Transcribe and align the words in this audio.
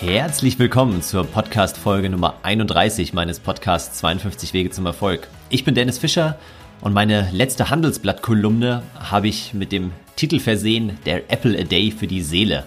Herzlich 0.00 0.58
willkommen 0.58 1.02
zur 1.02 1.26
Podcast-Folge 1.26 2.08
Nummer 2.08 2.36
31 2.42 3.12
meines 3.12 3.38
Podcasts 3.38 3.98
52 3.98 4.54
Wege 4.54 4.70
zum 4.70 4.86
Erfolg. 4.86 5.28
Ich 5.50 5.62
bin 5.62 5.74
Dennis 5.74 5.98
Fischer 5.98 6.38
und 6.80 6.94
meine 6.94 7.28
letzte 7.32 7.68
Handelsblatt-Kolumne 7.68 8.82
habe 8.98 9.28
ich 9.28 9.52
mit 9.52 9.72
dem 9.72 9.92
Titel 10.16 10.40
versehen, 10.40 10.98
Der 11.04 11.30
Apple 11.30 11.58
a 11.60 11.64
Day 11.64 11.90
für 11.90 12.06
die 12.06 12.22
Seele. 12.22 12.64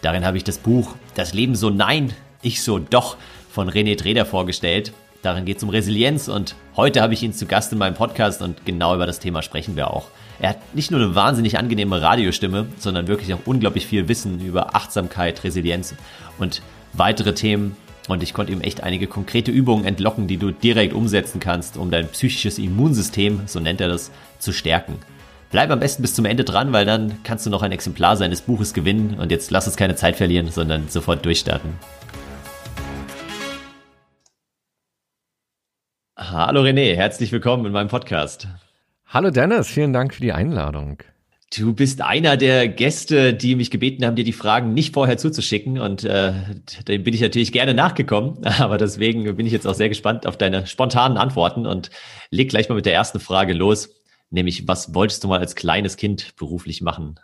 Darin 0.00 0.24
habe 0.24 0.38
ich 0.38 0.44
das 0.44 0.56
Buch 0.56 0.94
Das 1.14 1.34
Leben 1.34 1.54
so 1.54 1.68
nein, 1.68 2.14
ich 2.40 2.62
so 2.62 2.78
doch 2.78 3.18
von 3.50 3.68
René 3.68 3.98
Treder 3.98 4.24
vorgestellt. 4.24 4.94
Darin 5.24 5.46
geht 5.46 5.56
es 5.56 5.62
um 5.62 5.70
Resilienz 5.70 6.28
und 6.28 6.54
heute 6.76 7.00
habe 7.00 7.14
ich 7.14 7.22
ihn 7.22 7.32
zu 7.32 7.46
Gast 7.46 7.72
in 7.72 7.78
meinem 7.78 7.94
Podcast 7.94 8.42
und 8.42 8.66
genau 8.66 8.94
über 8.94 9.06
das 9.06 9.20
Thema 9.20 9.40
sprechen 9.40 9.74
wir 9.74 9.90
auch. 9.90 10.08
Er 10.38 10.50
hat 10.50 10.74
nicht 10.74 10.90
nur 10.90 11.00
eine 11.00 11.14
wahnsinnig 11.14 11.58
angenehme 11.58 12.02
Radiostimme, 12.02 12.66
sondern 12.76 13.08
wirklich 13.08 13.32
auch 13.32 13.38
unglaublich 13.46 13.86
viel 13.86 14.06
Wissen 14.06 14.38
über 14.44 14.76
Achtsamkeit, 14.76 15.42
Resilienz 15.42 15.94
und 16.38 16.60
weitere 16.92 17.32
Themen. 17.32 17.74
Und 18.06 18.22
ich 18.22 18.34
konnte 18.34 18.52
ihm 18.52 18.60
echt 18.60 18.82
einige 18.82 19.06
konkrete 19.06 19.50
Übungen 19.50 19.86
entlocken, 19.86 20.26
die 20.26 20.36
du 20.36 20.50
direkt 20.50 20.92
umsetzen 20.92 21.40
kannst, 21.40 21.78
um 21.78 21.90
dein 21.90 22.08
psychisches 22.08 22.58
Immunsystem, 22.58 23.44
so 23.46 23.60
nennt 23.60 23.80
er 23.80 23.88
das, 23.88 24.10
zu 24.38 24.52
stärken. 24.52 24.98
Bleib 25.50 25.70
am 25.70 25.80
besten 25.80 26.02
bis 26.02 26.12
zum 26.12 26.26
Ende 26.26 26.44
dran, 26.44 26.74
weil 26.74 26.84
dann 26.84 27.22
kannst 27.24 27.46
du 27.46 27.50
noch 27.50 27.62
ein 27.62 27.72
Exemplar 27.72 28.18
seines 28.18 28.42
Buches 28.42 28.74
gewinnen. 28.74 29.16
Und 29.18 29.30
jetzt 29.30 29.50
lass 29.50 29.66
uns 29.66 29.76
keine 29.76 29.96
Zeit 29.96 30.16
verlieren, 30.16 30.50
sondern 30.50 30.88
sofort 30.88 31.24
durchstarten. 31.24 31.78
Hallo 36.16 36.62
René, 36.62 36.94
herzlich 36.94 37.32
willkommen 37.32 37.66
in 37.66 37.72
meinem 37.72 37.88
Podcast. 37.88 38.46
Hallo 39.08 39.30
Dennis, 39.30 39.66
vielen 39.66 39.92
Dank 39.92 40.14
für 40.14 40.20
die 40.20 40.32
Einladung. 40.32 40.98
Du 41.56 41.74
bist 41.74 42.02
einer 42.02 42.36
der 42.36 42.68
Gäste, 42.68 43.34
die 43.34 43.56
mich 43.56 43.72
gebeten 43.72 44.06
haben, 44.06 44.14
dir 44.14 44.22
die 44.22 44.32
Fragen 44.32 44.74
nicht 44.74 44.94
vorher 44.94 45.18
zuzuschicken. 45.18 45.80
Und 45.80 46.04
äh, 46.04 46.32
dem 46.86 47.02
bin 47.02 47.14
ich 47.14 47.20
natürlich 47.20 47.50
gerne 47.50 47.74
nachgekommen. 47.74 48.44
Aber 48.60 48.78
deswegen 48.78 49.24
bin 49.36 49.44
ich 49.44 49.52
jetzt 49.52 49.66
auch 49.66 49.74
sehr 49.74 49.88
gespannt 49.88 50.24
auf 50.24 50.38
deine 50.38 50.68
spontanen 50.68 51.18
Antworten 51.18 51.66
und 51.66 51.90
leg 52.30 52.48
gleich 52.48 52.68
mal 52.68 52.76
mit 52.76 52.86
der 52.86 52.94
ersten 52.94 53.18
Frage 53.18 53.52
los. 53.52 53.90
Nämlich, 54.30 54.68
was 54.68 54.94
wolltest 54.94 55.24
du 55.24 55.28
mal 55.28 55.40
als 55.40 55.56
kleines 55.56 55.96
Kind 55.96 56.36
beruflich 56.36 56.80
machen? 56.80 57.18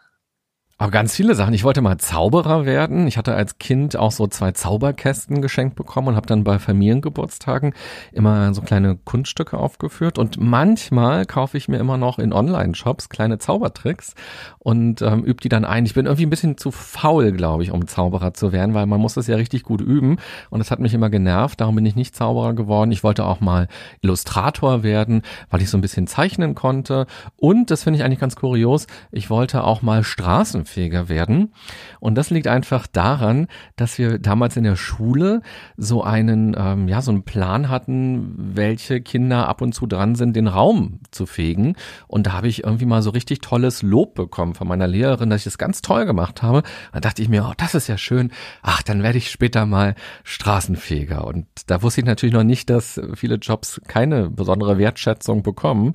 Aber 0.80 0.92
ganz 0.92 1.14
viele 1.14 1.34
Sachen. 1.34 1.52
Ich 1.52 1.62
wollte 1.62 1.82
mal 1.82 1.98
Zauberer 1.98 2.64
werden. 2.64 3.06
Ich 3.06 3.18
hatte 3.18 3.34
als 3.34 3.58
Kind 3.58 3.98
auch 3.98 4.12
so 4.12 4.26
zwei 4.28 4.52
Zauberkästen 4.52 5.42
geschenkt 5.42 5.76
bekommen 5.76 6.08
und 6.08 6.16
habe 6.16 6.26
dann 6.26 6.42
bei 6.42 6.58
Familiengeburtstagen 6.58 7.74
immer 8.12 8.54
so 8.54 8.62
kleine 8.62 8.96
Kunststücke 8.96 9.58
aufgeführt. 9.58 10.18
Und 10.18 10.40
manchmal 10.40 11.26
kaufe 11.26 11.58
ich 11.58 11.68
mir 11.68 11.76
immer 11.76 11.98
noch 11.98 12.18
in 12.18 12.32
Online-Shops 12.32 13.10
kleine 13.10 13.36
Zaubertricks 13.36 14.14
und 14.58 15.02
ähm, 15.02 15.22
übe 15.22 15.42
die 15.42 15.50
dann 15.50 15.66
ein. 15.66 15.84
Ich 15.84 15.92
bin 15.92 16.06
irgendwie 16.06 16.24
ein 16.24 16.30
bisschen 16.30 16.56
zu 16.56 16.70
faul, 16.70 17.32
glaube 17.32 17.62
ich, 17.62 17.72
um 17.72 17.86
Zauberer 17.86 18.32
zu 18.32 18.52
werden, 18.52 18.72
weil 18.72 18.86
man 18.86 19.02
muss 19.02 19.12
das 19.12 19.26
ja 19.26 19.36
richtig 19.36 19.64
gut 19.64 19.82
üben. 19.82 20.16
Und 20.48 20.60
das 20.60 20.70
hat 20.70 20.80
mich 20.80 20.94
immer 20.94 21.10
genervt. 21.10 21.60
Darum 21.60 21.74
bin 21.74 21.84
ich 21.84 21.94
nicht 21.94 22.16
Zauberer 22.16 22.54
geworden. 22.54 22.90
Ich 22.90 23.04
wollte 23.04 23.26
auch 23.26 23.40
mal 23.40 23.68
Illustrator 24.00 24.82
werden, 24.82 25.20
weil 25.50 25.60
ich 25.60 25.68
so 25.68 25.76
ein 25.76 25.82
bisschen 25.82 26.06
zeichnen 26.06 26.54
konnte. 26.54 27.06
Und 27.36 27.70
das 27.70 27.82
finde 27.82 27.98
ich 27.98 28.04
eigentlich 28.06 28.18
ganz 28.18 28.34
kurios. 28.34 28.86
Ich 29.12 29.28
wollte 29.28 29.62
auch 29.62 29.82
mal 29.82 30.02
Straßen 30.02 30.69
leistungsfähiger 30.70 31.08
werden. 31.08 31.52
Und 31.98 32.14
das 32.14 32.30
liegt 32.30 32.46
einfach 32.46 32.86
daran, 32.86 33.46
dass 33.76 33.98
wir 33.98 34.18
damals 34.18 34.56
in 34.56 34.64
der 34.64 34.76
Schule 34.76 35.42
so 35.76 36.02
einen, 36.02 36.56
ähm, 36.58 36.88
ja, 36.88 37.02
so 37.02 37.10
einen 37.10 37.24
Plan 37.24 37.68
hatten, 37.68 38.34
welche 38.36 39.00
Kinder 39.00 39.48
ab 39.48 39.60
und 39.60 39.74
zu 39.74 39.86
dran 39.86 40.14
sind, 40.14 40.36
den 40.36 40.46
Raum 40.46 41.00
zu 41.10 41.26
fegen. 41.26 41.76
Und 42.06 42.26
da 42.26 42.32
habe 42.32 42.48
ich 42.48 42.64
irgendwie 42.64 42.86
mal 42.86 43.02
so 43.02 43.10
richtig 43.10 43.40
tolles 43.40 43.82
Lob 43.82 44.14
bekommen 44.14 44.54
von 44.54 44.68
meiner 44.68 44.86
Lehrerin, 44.86 45.30
dass 45.30 45.40
ich 45.40 45.44
das 45.44 45.58
ganz 45.58 45.82
toll 45.82 46.06
gemacht 46.06 46.42
habe. 46.42 46.62
Da 46.92 47.00
dachte 47.00 47.22
ich 47.22 47.28
mir, 47.28 47.46
oh, 47.48 47.54
das 47.56 47.74
ist 47.74 47.88
ja 47.88 47.98
schön. 47.98 48.30
Ach, 48.62 48.82
dann 48.82 49.02
werde 49.02 49.18
ich 49.18 49.30
später 49.30 49.66
mal 49.66 49.94
Straßenfeger. 50.24 51.26
Und 51.26 51.46
da 51.66 51.82
wusste 51.82 52.00
ich 52.00 52.06
natürlich 52.06 52.34
noch 52.34 52.44
nicht, 52.44 52.70
dass 52.70 53.00
viele 53.14 53.36
Jobs 53.36 53.80
keine 53.86 54.30
besondere 54.30 54.78
Wertschätzung 54.78 55.42
bekommen. 55.42 55.94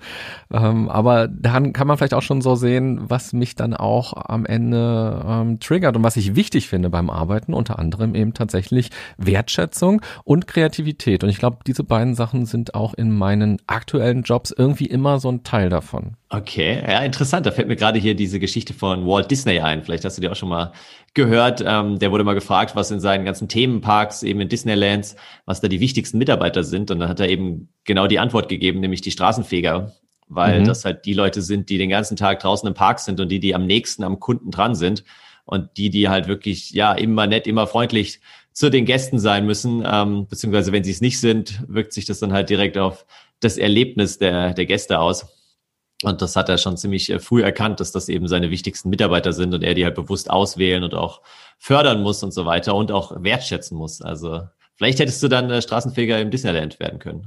Ähm, 0.51 0.89
aber 0.89 1.27
daran 1.27 1.73
kann 1.73 1.87
man 1.87 1.97
vielleicht 1.97 2.13
auch 2.13 2.21
schon 2.21 2.41
so 2.41 2.55
sehen, 2.55 2.99
was 3.09 3.33
mich 3.33 3.55
dann 3.55 3.73
auch 3.73 4.13
am 4.15 4.45
Ende 4.45 4.64
Ende 4.65 5.23
ähm, 5.27 5.59
triggert 5.59 5.95
und 5.95 6.03
was 6.03 6.17
ich 6.17 6.35
wichtig 6.35 6.67
finde 6.67 6.89
beim 6.89 7.09
Arbeiten, 7.09 7.53
unter 7.53 7.77
anderem 7.77 8.15
eben 8.15 8.33
tatsächlich 8.33 8.89
Wertschätzung 9.17 10.01
und 10.23 10.47
Kreativität. 10.47 11.23
Und 11.23 11.29
ich 11.29 11.37
glaube, 11.37 11.59
diese 11.65 11.83
beiden 11.83 12.15
Sachen 12.15 12.45
sind 12.45 12.73
auch 12.73 12.93
in 12.95 13.15
meinen 13.15 13.61
aktuellen 13.67 14.23
Jobs 14.23 14.51
irgendwie 14.51 14.85
immer 14.85 15.19
so 15.19 15.29
ein 15.29 15.43
Teil 15.43 15.69
davon. 15.69 16.17
Okay, 16.29 16.81
ja, 16.81 16.99
interessant. 16.99 17.45
Da 17.45 17.51
fällt 17.51 17.67
mir 17.67 17.75
gerade 17.75 17.99
hier 17.99 18.15
diese 18.15 18.39
Geschichte 18.39 18.73
von 18.73 19.05
Walt 19.05 19.29
Disney 19.29 19.59
ein. 19.59 19.83
Vielleicht 19.83 20.03
hast 20.03 20.17
du 20.17 20.21
die 20.21 20.29
auch 20.29 20.35
schon 20.35 20.49
mal 20.49 20.71
gehört. 21.13 21.63
Ähm, 21.65 21.99
der 21.99 22.11
wurde 22.11 22.23
mal 22.23 22.33
gefragt, 22.33 22.75
was 22.75 22.89
in 22.89 22.99
seinen 22.99 23.25
ganzen 23.25 23.47
Themenparks, 23.47 24.23
eben 24.23 24.41
in 24.41 24.49
Disneylands, 24.49 25.15
was 25.45 25.61
da 25.61 25.67
die 25.67 25.79
wichtigsten 25.79 26.17
Mitarbeiter 26.17 26.63
sind. 26.63 26.89
Und 26.89 26.99
dann 26.99 27.09
hat 27.09 27.19
er 27.19 27.29
eben 27.29 27.69
genau 27.83 28.07
die 28.07 28.19
Antwort 28.19 28.49
gegeben, 28.49 28.79
nämlich 28.79 29.01
die 29.01 29.11
Straßenfeger 29.11 29.93
weil 30.27 30.61
mhm. 30.61 30.65
das 30.65 30.85
halt 30.85 31.05
die 31.05 31.13
Leute 31.13 31.41
sind, 31.41 31.69
die 31.69 31.77
den 31.77 31.89
ganzen 31.89 32.17
Tag 32.17 32.39
draußen 32.39 32.67
im 32.67 32.73
Park 32.73 32.99
sind 32.99 33.19
und 33.19 33.29
die, 33.29 33.39
die 33.39 33.55
am 33.55 33.65
nächsten 33.65 34.03
am 34.03 34.19
Kunden 34.19 34.51
dran 34.51 34.75
sind 34.75 35.03
und 35.45 35.77
die, 35.77 35.89
die 35.89 36.09
halt 36.09 36.27
wirklich, 36.27 36.71
ja, 36.71 36.93
immer 36.93 37.27
nett, 37.27 37.47
immer 37.47 37.67
freundlich 37.67 38.19
zu 38.51 38.69
den 38.69 38.85
Gästen 38.85 39.19
sein 39.19 39.45
müssen, 39.45 39.83
ähm, 39.85 40.27
beziehungsweise 40.27 40.71
wenn 40.71 40.83
sie 40.83 40.91
es 40.91 41.01
nicht 41.01 41.19
sind, 41.19 41.61
wirkt 41.67 41.93
sich 41.93 42.05
das 42.05 42.19
dann 42.19 42.33
halt 42.33 42.49
direkt 42.49 42.77
auf 42.77 43.05
das 43.39 43.57
Erlebnis 43.57 44.17
der, 44.17 44.53
der 44.53 44.65
Gäste 44.65 44.99
aus. 44.99 45.27
Und 46.03 46.21
das 46.21 46.35
hat 46.35 46.49
er 46.49 46.57
schon 46.57 46.77
ziemlich 46.77 47.09
äh, 47.09 47.19
früh 47.19 47.43
erkannt, 47.43 47.79
dass 47.79 47.91
das 47.91 48.09
eben 48.09 48.27
seine 48.27 48.51
wichtigsten 48.51 48.89
Mitarbeiter 48.89 49.33
sind 49.33 49.53
und 49.53 49.63
er 49.63 49.73
die 49.73 49.83
halt 49.83 49.95
bewusst 49.95 50.29
auswählen 50.29 50.83
und 50.83 50.93
auch 50.93 51.21
fördern 51.57 52.01
muss 52.01 52.23
und 52.23 52.33
so 52.33 52.45
weiter 52.45 52.75
und 52.75 52.91
auch 52.91 53.23
wertschätzen 53.23 53.77
muss. 53.77 54.01
Also 54.01 54.43
Vielleicht 54.77 54.99
hättest 54.99 55.23
du 55.23 55.29
dann 55.29 55.49
äh, 55.49 55.61
Straßenfeger 55.61 56.19
im 56.19 56.31
Disneyland 56.31 56.79
werden 56.81 56.99
können. 56.99 57.25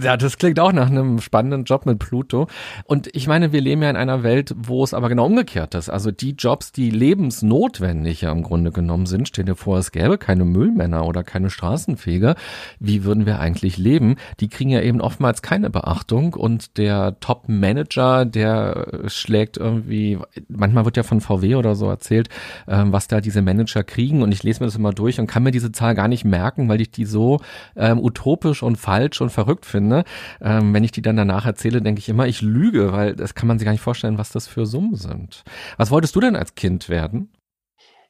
Ja, 0.00 0.16
das 0.16 0.38
klingt 0.38 0.60
auch 0.60 0.72
nach 0.72 0.88
einem 0.88 1.20
spannenden 1.20 1.64
Job 1.64 1.86
mit 1.86 1.98
Pluto. 1.98 2.46
Und 2.84 3.08
ich 3.14 3.26
meine, 3.26 3.52
wir 3.52 3.60
leben 3.60 3.82
ja 3.82 3.90
in 3.90 3.96
einer 3.96 4.22
Welt, 4.22 4.54
wo 4.56 4.84
es 4.84 4.94
aber 4.94 5.08
genau 5.08 5.26
umgekehrt 5.26 5.74
ist. 5.74 5.88
Also 5.88 6.12
die 6.12 6.32
Jobs, 6.32 6.70
die 6.70 6.90
lebensnotwendig 6.90 8.20
ja 8.20 8.30
im 8.30 8.44
Grunde 8.44 8.70
genommen 8.70 9.06
sind, 9.06 9.26
stell 9.26 9.44
dir 9.44 9.56
vor, 9.56 9.78
es 9.78 9.90
gäbe 9.90 10.18
keine 10.18 10.44
Müllmänner 10.44 11.04
oder 11.04 11.24
keine 11.24 11.50
Straßenfeger. 11.50 12.36
Wie 12.78 13.02
würden 13.02 13.26
wir 13.26 13.40
eigentlich 13.40 13.76
leben? 13.76 14.14
Die 14.38 14.48
kriegen 14.48 14.70
ja 14.70 14.80
eben 14.80 15.00
oftmals 15.00 15.42
keine 15.42 15.70
Beachtung 15.70 16.34
und 16.34 16.78
der 16.78 17.18
Top-Manager, 17.18 18.24
der 18.24 19.02
schlägt 19.06 19.56
irgendwie, 19.56 20.18
manchmal 20.48 20.84
wird 20.84 20.96
ja 20.96 21.02
von 21.02 21.20
VW 21.20 21.56
oder 21.56 21.74
so 21.74 21.88
erzählt, 21.88 22.28
ähm, 22.68 22.92
was 22.92 23.08
da 23.08 23.20
diese 23.20 23.42
Manager 23.42 23.82
kriegen 23.82 24.22
und 24.22 24.30
ich 24.30 24.44
lese 24.44 24.60
mir 24.60 24.66
das 24.66 24.76
immer 24.76 24.92
durch 24.92 25.18
und 25.18 25.26
kann 25.26 25.42
mir 25.42 25.50
diese 25.50 25.72
Zahl 25.72 25.96
gar 25.96 26.06
nicht 26.06 26.24
merken, 26.24 26.68
weil 26.68 26.78
die 26.78 26.83
ich 26.84 26.90
die 26.90 27.04
so 27.04 27.40
ähm, 27.76 27.98
utopisch 27.98 28.62
und 28.62 28.76
falsch 28.76 29.20
und 29.20 29.30
verrückt 29.30 29.66
finde. 29.66 30.04
Ähm, 30.40 30.72
wenn 30.72 30.84
ich 30.84 30.92
die 30.92 31.02
dann 31.02 31.16
danach 31.16 31.46
erzähle, 31.46 31.82
denke 31.82 31.98
ich 31.98 32.08
immer, 32.08 32.26
ich 32.26 32.42
lüge, 32.42 32.92
weil 32.92 33.14
das 33.14 33.34
kann 33.34 33.48
man 33.48 33.58
sich 33.58 33.66
gar 33.66 33.72
nicht 33.72 33.80
vorstellen, 33.80 34.18
was 34.18 34.30
das 34.30 34.46
für 34.46 34.66
Summen 34.66 34.94
sind. 34.94 35.44
Was 35.76 35.90
wolltest 35.90 36.14
du 36.16 36.20
denn 36.20 36.36
als 36.36 36.54
Kind 36.54 36.88
werden? 36.88 37.28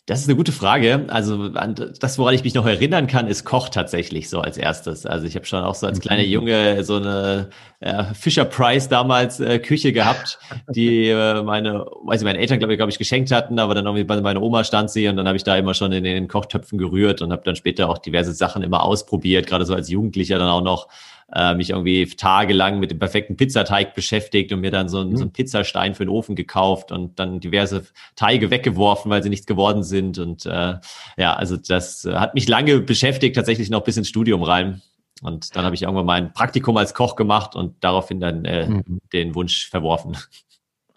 Das 0.06 0.20
ist 0.20 0.28
eine 0.28 0.37
gute 0.37 0.53
Frage. 0.53 1.06
Also 1.09 1.48
das, 1.48 2.19
woran 2.19 2.34
ich 2.34 2.44
mich 2.44 2.53
noch 2.53 2.66
erinnern 2.66 3.06
kann, 3.06 3.26
ist 3.26 3.47
Koch 3.47 3.70
tatsächlich 3.70 4.28
so 4.28 4.41
als 4.41 4.59
erstes. 4.59 5.06
Also 5.06 5.26
ich 5.26 5.34
habe 5.34 5.47
schon 5.47 5.65
auch 5.65 5.75
so 5.75 5.87
als 5.87 5.98
kleiner 5.98 6.22
mhm. 6.22 6.28
Junge 6.28 6.84
so 6.84 6.97
eine 6.97 7.48
äh, 7.81 8.04
Fisher 8.12 8.44
Price 8.44 8.91
damals 8.91 9.41
äh, 9.41 9.59
Küche 9.59 9.94
gehabt, 9.94 10.38
die 10.69 11.09
äh, 11.09 11.42
meine, 11.42 11.87
weiß 12.04 12.20
ich, 12.20 12.25
meine 12.26 12.38
Eltern 12.38 12.59
glaube 12.59 12.75
ich, 12.75 12.78
glaube 12.78 12.91
ich 12.91 12.98
geschenkt 12.98 13.31
hatten, 13.31 13.59
aber 13.59 13.75
dann 13.75 13.87
irgendwie 13.87 14.04
bei 14.04 14.20
meiner 14.20 14.42
Oma 14.42 14.62
stand 14.65 14.91
sie 14.91 15.09
und 15.09 15.16
dann 15.16 15.26
habe 15.26 15.38
ich 15.38 15.44
da 15.44 15.56
immer 15.56 15.72
schon 15.72 15.91
in 15.92 16.04
den 16.04 16.28
Kochtöpfen 16.28 16.76
gerührt 16.76 17.22
und 17.22 17.32
habe 17.32 17.42
dann 17.42 17.56
später 17.56 17.88
auch 17.88 17.97
diverse 17.97 18.34
Sachen 18.34 18.62
immer 18.62 18.82
ausprobiert, 18.82 19.47
gerade 19.47 19.65
so 19.65 19.75
als 19.75 19.88
Jugendlicher 19.88 20.38
dann 20.38 20.48
auch 20.48 20.62
noch 20.62 20.88
äh, 21.34 21.55
mich 21.55 21.71
irgendwie 21.71 22.06
tagelang 22.06 22.78
mit 22.78 22.91
dem 22.91 22.99
perfekten 22.99 23.37
Pizzateig 23.37 23.95
beschäftigt 23.95 24.53
und 24.53 24.61
mir 24.61 24.71
dann 24.71 24.89
so, 24.89 25.00
ein, 25.00 25.11
mhm. 25.11 25.17
so 25.17 25.22
einen 25.25 25.33
Pizzastein 25.33 25.95
für 25.95 26.05
den 26.05 26.11
Ofen 26.11 26.37
gekauft 26.37 26.93
und 26.93 27.19
dann 27.19 27.41
diverse 27.41 27.87
Teige 28.15 28.50
weggeworfen, 28.50 29.11
weil 29.11 29.22
sie 29.22 29.31
nichts 29.31 29.47
geworden 29.47 29.83
sind. 29.83 30.19
Und 30.19 30.47
äh, 30.47 30.77
ja, 31.16 31.34
also 31.34 31.57
das 31.57 32.04
hat 32.04 32.34
mich 32.34 32.48
lange 32.48 32.81
beschäftigt, 32.81 33.36
tatsächlich 33.36 33.71
noch 33.71 33.83
bis 33.83 33.97
ins 33.97 34.09
Studium 34.09 34.42
rein. 34.42 34.81
Und 35.22 35.57
dann 35.57 35.65
habe 35.65 35.75
ich 35.75 35.83
irgendwann 35.83 36.07
mal 36.07 36.21
ein 36.21 36.33
Praktikum 36.33 36.77
als 36.77 36.95
Koch 36.95 37.16
gemacht 37.16 37.57
und 37.57 37.83
daraufhin 37.83 38.21
dann 38.21 38.45
äh, 38.45 38.69
mhm. 38.69 39.01
den 39.13 39.34
Wunsch 39.34 39.69
verworfen. 39.69 40.16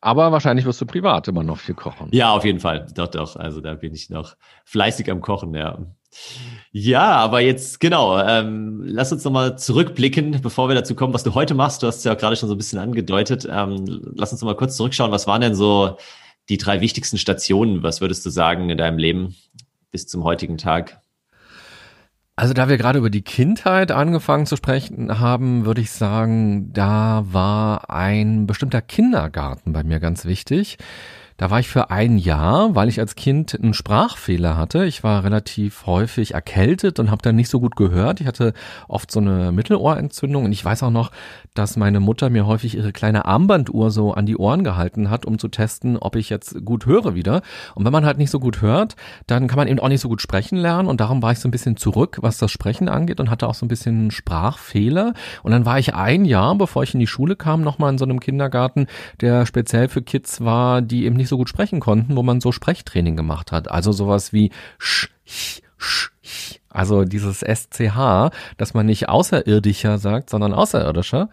Aber 0.01 0.31
wahrscheinlich 0.31 0.65
wirst 0.65 0.79
du 0.81 0.85
privat 0.85 1.27
immer 1.27 1.43
noch 1.43 1.57
viel 1.57 1.75
kochen. 1.75 2.09
Ja, 2.11 2.31
auf 2.33 2.45
jeden 2.45 2.59
Fall. 2.59 2.87
Doch, 2.93 3.07
doch. 3.07 3.35
Also 3.35 3.61
da 3.61 3.73
bin 3.73 3.93
ich 3.93 4.09
noch 4.09 4.35
fleißig 4.65 5.09
am 5.09 5.21
Kochen, 5.21 5.55
ja. 5.55 5.79
Ja, 6.71 7.15
aber 7.15 7.39
jetzt 7.41 7.79
genau, 7.79 8.19
ähm, 8.19 8.81
lass 8.85 9.11
uns 9.11 9.23
nochmal 9.23 9.57
zurückblicken, 9.57 10.41
bevor 10.41 10.69
wir 10.69 10.75
dazu 10.75 10.95
kommen, 10.95 11.13
was 11.13 11.23
du 11.23 11.33
heute 11.33 11.53
machst. 11.53 11.83
Du 11.83 11.87
hast 11.87 11.97
es 11.97 12.03
ja 12.03 12.13
gerade 12.13 12.35
schon 12.35 12.49
so 12.49 12.55
ein 12.55 12.57
bisschen 12.57 12.79
angedeutet. 12.79 13.47
Ähm, 13.49 14.13
lass 14.15 14.31
uns 14.31 14.41
nochmal 14.41 14.57
kurz 14.57 14.77
zurückschauen. 14.77 15.11
Was 15.11 15.27
waren 15.27 15.41
denn 15.41 15.55
so 15.55 15.97
die 16.49 16.57
drei 16.57 16.81
wichtigsten 16.81 17.17
Stationen, 17.17 17.83
was 17.83 18.01
würdest 18.01 18.25
du 18.25 18.29
sagen, 18.29 18.69
in 18.69 18.77
deinem 18.77 18.97
Leben 18.97 19.35
bis 19.91 20.07
zum 20.07 20.23
heutigen 20.23 20.57
Tag? 20.57 21.01
Also 22.35 22.53
da 22.53 22.69
wir 22.69 22.77
gerade 22.77 22.99
über 22.99 23.09
die 23.09 23.23
Kindheit 23.23 23.91
angefangen 23.91 24.45
zu 24.45 24.55
sprechen 24.55 25.19
haben, 25.19 25.65
würde 25.65 25.81
ich 25.81 25.89
sagen, 25.89 26.71
da 26.71 27.23
war 27.25 27.89
ein 27.89 28.45
bestimmter 28.45 28.83
Kindergarten 28.83 29.73
bei 29.73 29.83
mir 29.83 29.99
ganz 29.99 30.25
wichtig 30.25 30.77
Da 31.37 31.51
war 31.51 31.59
ich 31.59 31.67
für 31.67 31.91
ein 31.91 32.17
Jahr, 32.17 32.73
weil 32.73 32.89
ich 32.89 32.99
als 32.99 33.15
Kind 33.15 33.53
einen 33.53 33.75
Sprachfehler 33.75 34.57
hatte. 34.57 34.85
Ich 34.85 35.03
war 35.03 35.23
relativ 35.23 35.85
häufig 35.85 36.33
erkältet 36.33 36.99
und 36.99 37.11
habe 37.11 37.21
dann 37.21 37.35
nicht 37.35 37.49
so 37.49 37.59
gut 37.59 37.75
gehört. 37.75 38.19
Ich 38.19 38.25
hatte 38.25 38.53
oft 38.87 39.11
so 39.11 39.19
eine 39.19 39.51
Mittelohrentzündung 39.51 40.45
und 40.45 40.51
ich 40.51 40.65
weiß 40.65 40.81
auch 40.81 40.89
noch, 40.89 41.11
dass 41.53 41.77
meine 41.77 41.99
Mutter 41.99 42.31
mir 42.31 42.47
häufig 42.47 42.75
ihre 42.75 42.91
kleine 42.91 43.25
Armbanduhr 43.25 43.91
so 43.91 44.13
an 44.13 44.25
die 44.25 44.35
Ohren 44.35 44.63
gehalten 44.63 45.11
hat, 45.11 45.27
um 45.27 45.37
zu 45.37 45.47
testen, 45.47 45.97
ob 45.97 46.15
ich 46.15 46.31
jetzt 46.31 46.65
gut 46.65 46.87
höre 46.87 47.13
wieder. 47.13 47.43
Und 47.75 47.85
wenn 47.85 47.93
man 47.93 48.05
halt 48.05 48.17
nicht 48.17 48.31
so 48.31 48.39
gut 48.39 48.63
hört, 48.63 48.95
dann 49.27 49.47
kann 49.47 49.57
man 49.57 49.67
eben 49.67 49.79
auch 49.79 49.89
nicht 49.89 50.01
so 50.01 50.09
gut 50.09 50.23
sprechen 50.23 50.57
lernen 50.57 50.87
und 50.87 50.99
darum 50.99 51.21
war 51.21 51.33
ich 51.33 51.39
so 51.39 51.47
ein 51.47 51.51
bisschen 51.51 51.77
zurück, 51.77 52.17
was 52.21 52.39
das 52.39 52.49
Sprechen 52.49 52.89
angeht 52.89 53.19
und 53.19 53.29
hatte 53.29 53.47
auch 53.47 53.53
so 53.53 53.63
ein 53.63 53.69
bisschen 53.69 54.09
Sprachfehler. 54.09 55.13
Und 55.43 55.51
dann 55.51 55.65
war 55.65 55.77
ich 55.77 55.93
ein 55.93 56.25
Jahr, 56.25 56.55
bevor 56.55 56.81
ich 56.81 56.95
in 56.95 56.99
die 56.99 57.05
Schule 57.05 57.35
kam, 57.35 57.61
nochmal 57.61 57.91
in 57.91 57.99
so 57.99 58.05
einem 58.05 58.19
Kindergarten, 58.19 58.87
der 59.21 59.45
speziell 59.45 59.87
für 59.87 60.01
Kids 60.01 60.41
war, 60.41 60.81
die 60.81 61.05
eben 61.05 61.15
nicht 61.15 61.26
so 61.27 61.37
gut 61.37 61.49
sprechen 61.49 61.79
konnten, 61.79 62.15
wo 62.15 62.23
man 62.23 62.41
so 62.41 62.51
Sprechtraining 62.51 63.15
gemacht 63.15 63.51
hat. 63.51 63.69
Also 63.69 63.91
sowas 63.91 64.33
wie 64.33 64.51
sch, 64.77 65.09
ch, 65.25 65.61
sch, 65.77 66.11
ch. 66.23 66.59
Also 66.69 67.05
dieses 67.05 67.39
SCH, 67.39 68.31
dass 68.57 68.73
man 68.73 68.85
nicht 68.85 69.09
außerirdischer 69.09 69.97
sagt, 69.97 70.29
sondern 70.29 70.53
außerirdischer. 70.53 71.29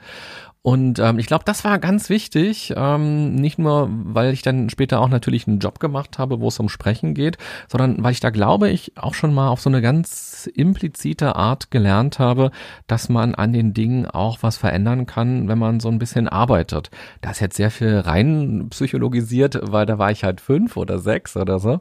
Und 0.67 0.99
ähm, 0.99 1.19
ich 1.19 1.27
glaube, 1.27 1.45
das 1.45 1.63
war 1.65 1.79
ganz 1.79 2.09
wichtig, 2.09 2.73
ähm, 2.75 3.35
nicht 3.35 3.59
nur, 3.59 3.91
weil 3.91 4.33
ich 4.33 4.41
dann 4.41 4.71
später 4.71 4.99
auch 4.99 5.11
natürlich 5.11 5.47
einen 5.47 5.59
Job 5.59 5.79
gemacht 5.79 6.19
habe, 6.19 6.41
wo 6.41 6.49
es 6.49 6.59
um 6.59 6.71
Sprechen 6.71 7.13
geht, 7.13 7.37
sondern 7.69 8.03
weil 8.03 8.13
ich 8.13 8.21
da 8.21 8.31
glaube 8.31 8.71
ich 8.71 8.97
auch 8.97 9.13
schon 9.13 9.35
mal 9.35 9.49
auf 9.49 9.61
so 9.61 9.69
eine 9.69 9.83
ganz 9.83 10.49
implizite 10.55 11.37
Art 11.37 11.71
gelernt 11.71 12.19
habe, 12.19 12.51
dass 12.87 13.11
man 13.11 13.35
an 13.35 13.53
den 13.53 13.75
Dingen 13.75 14.07
auch 14.07 14.39
was 14.41 14.57
verändern 14.57 15.05
kann, 15.05 15.49
wenn 15.49 15.59
man 15.59 15.81
so 15.81 15.91
ein 15.91 15.99
bisschen 15.99 16.29
arbeitet. 16.29 16.89
Da 17.21 17.33
ist 17.33 17.41
jetzt 17.41 17.59
sehr 17.59 17.71
viel 17.71 17.99
rein 17.99 18.69
psychologisiert, 18.71 19.61
weil 19.65 19.85
da 19.85 19.99
war 19.99 20.13
ich 20.13 20.25
halt 20.25 20.41
fünf 20.41 20.79
oder 20.79 20.99
sechs 20.99 21.37
oder 21.37 21.59
so. 21.59 21.79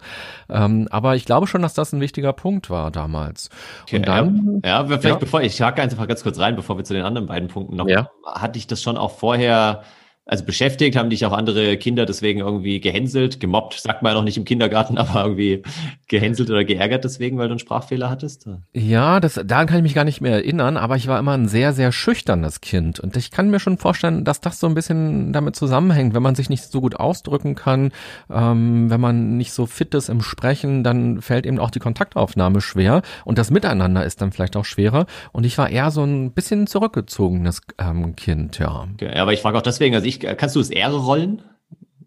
Ähm, 0.50 0.90
aber 0.92 1.16
ich 1.16 1.24
glaube 1.24 1.48
schon, 1.48 1.62
dass 1.62 1.74
das 1.74 1.94
ein 1.94 2.02
wichtiger 2.02 2.34
Punkt 2.34 2.70
war 2.70 2.92
damals. 2.92 3.50
Okay, 3.84 3.96
Und 3.96 4.08
dann, 4.10 4.62
ja, 4.66 4.82
ja 4.82 4.86
vielleicht 4.86 5.06
ja. 5.06 5.16
bevor 5.16 5.42
ich 5.42 5.62
hake 5.62 5.82
einfach 5.82 6.06
ganz 6.06 6.22
kurz 6.22 6.38
rein, 6.38 6.58
bevor 6.58 6.76
wir 6.76 6.84
zu 6.84 6.94
den 6.94 7.06
anderen 7.06 7.28
beiden 7.28 7.48
Punkten 7.48 7.78
noch, 7.78 7.88
ja. 7.88 8.10
hatte 8.36 8.60
ich 8.60 8.73
das 8.74 8.82
schon 8.82 8.98
auch 8.98 9.12
vorher 9.12 9.84
also 10.26 10.46
beschäftigt, 10.46 10.96
haben 10.96 11.10
dich 11.10 11.26
auch 11.26 11.34
andere 11.34 11.76
Kinder 11.76 12.06
deswegen 12.06 12.40
irgendwie 12.40 12.80
gehänselt, 12.80 13.42
gemobbt, 13.42 13.74
sagt 13.74 14.04
man 14.04 14.12
ja 14.12 14.18
noch 14.18 14.24
nicht 14.24 14.38
im 14.38 14.46
Kindergarten, 14.46 14.98
aber 15.04 15.24
irgendwie 15.24 15.64
gehänselt 16.08 16.50
oder 16.50 16.64
geärgert 16.64 17.04
deswegen, 17.04 17.38
weil 17.38 17.48
du 17.48 17.54
einen 17.54 17.60
Sprachfehler 17.60 18.10
hattest? 18.10 18.48
Ja, 18.74 19.20
das, 19.20 19.40
daran 19.46 19.68
kann 19.68 19.78
ich 19.78 19.84
mich 19.84 19.94
gar 19.94 20.06
nicht 20.06 20.22
mehr 20.22 20.34
erinnern, 20.34 20.78
aber 20.78 20.96
ich 20.96 21.08
war 21.08 21.20
immer 21.20 21.34
ein 21.34 21.48
sehr, 21.50 21.74
sehr 21.74 21.92
schüchternes 21.92 22.62
Kind 22.62 23.02
und 23.02 23.18
ich 23.18 23.32
kann 23.32 23.50
mir 23.50 23.60
schon 23.60 23.78
vorstellen, 23.78 24.24
dass 24.24 24.40
das 24.40 24.60
so 24.60 24.68
ein 24.68 24.76
bisschen 24.76 25.34
damit 25.34 25.58
zusammenhängt, 25.58 26.14
wenn 26.14 26.24
man 26.24 26.36
sich 26.36 26.50
nicht 26.50 26.64
so 26.64 26.80
gut 26.80 26.96
ausdrücken 26.96 27.56
kann, 27.56 27.92
ähm, 28.32 28.90
wenn 28.90 29.02
man 29.02 29.38
nicht 29.38 29.52
so 29.52 29.66
fit 29.66 29.94
ist 29.94 30.08
im 30.08 30.22
Sprechen, 30.22 30.84
dann 30.84 31.22
fällt 31.22 31.46
eben 31.46 31.60
auch 31.60 31.72
die 31.72 31.80
Kontaktaufnahme 31.80 32.62
schwer 32.62 33.02
und 33.26 33.38
das 33.38 33.52
Miteinander 33.52 34.06
ist 34.06 34.22
dann 34.22 34.32
vielleicht 34.32 34.56
auch 34.56 34.66
schwerer 34.66 35.06
und 35.34 35.46
ich 35.46 35.58
war 35.58 35.70
eher 35.70 35.92
so 35.92 36.04
ein 36.04 36.32
bisschen 36.32 36.66
zurückgezogenes 36.66 37.62
ähm, 37.78 38.16
Kind, 38.16 38.58
ja. 38.60 38.88
Okay, 38.94 39.18
aber 39.18 39.34
ich 39.34 39.42
frage 39.42 39.58
auch 39.58 39.62
deswegen, 39.62 39.96
also 39.96 40.08
ich 40.08 40.13
ich, 40.14 40.38
kannst 40.38 40.56
du 40.56 40.60
es 40.60 40.70
Ehre 40.70 40.98
rollen? 40.98 41.42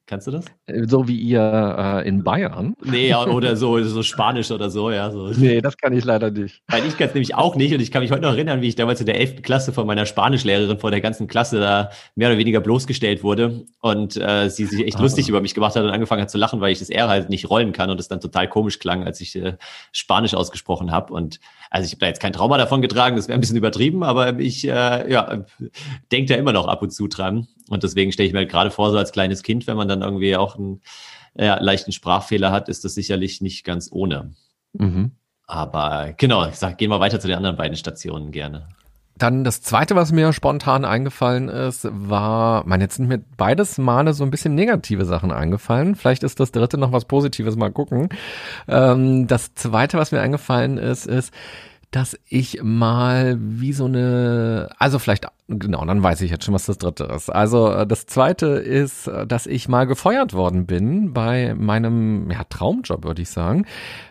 Kannst 0.09 0.29
du 0.29 0.31
das? 0.31 0.45
Äh, 0.67 0.85
so 0.87 1.09
wie 1.09 1.17
ihr 1.17 2.03
äh, 2.05 2.09
in 2.09 2.23
Bayern? 2.23 2.77
Nee, 2.85 3.13
oder 3.13 3.57
so, 3.57 3.83
so 3.83 4.05
Spanisch 4.05 4.53
oder 4.53 4.71
so, 4.71 4.93
ja. 4.93 5.11
So. 5.11 5.31
Nee, 5.31 5.61
das 5.61 5.77
kann 5.77 5.93
ich 5.93 6.05
leider 6.05 6.31
nicht. 6.31 6.63
Weil 6.69 6.87
ich 6.87 6.97
kann 6.97 7.09
es 7.09 7.15
nämlich 7.15 7.35
auch 7.35 7.57
nicht 7.57 7.75
und 7.75 7.81
ich 7.81 7.91
kann 7.91 8.03
mich 8.03 8.13
heute 8.13 8.23
noch 8.23 8.33
erinnern, 8.33 8.63
wie 8.63 8.69
ich 8.69 8.77
damals 8.77 9.01
in 9.01 9.07
der 9.07 9.19
11. 9.19 9.43
Klasse 9.43 9.73
von 9.73 9.85
meiner 9.85 10.07
Spanischlehrerin 10.07 10.79
vor 10.79 10.93
der 10.93 11.01
ganzen 11.01 11.27
Klasse 11.27 11.59
da 11.59 11.91
mehr 12.15 12.29
oder 12.29 12.39
weniger 12.39 12.61
bloßgestellt 12.61 13.25
wurde 13.25 13.65
und 13.81 14.17
äh, 14.17 14.49
sie 14.49 14.67
sich 14.67 14.87
echt 14.87 14.99
ah. 14.99 15.03
lustig 15.03 15.29
über 15.29 15.41
mich 15.41 15.55
gemacht 15.55 15.75
hat 15.75 15.83
und 15.83 15.91
angefangen 15.91 16.23
hat 16.23 16.31
zu 16.31 16.39
lachen, 16.39 16.61
weil 16.61 16.71
ich 16.71 16.79
das 16.79 16.89
R 16.89 17.09
halt 17.09 17.29
nicht 17.29 17.51
rollen 17.51 17.73
kann 17.73 17.91
und 17.91 17.99
es 17.99 18.07
dann 18.07 18.21
total 18.21 18.49
komisch 18.49 18.79
klang, 18.79 19.03
als 19.03 19.21
ich 19.21 19.35
äh, 19.35 19.57
Spanisch 19.91 20.35
ausgesprochen 20.35 20.93
habe 20.93 21.13
und 21.13 21.41
also 21.71 21.85
ich 21.85 21.93
habe 21.93 22.01
da 22.01 22.07
jetzt 22.07 22.21
kein 22.21 22.33
Trauma 22.33 22.59
davon 22.59 22.81
getragen, 22.81 23.17
das 23.17 23.29
wäre 23.29 23.37
ein 23.37 23.41
bisschen 23.41 23.57
übertrieben, 23.57 24.05
aber 24.05 24.39
ich 24.39 24.67
äh, 24.67 25.11
ja, 25.11 25.45
denke 26.13 26.33
da 26.33 26.39
immer 26.39 26.53
noch 26.53 26.69
ab 26.69 26.83
und 26.83 26.91
zu 26.91 27.09
dran. 27.09 27.49
Und 27.69 27.83
deswegen 27.83 28.13
stelle 28.13 28.29
ich 28.29 28.33
mir 28.33 28.41
halt 28.41 28.51
gerade 28.51 28.71
vor, 28.71 28.93
so 28.93 28.99
als 28.99 29.11
kleines 29.11 29.43
Kind, 29.43 29.67
wenn 29.67 29.77
man 29.77 29.89
dann 29.89 29.96
irgendwie 30.03 30.37
auch 30.37 30.57
einen 30.57 30.83
ja, 31.35 31.61
leichten 31.61 31.93
Sprachfehler 31.93 32.51
hat, 32.51 32.69
ist 32.69 32.85
das 32.85 32.95
sicherlich 32.95 33.41
nicht 33.41 33.65
ganz 33.65 33.91
ohne. 33.93 34.35
Mhm. 34.73 35.13
Aber 35.47 36.13
genau, 36.17 36.47
ich 36.47 36.57
sag, 36.57 36.79
gehen 36.79 36.91
wir 36.91 37.01
weiter 37.01 37.21
zu 37.21 37.29
den 37.29 37.37
anderen 37.37 37.57
beiden 37.57 37.77
Stationen 37.77 38.33
gerne. 38.33 38.69
Dann 39.19 39.45
das 39.45 39.63
zweite, 39.63 39.97
was 39.97 40.13
mir 40.13 40.33
spontan 40.35 40.85
eingefallen 40.85 41.49
ist, 41.49 41.89
war, 41.91 42.67
man, 42.67 42.83
jetzt 42.83 42.97
sind 42.97 43.09
mir 43.09 43.25
beides 43.39 43.79
Male 43.79 44.13
so 44.13 44.25
ein 44.25 44.31
bisschen 44.31 44.55
negative 44.55 45.07
Sachen 45.07 45.31
eingefallen. 45.31 45.95
Vielleicht 45.95 46.23
ist 46.23 46.39
das 46.39 46.53
dritte 46.53 46.77
noch 46.77 46.93
was 46.93 47.07
Positives, 47.07 47.57
mal 47.57 47.73
gucken. 47.73 48.11
Ähm, 48.69 49.27
das 49.27 49.55
zweite, 49.55 49.97
was 49.97 50.13
mir 50.13 50.21
eingefallen 50.21 50.77
ist, 50.77 51.07
ist, 51.07 51.33
dass 51.91 52.19
ich 52.29 52.61
mal 52.63 53.39
wie 53.41 53.73
so 53.73 53.87
eine, 53.87 54.69
also 54.79 54.99
vielleicht, 54.99 55.27
genau, 55.49 55.85
dann 55.85 56.03
weiß 56.03 56.21
ich 56.23 56.31
jetzt 56.31 56.45
schon, 56.45 56.55
was 56.55 56.67
das 56.67 56.79
dritte 56.79 57.05
ist. 57.05 57.31
Also 57.31 57.71
äh, 57.71 57.87
das 57.87 58.07
zweite 58.07 58.47
ist, 58.47 59.07
äh, 59.07 59.27
dass 59.27 59.47
ich 59.47 59.69
mal 59.69 59.87
gefeuert 59.87 60.33
worden 60.33 60.67
bin 60.67 61.13
bei 61.13 61.55
meinem 61.55 62.31
ja, 62.31 62.45
Traumjob, 62.45 63.05
würde 63.05 63.23
ich 63.23 63.31
sagen. 63.31 63.65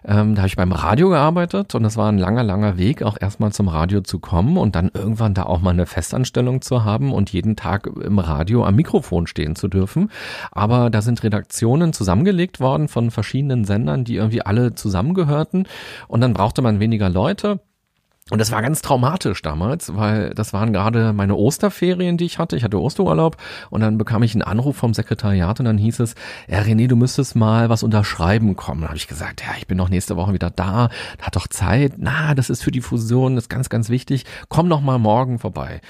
Ähm, 0.06 0.36
da 0.36 0.42
habe 0.42 0.48
ich 0.48 0.56
beim 0.56 0.72
Radio 0.72 1.10
gearbeitet 1.10 1.76
und 1.76 1.84
das 1.84 1.98
war 1.98 2.12
ein 2.12 2.18
langer, 2.18 2.44
langer 2.44 2.78
Weg, 2.78 3.04
auch 3.04 3.18
erstmal 3.20 3.52
zum 3.52 3.68
Radio 3.68 4.02
zu 4.02 4.20
kommen 4.20 4.58
und 4.58 4.76
dann 4.76 4.90
irgendwann 4.94 5.34
da 5.34 5.44
auch 5.44 5.62
mal 5.62 5.72
eine 5.72 5.86
Festanstellung 5.86 6.62
zu 6.62 6.86
haben 6.86 7.14
und 7.14 7.32
jeden 7.32 7.56
Tag 7.56 7.88
im 7.88 8.20
Radio 8.20 8.64
am 8.66 8.76
Mikrofon 8.76 9.28
stehen 9.28 9.56
zu 9.56 9.68
dürfen. 9.68 10.12
Aber 10.52 10.90
da 10.90 11.02
sind 11.02 11.24
Redaktionen 11.24 11.94
zusammengelegt 11.94 12.60
worden 12.60 12.88
von 12.88 13.12
verschiedenen 13.12 13.66
Sendern, 13.66 14.06
die 14.06 14.16
irgendwie 14.16 14.42
alle 14.42 14.76
zusammengehörten 14.76 15.68
und 16.08 16.22
dann 16.22 16.34
brauchte 16.34 16.62
man 16.62 16.80
weniger 16.80 17.10
Leute. 17.10 17.60
Und 18.32 18.40
das 18.40 18.52
war 18.52 18.64
ganz 18.64 18.82
traumatisch 18.82 19.44
damals, 19.44 19.96
weil 19.96 20.32
das 20.32 20.52
waren 20.52 20.74
gerade 20.74 21.14
meine 21.14 21.36
Osterferien, 21.36 22.18
die 22.18 22.26
ich 22.26 22.40
hatte. 22.40 22.58
Ich 22.58 22.64
hatte 22.64 22.82
Osterurlaub 22.82 23.38
und 23.70 23.82
dann 23.82 24.00
bekam 24.00 24.24
ich 24.24 24.34
einen 24.34 24.42
Anruf 24.42 24.76
vom 24.78 24.96
Sekretariat 24.96 25.60
und 25.60 25.68
dann 25.68 25.78
hieß 25.78 26.00
es, 26.00 26.16
ja, 26.48 26.60
René, 26.62 26.88
du 26.88 26.96
müsstest 26.96 27.36
mal 27.36 27.70
was 27.70 27.84
unterschreiben 27.84 28.56
kommen. 28.56 28.82
Da 28.82 28.88
habe 28.88 28.98
ich 28.98 29.08
gesagt, 29.08 29.44
ja, 29.44 29.54
ich 29.60 29.68
bin 29.68 29.78
doch 29.78 29.90
nächste 29.90 30.16
Woche 30.16 30.34
wieder 30.34 30.50
da, 30.50 30.90
hat 31.22 31.36
doch 31.36 31.48
Zeit. 31.48 31.94
Na, 31.98 32.34
das 32.34 32.50
ist 32.50 32.64
für 32.64 32.72
die 32.72 32.82
Fusion, 32.82 33.36
das 33.36 33.44
ist 33.44 33.50
ganz, 33.50 33.70
ganz 33.70 33.90
wichtig. 33.90 34.26
Komm 34.50 34.72
doch 34.72 34.82
mal 34.82 34.98
morgen 34.98 35.38
vorbei. 35.38 35.82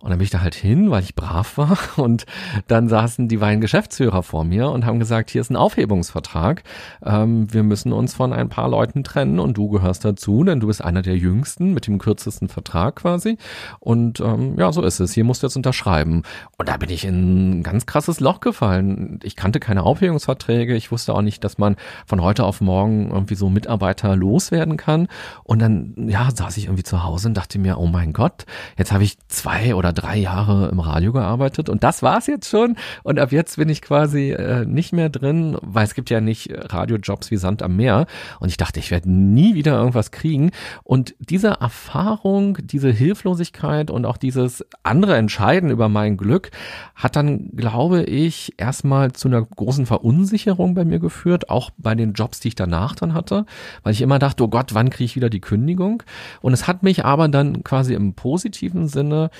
Und 0.00 0.10
dann 0.10 0.18
bin 0.18 0.24
ich 0.26 0.30
da 0.30 0.42
halt 0.42 0.54
hin, 0.54 0.92
weil 0.92 1.02
ich 1.02 1.16
brav 1.16 1.58
war. 1.58 1.76
Und 1.96 2.24
dann 2.68 2.88
saßen 2.88 3.26
die 3.26 3.38
beiden 3.38 3.60
Geschäftsführer 3.60 4.22
vor 4.22 4.44
mir 4.44 4.70
und 4.70 4.86
haben 4.86 5.00
gesagt, 5.00 5.30
hier 5.30 5.40
ist 5.40 5.50
ein 5.50 5.56
Aufhebungsvertrag. 5.56 6.62
Ähm, 7.04 7.52
wir 7.52 7.64
müssen 7.64 7.92
uns 7.92 8.14
von 8.14 8.32
ein 8.32 8.48
paar 8.48 8.68
Leuten 8.68 9.02
trennen 9.02 9.40
und 9.40 9.56
du 9.56 9.68
gehörst 9.68 10.04
dazu, 10.04 10.44
denn 10.44 10.60
du 10.60 10.68
bist 10.68 10.84
einer 10.84 11.02
der 11.02 11.16
jüngsten 11.16 11.74
mit 11.74 11.88
dem 11.88 11.98
kürzesten 11.98 12.48
Vertrag 12.48 12.96
quasi. 12.96 13.38
Und 13.80 14.20
ähm, 14.20 14.56
ja, 14.56 14.70
so 14.70 14.82
ist 14.82 15.00
es. 15.00 15.14
Hier 15.14 15.24
musst 15.24 15.42
du 15.42 15.48
jetzt 15.48 15.56
unterschreiben. 15.56 16.22
Und 16.56 16.68
da 16.68 16.76
bin 16.76 16.90
ich 16.90 17.04
in 17.04 17.58
ein 17.58 17.62
ganz 17.64 17.84
krasses 17.86 18.20
Loch 18.20 18.38
gefallen. 18.38 19.18
Ich 19.24 19.34
kannte 19.34 19.58
keine 19.58 19.82
Aufhebungsverträge. 19.82 20.76
Ich 20.76 20.92
wusste 20.92 21.12
auch 21.12 21.22
nicht, 21.22 21.42
dass 21.42 21.58
man 21.58 21.74
von 22.06 22.22
heute 22.22 22.44
auf 22.44 22.60
morgen 22.60 23.10
irgendwie 23.10 23.34
so 23.34 23.50
Mitarbeiter 23.50 24.14
loswerden 24.14 24.76
kann. 24.76 25.08
Und 25.42 25.58
dann, 25.58 25.94
ja, 26.08 26.28
saß 26.32 26.56
ich 26.56 26.66
irgendwie 26.66 26.84
zu 26.84 27.02
Hause 27.02 27.28
und 27.28 27.34
dachte 27.34 27.58
mir, 27.58 27.78
oh 27.78 27.86
mein 27.86 28.12
Gott, 28.12 28.46
jetzt 28.76 28.92
habe 28.92 29.02
ich 29.02 29.18
zwei 29.26 29.74
oder 29.74 29.87
oder 29.88 29.92
drei 29.92 30.18
Jahre 30.18 30.68
im 30.68 30.80
Radio 30.80 31.12
gearbeitet 31.12 31.68
und 31.68 31.82
das 31.82 32.02
war's 32.02 32.26
jetzt 32.26 32.48
schon. 32.48 32.76
Und 33.02 33.18
ab 33.18 33.32
jetzt 33.32 33.56
bin 33.56 33.68
ich 33.68 33.80
quasi 33.80 34.30
äh, 34.32 34.66
nicht 34.66 34.92
mehr 34.92 35.08
drin, 35.08 35.56
weil 35.62 35.84
es 35.84 35.94
gibt 35.94 36.10
ja 36.10 36.20
nicht 36.20 36.50
Radiojobs 36.52 37.30
wie 37.30 37.36
Sand 37.36 37.62
am 37.62 37.76
Meer. 37.76 38.06
Und 38.38 38.48
ich 38.48 38.56
dachte, 38.56 38.80
ich 38.80 38.90
werde 38.90 39.10
nie 39.10 39.54
wieder 39.54 39.78
irgendwas 39.78 40.10
kriegen. 40.10 40.50
Und 40.84 41.14
diese 41.18 41.48
Erfahrung, 41.60 42.58
diese 42.60 42.90
Hilflosigkeit 42.90 43.90
und 43.90 44.04
auch 44.04 44.18
dieses 44.18 44.64
andere 44.82 45.16
Entscheiden 45.16 45.70
über 45.70 45.88
mein 45.88 46.16
Glück 46.16 46.50
hat 46.94 47.16
dann, 47.16 47.50
glaube 47.56 48.02
ich, 48.02 48.54
erstmal 48.58 49.12
zu 49.12 49.28
einer 49.28 49.42
großen 49.42 49.86
Verunsicherung 49.86 50.74
bei 50.74 50.84
mir 50.84 50.98
geführt, 50.98 51.48
auch 51.48 51.70
bei 51.78 51.94
den 51.94 52.12
Jobs, 52.12 52.40
die 52.40 52.48
ich 52.48 52.54
danach 52.54 52.94
dann 52.94 53.14
hatte, 53.14 53.46
weil 53.82 53.92
ich 53.92 54.02
immer 54.02 54.18
dachte, 54.18 54.44
oh 54.44 54.48
Gott, 54.48 54.74
wann 54.74 54.90
kriege 54.90 55.04
ich 55.06 55.16
wieder 55.16 55.30
die 55.30 55.40
Kündigung? 55.40 56.02
Und 56.42 56.52
es 56.52 56.66
hat 56.66 56.82
mich 56.82 57.04
aber 57.04 57.28
dann 57.28 57.64
quasi 57.64 57.94
im 57.94 58.14
positiven 58.14 58.88
Sinne 58.88 59.30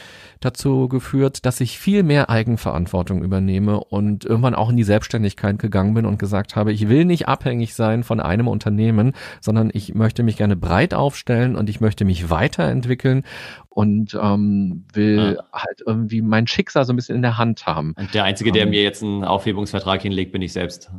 dazu 0.40 0.88
geführt, 0.88 1.45
dass 1.47 1.61
ich 1.61 1.78
viel 1.78 2.02
mehr 2.02 2.30
Eigenverantwortung 2.30 3.23
übernehme 3.23 3.80
und 3.80 4.25
irgendwann 4.25 4.54
auch 4.54 4.71
in 4.71 4.76
die 4.76 4.85
Selbstständigkeit 4.85 5.59
gegangen 5.59 5.95
bin 5.95 6.07
und 6.07 6.18
gesagt 6.18 6.57
habe, 6.57 6.73
ich 6.73 6.88
will 6.88 7.04
nicht 7.04 7.28
abhängig 7.28 7.75
sein 7.75 8.02
von 8.02 8.21
einem 8.21 8.49
Unternehmen, 8.49 9.12
sondern 9.40 9.71
ich 9.73 9.95
möchte 9.95 10.23
mich 10.23 10.37
gerne 10.37 10.57
breit 10.57 10.95
aufstellen 10.95 11.57
und 11.57 11.68
ich 11.68 11.80
möchte 11.80 12.04
mich 12.04 12.30
weiterentwickeln 12.30 13.25
und 13.68 14.18
ähm, 14.21 14.85
will 14.92 15.37
ja. 15.38 15.45
halt 15.52 15.83
irgendwie 15.87 16.23
mein 16.23 16.47
Schicksal 16.47 16.85
so 16.85 16.92
ein 16.92 16.97
bisschen 16.97 17.16
in 17.16 17.23
der 17.23 17.38
Hand 17.38 17.66
haben. 17.66 17.95
Und 17.97 18.14
der 18.14 18.25
Einzige, 18.25 18.52
der 18.52 18.64
ähm. 18.64 18.71
mir 18.71 18.83
jetzt 18.83 19.02
einen 19.02 19.25
Aufhebungsvertrag 19.25 20.02
hinlegt, 20.02 20.33
bin 20.33 20.42
ich 20.42 20.52
selbst. 20.52 20.90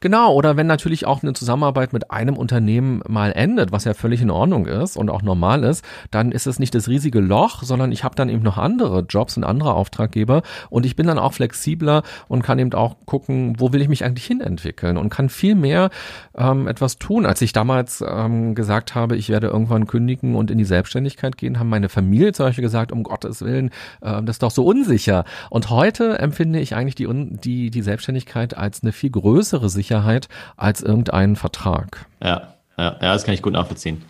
Genau, 0.00 0.34
oder 0.34 0.56
wenn 0.56 0.66
natürlich 0.66 1.06
auch 1.06 1.22
eine 1.22 1.32
Zusammenarbeit 1.32 1.92
mit 1.92 2.10
einem 2.10 2.36
Unternehmen 2.36 3.02
mal 3.08 3.32
endet, 3.32 3.72
was 3.72 3.84
ja 3.84 3.94
völlig 3.94 4.20
in 4.20 4.30
Ordnung 4.30 4.66
ist 4.66 4.96
und 4.96 5.10
auch 5.10 5.22
normal 5.22 5.64
ist, 5.64 5.84
dann 6.10 6.32
ist 6.32 6.46
es 6.46 6.58
nicht 6.58 6.74
das 6.74 6.88
riesige 6.88 7.20
Loch, 7.20 7.62
sondern 7.62 7.92
ich 7.92 8.04
habe 8.04 8.14
dann 8.14 8.28
eben 8.28 8.42
noch 8.42 8.58
andere 8.58 9.00
Jobs 9.08 9.36
und 9.36 9.44
andere 9.44 9.74
Auftraggeber 9.74 10.42
und 10.70 10.86
ich 10.86 10.96
bin 10.96 11.06
dann 11.06 11.18
auch 11.18 11.32
flexibler 11.32 12.02
und 12.28 12.42
kann 12.42 12.58
eben 12.58 12.72
auch 12.74 12.96
gucken, 13.06 13.54
wo 13.58 13.72
will 13.72 13.82
ich 13.82 13.88
mich 13.88 14.04
eigentlich 14.04 14.26
hinentwickeln 14.26 14.96
und 14.96 15.10
kann 15.10 15.28
viel 15.28 15.54
mehr 15.54 15.90
ähm, 16.36 16.66
etwas 16.68 16.98
tun. 16.98 17.26
Als 17.26 17.42
ich 17.42 17.52
damals 17.52 18.04
ähm, 18.06 18.54
gesagt 18.54 18.94
habe, 18.94 19.16
ich 19.16 19.28
werde 19.28 19.48
irgendwann 19.48 19.86
kündigen 19.86 20.34
und 20.34 20.50
in 20.50 20.58
die 20.58 20.64
Selbstständigkeit 20.64 21.36
gehen, 21.36 21.58
haben 21.58 21.68
meine 21.68 21.88
Familie 21.88 22.32
zum 22.32 22.46
Beispiel 22.46 22.62
gesagt, 22.62 22.92
um 22.92 23.02
Gottes 23.02 23.42
Willen, 23.42 23.70
äh, 24.00 24.22
das 24.22 24.36
ist 24.36 24.42
doch 24.42 24.50
so 24.50 24.64
unsicher. 24.64 25.24
Und 25.50 25.70
heute 25.70 26.18
empfinde 26.18 26.60
ich 26.60 26.74
eigentlich 26.74 26.94
die, 26.94 27.08
die, 27.08 27.70
die 27.70 27.82
Selbstständigkeit 27.82 28.56
als 28.56 28.82
eine 28.82 28.92
viel 28.92 29.10
größere 29.10 29.57
größere 29.58 29.68
Sicherheit 29.68 30.28
als 30.56 30.82
irgendein 30.82 31.36
Vertrag. 31.36 32.06
Ja, 32.22 32.54
ja, 32.76 32.96
ja, 33.00 33.12
das 33.12 33.24
kann 33.24 33.34
ich 33.34 33.42
gut 33.42 33.52
nachvollziehen. 33.52 34.02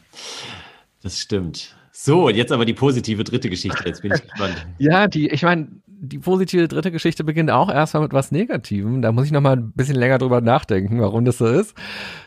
Das 1.03 1.19
stimmt. 1.19 1.75
So, 1.93 2.29
jetzt 2.29 2.53
aber 2.53 2.65
die 2.65 2.75
positive 2.75 3.25
dritte 3.25 3.51
Geschichte. 3.51 3.83
Jetzt 3.85 4.03
bin 4.03 4.13
ich 4.15 4.23
gespannt. 4.29 4.67
ja, 4.79 5.07
die, 5.09 5.29
ich 5.29 5.43
meine, 5.43 5.69
die 6.01 6.19
positive 6.19 6.69
dritte 6.69 6.93
Geschichte 6.93 7.25
beginnt 7.25 7.51
auch 7.51 7.69
erstmal 7.69 8.05
mit 8.05 8.13
was 8.13 8.31
Negativem. 8.31 9.03
Da 9.03 9.11
muss 9.11 9.27
ich 9.27 9.33
nochmal 9.33 9.57
ein 9.57 9.73
bisschen 9.73 9.97
länger 9.97 10.19
drüber 10.19 10.41
nachdenken, 10.41 11.01
warum 11.01 11.25
das 11.25 11.39
so 11.39 11.47
ist. 11.47 11.75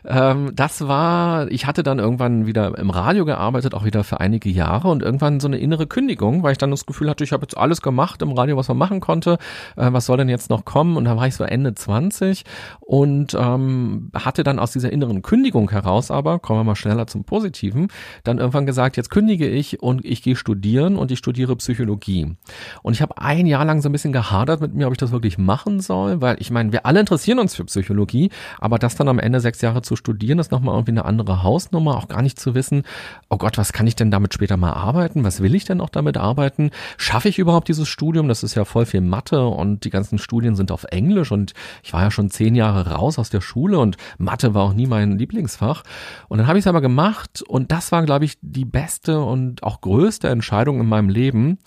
Ähm, 0.05 0.51
das 0.53 0.87
war, 0.87 1.49
ich 1.49 1.65
hatte 1.65 1.81
dann 1.83 1.99
irgendwann 1.99 2.45
wieder 2.45 2.77
im 2.77 2.89
Radio 2.89 3.23
gearbeitet, 3.23 3.73
auch 3.73 3.85
wieder 3.85 4.03
für 4.03 4.19
einige 4.19 4.49
Jahre 4.49 4.89
und 4.89 5.01
irgendwann 5.01 5.39
so 5.39 5.47
eine 5.47 5.57
innere 5.57 5.87
Kündigung, 5.87 6.43
weil 6.43 6.51
ich 6.51 6.57
dann 6.57 6.71
das 6.71 6.85
Gefühl 6.85 7.09
hatte, 7.09 7.23
ich 7.23 7.31
habe 7.31 7.43
jetzt 7.43 7.57
alles 7.57 7.81
gemacht 7.81 8.21
im 8.21 8.33
Radio, 8.33 8.57
was 8.57 8.67
man 8.67 8.77
machen 8.77 8.99
konnte. 8.99 9.37
Äh, 9.77 9.93
was 9.93 10.05
soll 10.05 10.17
denn 10.17 10.29
jetzt 10.29 10.49
noch 10.49 10.65
kommen? 10.65 10.97
Und 10.97 11.05
da 11.05 11.15
war 11.15 11.27
ich 11.27 11.35
so 11.35 11.45
Ende 11.45 11.73
20 11.73 12.43
und 12.81 13.33
ähm, 13.39 14.11
hatte 14.13 14.43
dann 14.43 14.59
aus 14.59 14.71
dieser 14.71 14.91
inneren 14.91 15.21
Kündigung 15.21 15.71
heraus 15.71 16.11
aber, 16.11 16.39
kommen 16.39 16.59
wir 16.59 16.63
mal 16.65 16.75
schneller 16.75 17.07
zum 17.07 17.23
Positiven, 17.23 17.87
dann 18.25 18.39
irgendwann 18.39 18.65
gesagt, 18.65 18.97
jetzt 18.97 19.09
kündige 19.09 19.47
ich 19.47 19.81
und 19.81 20.03
ich 20.03 20.21
gehe 20.21 20.35
studieren 20.35 20.97
und 20.97 21.11
ich 21.11 21.19
studiere 21.19 21.55
Psychologie. 21.55 22.35
Und 22.83 22.93
ich 22.93 23.01
habe 23.01 23.17
ein 23.17 23.45
Jahr 23.45 23.60
lang 23.63 23.81
so 23.81 23.89
ein 23.89 23.91
bisschen 23.91 24.13
gehadert 24.13 24.61
mit 24.61 24.73
mir, 24.73 24.87
ob 24.87 24.93
ich 24.93 24.97
das 24.97 25.11
wirklich 25.11 25.37
machen 25.37 25.79
soll, 25.79 26.21
weil 26.21 26.37
ich 26.39 26.51
meine, 26.51 26.71
wir 26.71 26.85
alle 26.85 26.99
interessieren 26.99 27.39
uns 27.39 27.55
für 27.55 27.65
Psychologie, 27.65 28.29
aber 28.59 28.79
das 28.79 28.95
dann 28.95 29.07
am 29.07 29.19
Ende 29.19 29.39
sechs 29.39 29.61
Jahre 29.61 29.81
zu 29.81 29.95
studieren, 29.95 30.39
ist 30.39 30.51
nochmal 30.51 30.75
irgendwie 30.75 30.91
eine 30.91 31.05
andere 31.05 31.43
Hausnummer, 31.43 31.97
auch 31.97 32.07
gar 32.07 32.21
nicht 32.21 32.39
zu 32.39 32.55
wissen, 32.55 32.83
oh 33.29 33.37
Gott, 33.37 33.57
was 33.57 33.73
kann 33.73 33.87
ich 33.87 33.95
denn 33.95 34.11
damit 34.11 34.33
später 34.33 34.57
mal 34.57 34.73
arbeiten? 34.73 35.23
Was 35.23 35.41
will 35.41 35.55
ich 35.55 35.65
denn 35.65 35.81
auch 35.81 35.89
damit 35.89 36.17
arbeiten? 36.17 36.71
Schaffe 36.97 37.29
ich 37.29 37.39
überhaupt 37.39 37.67
dieses 37.67 37.87
Studium? 37.87 38.27
Das 38.27 38.43
ist 38.43 38.55
ja 38.55 38.65
voll 38.65 38.85
viel 38.85 39.01
Mathe 39.01 39.45
und 39.45 39.83
die 39.85 39.89
ganzen 39.89 40.17
Studien 40.17 40.55
sind 40.55 40.71
auf 40.71 40.85
Englisch 40.85 41.31
und 41.31 41.53
ich 41.83 41.93
war 41.93 42.03
ja 42.03 42.11
schon 42.11 42.29
zehn 42.29 42.55
Jahre 42.55 42.91
raus 42.91 43.19
aus 43.19 43.29
der 43.29 43.41
Schule 43.41 43.79
und 43.79 43.97
Mathe 44.17 44.53
war 44.53 44.63
auch 44.63 44.73
nie 44.73 44.87
mein 44.87 45.17
Lieblingsfach. 45.17 45.83
Und 46.27 46.37
dann 46.37 46.47
habe 46.47 46.59
ich 46.59 46.63
es 46.63 46.67
aber 46.67 46.81
gemacht 46.81 47.41
und 47.47 47.71
das 47.71 47.91
war, 47.91 48.03
glaube 48.03 48.25
ich, 48.25 48.37
die 48.41 48.65
beste 48.65 49.21
und 49.21 49.63
auch 49.63 49.81
größte 49.81 50.27
Entscheidung 50.29 50.79
in 50.79 50.87
meinem 50.87 51.09
Leben. 51.09 51.59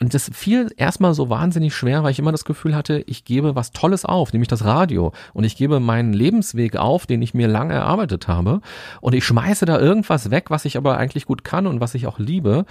Und 0.00 0.14
das 0.14 0.30
fiel 0.32 0.72
erstmal 0.76 1.14
so 1.14 1.28
wahnsinnig 1.30 1.74
schwer, 1.74 2.02
weil 2.02 2.10
ich 2.10 2.18
immer 2.18 2.32
das 2.32 2.44
Gefühl 2.44 2.74
hatte, 2.74 3.04
ich 3.06 3.24
gebe 3.24 3.54
was 3.54 3.72
Tolles 3.72 4.04
auf, 4.04 4.32
nämlich 4.32 4.48
das 4.48 4.64
Radio. 4.64 5.12
Und 5.32 5.44
ich 5.44 5.56
gebe 5.56 5.80
meinen 5.80 6.12
Lebensweg 6.12 6.76
auf, 6.76 7.06
den 7.06 7.22
ich 7.22 7.34
mir 7.34 7.48
lange 7.48 7.74
erarbeitet 7.74 8.28
habe. 8.28 8.60
Und 9.00 9.14
ich 9.14 9.24
schmeiße 9.24 9.66
da 9.66 9.78
irgendwas 9.78 10.30
weg, 10.30 10.50
was 10.50 10.64
ich 10.64 10.76
aber 10.76 10.98
eigentlich 10.98 11.26
gut 11.26 11.44
kann 11.44 11.66
und 11.66 11.80
was 11.80 11.94
ich 11.94 12.06
auch 12.06 12.18
liebe 12.18 12.64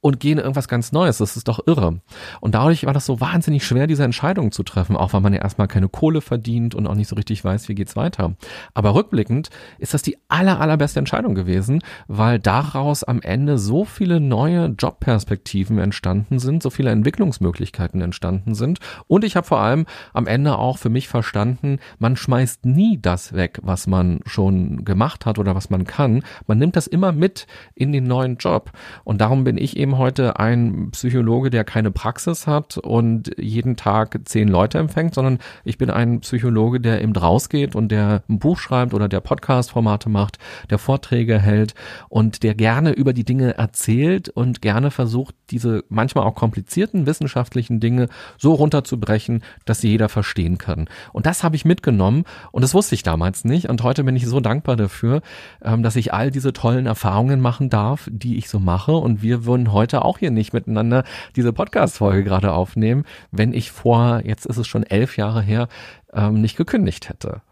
und 0.00 0.20
gehen 0.20 0.38
irgendwas 0.38 0.68
ganz 0.68 0.92
Neues. 0.92 1.18
Das 1.18 1.36
ist 1.36 1.48
doch 1.48 1.66
irre. 1.66 2.00
Und 2.40 2.54
dadurch 2.54 2.86
war 2.86 2.92
das 2.92 3.06
so 3.06 3.20
wahnsinnig 3.20 3.66
schwer, 3.66 3.86
diese 3.86 4.04
Entscheidung 4.04 4.52
zu 4.52 4.62
treffen, 4.62 4.96
auch 4.96 5.12
weil 5.12 5.20
man 5.20 5.32
ja 5.32 5.40
erstmal 5.40 5.68
keine 5.68 5.88
Kohle 5.88 6.20
verdient 6.20 6.74
und 6.74 6.86
auch 6.86 6.94
nicht 6.94 7.08
so 7.08 7.16
richtig 7.16 7.44
weiß, 7.44 7.68
wie 7.68 7.74
geht's 7.74 7.96
weiter. 7.96 8.34
Aber 8.74 8.94
rückblickend 8.94 9.50
ist 9.78 9.94
das 9.94 10.02
die 10.02 10.16
aller, 10.28 10.60
allerbeste 10.60 10.98
Entscheidung 10.98 11.34
gewesen, 11.34 11.82
weil 12.06 12.38
daraus 12.38 13.02
am 13.02 13.20
Ende 13.20 13.58
so 13.58 13.84
viele 13.84 14.20
neue 14.20 14.66
Jobperspektiven 14.78 15.78
entstanden 15.78 16.38
sind, 16.38 16.62
so 16.62 16.70
viele 16.70 16.90
Entwicklungsmöglichkeiten 16.90 18.00
entstanden 18.00 18.54
sind. 18.54 18.78
Und 19.08 19.24
ich 19.24 19.36
habe 19.36 19.46
vor 19.46 19.60
allem 19.60 19.86
am 20.12 20.26
Ende 20.26 20.58
auch 20.58 20.78
für 20.78 20.90
mich 20.90 21.08
verstanden, 21.08 21.78
man 21.98 22.16
schmeißt 22.16 22.66
nie 22.66 22.98
das 23.00 23.32
weg, 23.32 23.58
was 23.62 23.86
man 23.86 24.20
schon 24.26 24.84
gemacht 24.84 25.26
hat 25.26 25.38
oder 25.38 25.54
was 25.54 25.70
man 25.70 25.84
kann. 25.84 26.22
Man 26.46 26.58
nimmt 26.58 26.76
das 26.76 26.86
immer 26.86 27.12
mit 27.12 27.46
in 27.74 27.92
den 27.92 28.04
neuen 28.04 28.36
Job. 28.36 28.70
Und 29.04 29.20
darum 29.20 29.44
bin 29.44 29.58
ich 29.58 29.76
eben 29.76 29.87
eben 29.88 29.96
heute 29.96 30.38
ein 30.38 30.90
Psychologe, 30.90 31.48
der 31.48 31.64
keine 31.64 31.90
Praxis 31.90 32.46
hat 32.46 32.76
und 32.76 33.30
jeden 33.38 33.76
Tag 33.76 34.20
zehn 34.26 34.46
Leute 34.46 34.76
empfängt, 34.76 35.14
sondern 35.14 35.38
ich 35.64 35.78
bin 35.78 35.88
ein 35.88 36.20
Psychologe, 36.20 36.78
der 36.78 37.00
eben 37.00 37.16
rausgeht 37.16 37.74
und 37.74 37.90
der 37.90 38.22
ein 38.28 38.38
Buch 38.38 38.58
schreibt 38.58 38.92
oder 38.92 39.08
der 39.08 39.20
Podcast-Formate 39.20 40.10
macht, 40.10 40.38
der 40.68 40.76
Vorträge 40.76 41.38
hält 41.38 41.74
und 42.10 42.42
der 42.42 42.54
gerne 42.54 42.92
über 42.92 43.14
die 43.14 43.24
Dinge 43.24 43.56
erzählt 43.56 44.28
und 44.28 44.60
gerne 44.60 44.90
versucht, 44.90 45.34
diese 45.48 45.84
manchmal 45.88 46.24
auch 46.24 46.34
komplizierten 46.34 47.06
wissenschaftlichen 47.06 47.80
Dinge 47.80 48.08
so 48.36 48.52
runterzubrechen, 48.52 49.42
dass 49.64 49.80
sie 49.80 49.88
jeder 49.88 50.10
verstehen 50.10 50.58
kann. 50.58 50.86
Und 51.14 51.24
das 51.24 51.42
habe 51.42 51.56
ich 51.56 51.64
mitgenommen 51.64 52.24
und 52.52 52.60
das 52.60 52.74
wusste 52.74 52.94
ich 52.94 53.02
damals 53.02 53.46
nicht 53.46 53.70
und 53.70 53.82
heute 53.82 54.04
bin 54.04 54.16
ich 54.16 54.26
so 54.26 54.40
dankbar 54.40 54.76
dafür, 54.76 55.22
ähm, 55.62 55.82
dass 55.82 55.96
ich 55.96 56.12
all 56.12 56.30
diese 56.30 56.52
tollen 56.52 56.84
Erfahrungen 56.84 57.40
machen 57.40 57.70
darf, 57.70 58.06
die 58.12 58.36
ich 58.36 58.50
so 58.50 58.58
mache 58.58 58.92
und 58.92 59.22
wir 59.22 59.46
würden 59.46 59.72
heute 59.72 59.77
auch 59.78 60.18
hier 60.18 60.30
nicht 60.30 60.52
miteinander 60.52 61.04
diese 61.36 61.52
Podcast-Folge 61.52 62.24
gerade 62.24 62.52
aufnehmen, 62.52 63.04
wenn 63.30 63.52
ich 63.52 63.70
vor, 63.70 64.22
jetzt 64.24 64.46
ist 64.46 64.56
es 64.56 64.66
schon 64.66 64.82
elf 64.82 65.16
Jahre 65.16 65.42
her, 65.42 65.68
ähm, 66.12 66.40
nicht 66.40 66.56
gekündigt 66.56 67.08
hätte. 67.08 67.42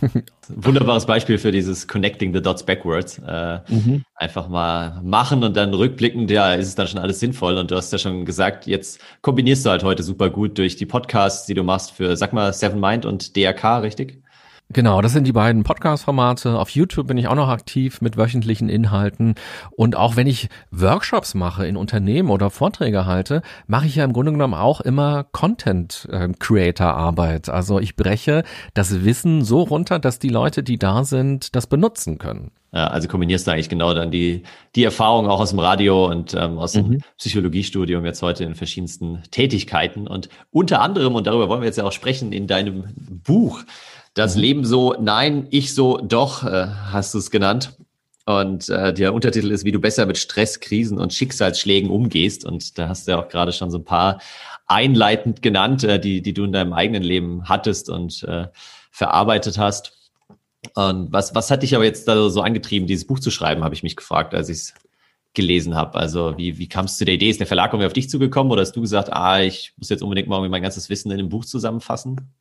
Wunderbares 0.48 1.06
Beispiel 1.06 1.38
für 1.38 1.50
dieses 1.50 1.88
Connecting 1.88 2.34
the 2.34 2.42
Dots 2.42 2.62
Backwards. 2.64 3.18
Äh, 3.26 3.60
mhm. 3.68 4.04
Einfach 4.14 4.48
mal 4.48 5.00
machen 5.02 5.42
und 5.44 5.56
dann 5.56 5.72
rückblickend, 5.72 6.30
ja, 6.30 6.52
ist 6.54 6.68
es 6.68 6.74
dann 6.74 6.88
schon 6.88 7.00
alles 7.00 7.20
sinnvoll. 7.20 7.56
Und 7.56 7.70
du 7.70 7.76
hast 7.76 7.92
ja 7.92 7.98
schon 7.98 8.24
gesagt, 8.24 8.66
jetzt 8.66 9.00
kombinierst 9.22 9.64
du 9.64 9.70
halt 9.70 9.82
heute 9.82 10.02
super 10.02 10.30
gut 10.30 10.58
durch 10.58 10.76
die 10.76 10.86
Podcasts, 10.86 11.46
die 11.46 11.54
du 11.54 11.62
machst 11.62 11.92
für, 11.92 12.16
sag 12.16 12.32
mal, 12.32 12.52
Seven 12.52 12.80
Mind 12.80 13.06
und 13.06 13.34
DRK, 13.34 13.78
richtig? 13.78 14.22
Genau, 14.70 15.02
das 15.02 15.12
sind 15.12 15.26
die 15.26 15.32
beiden 15.32 15.64
Podcast-Formate. 15.64 16.58
Auf 16.58 16.70
YouTube 16.70 17.06
bin 17.06 17.18
ich 17.18 17.28
auch 17.28 17.34
noch 17.34 17.50
aktiv 17.50 18.00
mit 18.00 18.16
wöchentlichen 18.16 18.70
Inhalten. 18.70 19.34
Und 19.70 19.96
auch 19.96 20.16
wenn 20.16 20.26
ich 20.26 20.48
Workshops 20.70 21.34
mache 21.34 21.66
in 21.66 21.76
Unternehmen 21.76 22.30
oder 22.30 22.48
Vorträge 22.48 23.04
halte, 23.04 23.42
mache 23.66 23.86
ich 23.86 23.96
ja 23.96 24.04
im 24.04 24.14
Grunde 24.14 24.32
genommen 24.32 24.54
auch 24.54 24.80
immer 24.80 25.24
Content-Creator-Arbeit. 25.24 27.50
Also 27.50 27.80
ich 27.80 27.96
breche 27.96 28.44
das 28.72 29.04
Wissen 29.04 29.44
so 29.44 29.60
runter, 29.60 29.98
dass 29.98 30.18
die 30.18 30.30
Leute, 30.30 30.62
die 30.62 30.78
da 30.78 31.04
sind, 31.04 31.54
das 31.54 31.66
benutzen 31.66 32.16
können. 32.16 32.50
Ja, 32.74 32.86
also 32.86 33.06
kombinierst 33.06 33.46
du 33.46 33.50
eigentlich 33.50 33.68
genau 33.68 33.92
dann 33.92 34.10
die, 34.10 34.44
die 34.74 34.84
Erfahrung 34.84 35.28
auch 35.28 35.40
aus 35.40 35.50
dem 35.50 35.58
Radio 35.58 36.06
und 36.06 36.32
ähm, 36.32 36.58
aus 36.58 36.72
dem 36.72 36.88
mhm. 36.88 37.00
Psychologiestudium 37.18 38.06
jetzt 38.06 38.22
heute 38.22 38.44
in 38.44 38.54
verschiedensten 38.54 39.22
Tätigkeiten. 39.30 40.06
Und 40.06 40.30
unter 40.50 40.80
anderem, 40.80 41.14
und 41.14 41.26
darüber 41.26 41.50
wollen 41.50 41.60
wir 41.60 41.66
jetzt 41.66 41.76
ja 41.76 41.84
auch 41.84 41.92
sprechen, 41.92 42.32
in 42.32 42.46
deinem 42.46 42.84
Buch 42.96 43.60
das 44.14 44.36
mhm. 44.36 44.40
Leben 44.40 44.64
so, 44.64 44.94
nein, 45.00 45.46
ich 45.50 45.74
so, 45.74 45.98
doch, 45.98 46.44
äh, 46.44 46.66
hast 46.90 47.14
du 47.14 47.18
es 47.18 47.30
genannt. 47.30 47.76
Und 48.24 48.68
äh, 48.68 48.94
der 48.94 49.14
Untertitel 49.14 49.50
ist, 49.50 49.64
wie 49.64 49.72
du 49.72 49.80
besser 49.80 50.06
mit 50.06 50.16
Stress, 50.16 50.60
Krisen 50.60 50.98
und 50.98 51.12
Schicksalsschlägen 51.12 51.90
umgehst. 51.90 52.44
Und 52.44 52.78
da 52.78 52.88
hast 52.88 53.06
du 53.06 53.12
ja 53.12 53.20
auch 53.20 53.28
gerade 53.28 53.52
schon 53.52 53.70
so 53.70 53.78
ein 53.78 53.84
paar 53.84 54.20
einleitend 54.66 55.42
genannt, 55.42 55.82
äh, 55.82 55.98
die, 55.98 56.22
die 56.22 56.32
du 56.32 56.44
in 56.44 56.52
deinem 56.52 56.72
eigenen 56.72 57.02
Leben 57.02 57.48
hattest 57.48 57.90
und 57.90 58.22
äh, 58.24 58.46
verarbeitet 58.92 59.58
hast. 59.58 59.98
Und 60.74 61.12
was, 61.12 61.34
was 61.34 61.50
hat 61.50 61.64
dich 61.64 61.74
aber 61.74 61.84
jetzt 61.84 62.06
da 62.06 62.30
so 62.30 62.42
angetrieben, 62.42 62.86
dieses 62.86 63.06
Buch 63.06 63.18
zu 63.18 63.32
schreiben, 63.32 63.64
habe 63.64 63.74
ich 63.74 63.82
mich 63.82 63.96
gefragt, 63.96 64.34
als 64.34 64.48
ich 64.48 64.58
es 64.58 64.74
gelesen 65.34 65.74
habe. 65.74 65.98
Also 65.98 66.36
wie, 66.36 66.58
wie 66.58 66.68
kam 66.68 66.84
es 66.84 66.98
zu 66.98 67.04
der 67.04 67.14
Idee? 67.14 67.30
Ist 67.30 67.40
der 67.40 67.46
Verlag 67.46 67.72
irgendwie 67.72 67.86
auf 67.86 67.92
dich 67.92 68.08
zugekommen 68.08 68.52
oder 68.52 68.62
hast 68.62 68.76
du 68.76 68.80
gesagt, 68.80 69.12
ah, 69.12 69.40
ich 69.40 69.72
muss 69.76 69.88
jetzt 69.88 70.02
unbedingt 70.02 70.28
mal 70.28 70.46
mein 70.48 70.62
ganzes 70.62 70.88
Wissen 70.90 71.10
in 71.10 71.18
einem 71.18 71.28
Buch 71.28 71.44
zusammenfassen? 71.44 72.32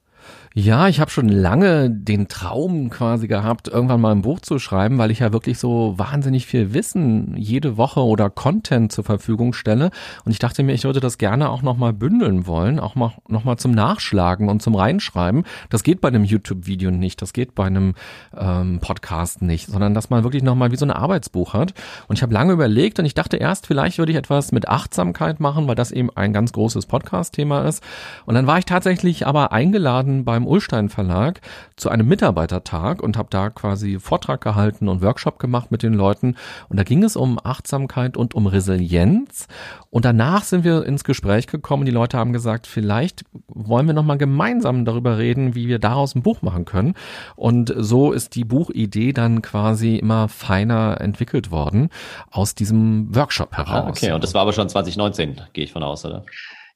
Ja, 0.54 0.90
ich 0.90 1.00
habe 1.00 1.10
schon 1.10 1.30
lange 1.30 1.90
den 1.90 2.28
Traum 2.28 2.90
quasi 2.90 3.30
gehabt, 3.30 3.70
irgendwann 3.70 4.01
mal 4.01 4.12
ein 4.12 4.22
Buch 4.22 4.42
zu 4.42 4.60
schreiben, 4.60 4.98
weil 4.98 5.10
ich 5.10 5.20
ja 5.20 5.32
wirklich 5.32 5.58
so 5.58 5.94
wahnsinnig 5.96 6.46
viel 6.46 6.74
Wissen 6.74 7.38
jede 7.38 7.78
Woche 7.78 8.01
oder 8.01 8.30
Content 8.30 8.92
zur 8.92 9.06
Verfügung 9.06 9.54
stelle. 9.54 9.92
Und 10.25 10.34
ich 10.34 10.40
dachte 10.40 10.63
mir, 10.63 10.74
ich 10.74 10.84
würde 10.84 11.00
das 11.00 11.18
gerne 11.18 11.50
auch 11.50 11.62
nochmal 11.62 11.94
bündeln 11.94 12.48
wollen, 12.48 12.82
auch 12.82 12.96
mal 12.96 13.13
nochmal 13.30 13.56
zum 13.60 13.72
Nachschlagen 13.72 14.50
und 14.50 14.62
zum 14.62 14.75
Reinschreiben. 14.75 15.46
Das 15.70 15.84
geht 15.84 16.01
bei 16.01 16.10
einem 16.10 16.25
YouTube-Video 16.25 16.92
nicht, 16.92 17.22
das 17.22 17.32
geht 17.32 17.56
bei 17.56 17.68
einem 17.68 17.96
ähm, 18.38 18.80
Podcast 18.82 19.42
nicht, 19.42 19.68
sondern 19.68 19.94
dass 19.94 20.10
man 20.10 20.24
wirklich 20.24 20.44
nochmal 20.44 20.74
wie 20.74 20.78
so 20.78 20.86
ein 20.86 20.92
Arbeitsbuch 20.92 21.54
hat. 21.54 21.74
Und 22.10 22.18
ich 22.18 22.24
habe 22.24 22.34
lange 22.34 22.51
überlegt 22.51 23.00
und 23.00 23.06
ich 23.06 23.13
dachte 23.13 23.38
erst, 23.38 23.68
vielleicht 23.68 24.00
würde 24.00 24.12
ich 24.12 24.18
etwas 24.18 24.51
mit 24.51 24.68
Achtsamkeit 24.68 25.40
machen, 25.40 25.70
weil 25.70 25.75
das 25.75 25.92
eben 25.92 26.10
ein 26.13 26.34
ganz 26.34 26.51
großes 26.51 26.88
Podcast-Thema 26.88 27.66
ist. 27.70 27.82
Und 28.25 28.36
dann 28.36 28.48
war 28.48 28.58
ich 28.58 28.66
tatsächlich 28.66 29.25
aber 29.25 29.54
eingeladen 29.54 30.11
eingeladen 30.12 30.25
beim 30.25 30.46
Ulstein 30.46 30.89
Verlag 30.89 31.41
zu 31.75 31.89
einem 31.89 32.08
Mitarbeitertag 32.08 33.01
und 33.01 33.18
habe 33.18 33.30
da 33.32 33.50
quasi 33.50 34.00
Vortrag 34.00 34.41
gehalten 34.41 34.88
und 34.88 35.01
Workshop 35.01 35.39
gemacht 35.39 35.72
mit 35.72 35.84
den 35.84 35.94
Leuten. 35.94 36.36
Und 36.70 36.77
da 36.77 36.84
ging 36.84 37.03
es 37.03 37.15
um 37.15 37.39
Achtsamkeit 37.44 38.18
und 38.18 38.34
um 38.34 38.48
Resilienz. 38.48 39.48
Und 39.89 40.06
danach 40.06 40.44
sind 40.44 40.63
wir 40.63 40.86
ins 40.86 41.03
Gespräch 41.03 41.48
gekommen. 41.48 41.86
Die 41.86 41.91
Leute 41.91 42.18
haben 42.18 42.34
gesagt, 42.34 42.68
vielleicht 42.68 43.24
wollen 43.48 43.88
wir 43.88 43.94
nochmal 43.94 44.18
gemeinsam 44.18 44.86
darüber 44.86 45.18
reden, 45.18 45.56
wie 45.56 45.68
wir 45.68 45.80
daraus 45.80 46.15
ein 46.15 46.24
Buch 46.24 46.41
machen 46.41 46.65
können. 46.65 46.94
Und 47.36 47.74
so 47.75 48.12
ist 48.12 48.36
die 48.36 48.46
Buchidee 48.46 49.13
dann 49.13 49.41
quasi 49.41 49.96
immer 49.96 50.27
feiner 50.27 51.00
entwickelt 51.01 51.51
worden 51.51 51.89
aus 52.30 52.56
diesem 52.56 53.13
Workshop 53.15 53.58
heraus. 53.58 53.86
Ah, 53.86 53.89
okay, 53.89 54.12
und 54.12 54.24
das 54.24 54.34
war 54.34 54.41
aber 54.41 54.53
schon 54.53 54.70
2019, 54.70 55.41
gehe 55.53 55.63
ich 55.63 55.72
von 55.72 55.84
aus, 55.84 56.06
oder? 56.06 56.24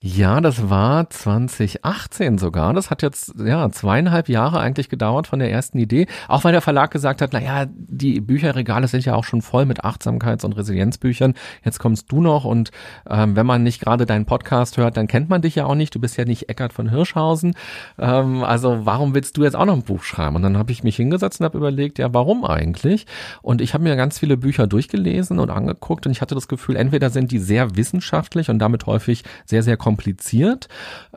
Ja, 0.02 0.42
das 0.42 0.70
war 0.70 1.10
2018 1.10 2.38
sogar. 2.38 2.74
Das 2.74 2.92
hat 2.92 3.02
jetzt 3.02 3.34
ja 3.40 3.72
zweieinhalb 3.72 4.30
Jahre 4.30 4.60
eigentlich 4.60 4.90
gedauert 4.90 5.25
von 5.28 5.40
der 5.40 5.52
ersten 5.52 5.80
Idee. 5.80 6.08
Auch 6.28 6.44
weil 6.44 6.52
der 6.52 6.62
Verlag 6.62 6.92
gesagt 6.92 7.22
hat, 7.22 7.32
na 7.34 7.42
ja, 7.42 7.66
die 7.68 8.20
Bücherregale 8.22 8.88
sind 8.88 9.06
ja 9.06 9.16
auch 9.16 9.24
schon 9.24 9.42
voll 9.42 9.66
mit 9.66 9.84
Achtsamkeits- 9.84 10.46
und 10.46 10.54
Resilienzbüchern. 10.54 11.34
Jetzt 11.64 11.80
kommst 11.80 12.12
du 12.12 12.22
noch 12.22 12.46
und 12.46 12.72
ähm, 13.10 13.36
wenn 13.36 13.46
man 13.46 13.64
nicht 13.64 13.82
gerade 13.82 14.06
deinen 14.06 14.25
Podcast 14.25 14.78
hört, 14.78 14.98
dann 14.98 15.08
kennt 15.08 15.30
man 15.30 15.42
dich 15.42 15.56
ja 15.56 15.66
auch 15.66 15.75
nicht. 15.75 15.96
Du 15.96 16.00
bist 16.00 16.18
ja 16.18 16.25
nicht 16.25 16.50
Eckart 16.50 16.74
von 16.74 16.90
Hirschhausen. 16.90 17.56
Ähm, 17.98 18.44
also 18.44 18.86
warum 18.86 19.16
willst 19.16 19.38
du 19.38 19.44
jetzt 19.44 19.56
auch 19.56 19.66
noch 19.66 19.75
ein 19.75 19.84
Buch 19.84 20.04
schreiben? 20.04 20.36
Und 20.36 20.44
dann 20.44 20.58
habe 20.58 20.72
ich 20.72 20.84
mich 20.84 20.98
hingesetzt 20.98 21.40
und 21.40 21.46
habe 21.46 21.58
überlegt, 21.58 22.00
ja, 22.00 22.14
warum 22.14 22.46
eigentlich? 22.46 23.08
Und 23.42 23.62
ich 23.62 23.74
habe 23.74 23.84
mir 23.84 23.96
ganz 23.96 24.20
viele 24.20 24.38
Bücher 24.38 24.68
durchgelesen 24.68 25.40
und 25.40 25.50
angeguckt 25.50 26.06
und 26.06 26.12
ich 26.12 26.22
hatte 26.22 26.36
das 26.36 26.48
Gefühl, 26.48 26.75
entweder 26.75 27.10
sind 27.10 27.32
die 27.32 27.40
sehr 27.40 27.75
wissenschaftlich 27.75 28.50
und 28.50 28.60
damit 28.60 28.86
häufig 28.86 29.24
sehr, 29.46 29.64
sehr 29.64 29.78
kompliziert. 29.86 30.68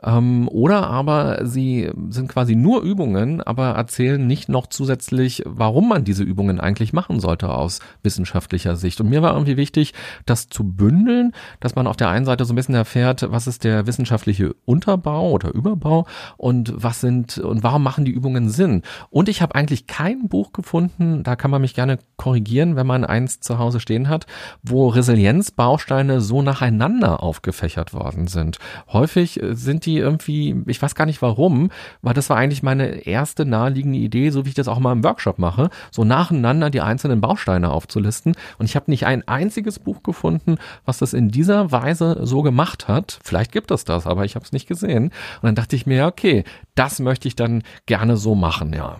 Ähm, 0.03 0.47
oder 0.47 0.87
aber 0.91 1.43
sie 1.43 1.89
sind 2.09 2.29
quasi 2.29 2.55
nur 2.55 2.83
Übungen, 2.83 3.41
aber 3.41 3.69
erzählen 3.69 4.27
nicht 4.27 4.47
noch 4.47 4.67
zusätzlich, 4.67 5.41
warum 5.47 5.89
man 5.89 6.03
diese 6.03 6.21
Übungen 6.21 6.59
eigentlich 6.59 6.93
machen 6.93 7.19
sollte 7.19 7.49
aus 7.49 7.79
wissenschaftlicher 8.03 8.75
Sicht. 8.75 9.01
Und 9.01 9.09
mir 9.09 9.23
war 9.23 9.33
irgendwie 9.33 9.57
wichtig, 9.57 9.95
das 10.27 10.49
zu 10.49 10.63
bündeln, 10.63 11.31
dass 11.59 11.73
man 11.73 11.87
auf 11.87 11.97
der 11.97 12.09
einen 12.09 12.25
Seite 12.25 12.45
so 12.45 12.53
ein 12.53 12.57
bisschen 12.57 12.75
erfährt, 12.75 13.25
was 13.31 13.47
ist 13.47 13.63
der 13.63 13.87
wissenschaftliche 13.87 14.53
Unterbau 14.65 15.31
oder 15.31 15.51
Überbau 15.51 16.05
und 16.37 16.71
was 16.75 17.01
sind 17.01 17.39
und 17.39 17.63
warum 17.63 17.81
machen 17.81 18.05
die 18.05 18.11
Übungen 18.11 18.49
Sinn. 18.49 18.83
Und 19.09 19.29
ich 19.29 19.41
habe 19.41 19.55
eigentlich 19.55 19.87
kein 19.87 20.27
Buch 20.27 20.53
gefunden, 20.53 21.23
da 21.23 21.35
kann 21.35 21.49
man 21.49 21.61
mich 21.61 21.73
gerne 21.73 21.97
korrigieren, 22.17 22.75
wenn 22.75 22.85
man 22.85 23.03
eins 23.03 23.39
zu 23.39 23.57
Hause 23.57 23.79
stehen 23.79 24.09
hat, 24.09 24.27
wo 24.61 24.89
Resilienzbausteine 24.89 26.21
so 26.21 26.43
nacheinander 26.43 27.23
aufgefächert 27.23 27.95
worden 27.95 28.27
sind. 28.27 28.58
Häufig 28.91 29.41
äh, 29.41 29.55
sind 29.55 29.85
die 29.85 29.97
irgendwie, 29.97 30.55
ich 30.67 30.81
weiß 30.81 30.95
gar 30.95 31.05
nicht 31.05 31.21
warum, 31.21 31.71
weil 32.01 32.13
das 32.13 32.29
war 32.29 32.37
eigentlich 32.37 32.63
meine 32.63 33.05
erste 33.07 33.45
naheliegende 33.45 33.99
Idee, 33.99 34.29
so 34.29 34.45
wie 34.45 34.49
ich 34.49 34.55
das 34.55 34.67
auch 34.67 34.79
mal 34.79 34.91
im 34.91 35.03
Workshop 35.03 35.39
mache, 35.39 35.69
so 35.91 36.03
nacheinander 36.03 36.69
die 36.69 36.81
einzelnen 36.81 37.21
Bausteine 37.21 37.71
aufzulisten. 37.71 38.35
Und 38.57 38.65
ich 38.65 38.75
habe 38.75 38.91
nicht 38.91 39.05
ein 39.05 39.27
einziges 39.27 39.79
Buch 39.79 40.03
gefunden, 40.03 40.57
was 40.85 40.99
das 40.99 41.13
in 41.13 41.29
dieser 41.29 41.71
Weise 41.71 42.19
so 42.23 42.41
gemacht 42.41 42.87
hat. 42.87 43.19
Vielleicht 43.23 43.51
gibt 43.51 43.71
es 43.71 43.85
das, 43.85 44.07
aber 44.07 44.25
ich 44.25 44.35
habe 44.35 44.45
es 44.45 44.51
nicht 44.51 44.67
gesehen. 44.67 45.05
Und 45.05 45.43
dann 45.43 45.55
dachte 45.55 45.75
ich 45.75 45.85
mir, 45.85 46.05
okay, 46.05 46.43
das 46.75 46.99
möchte 46.99 47.27
ich 47.27 47.35
dann 47.35 47.63
gerne 47.85 48.17
so 48.17 48.35
machen, 48.35 48.73
ja. 48.73 48.97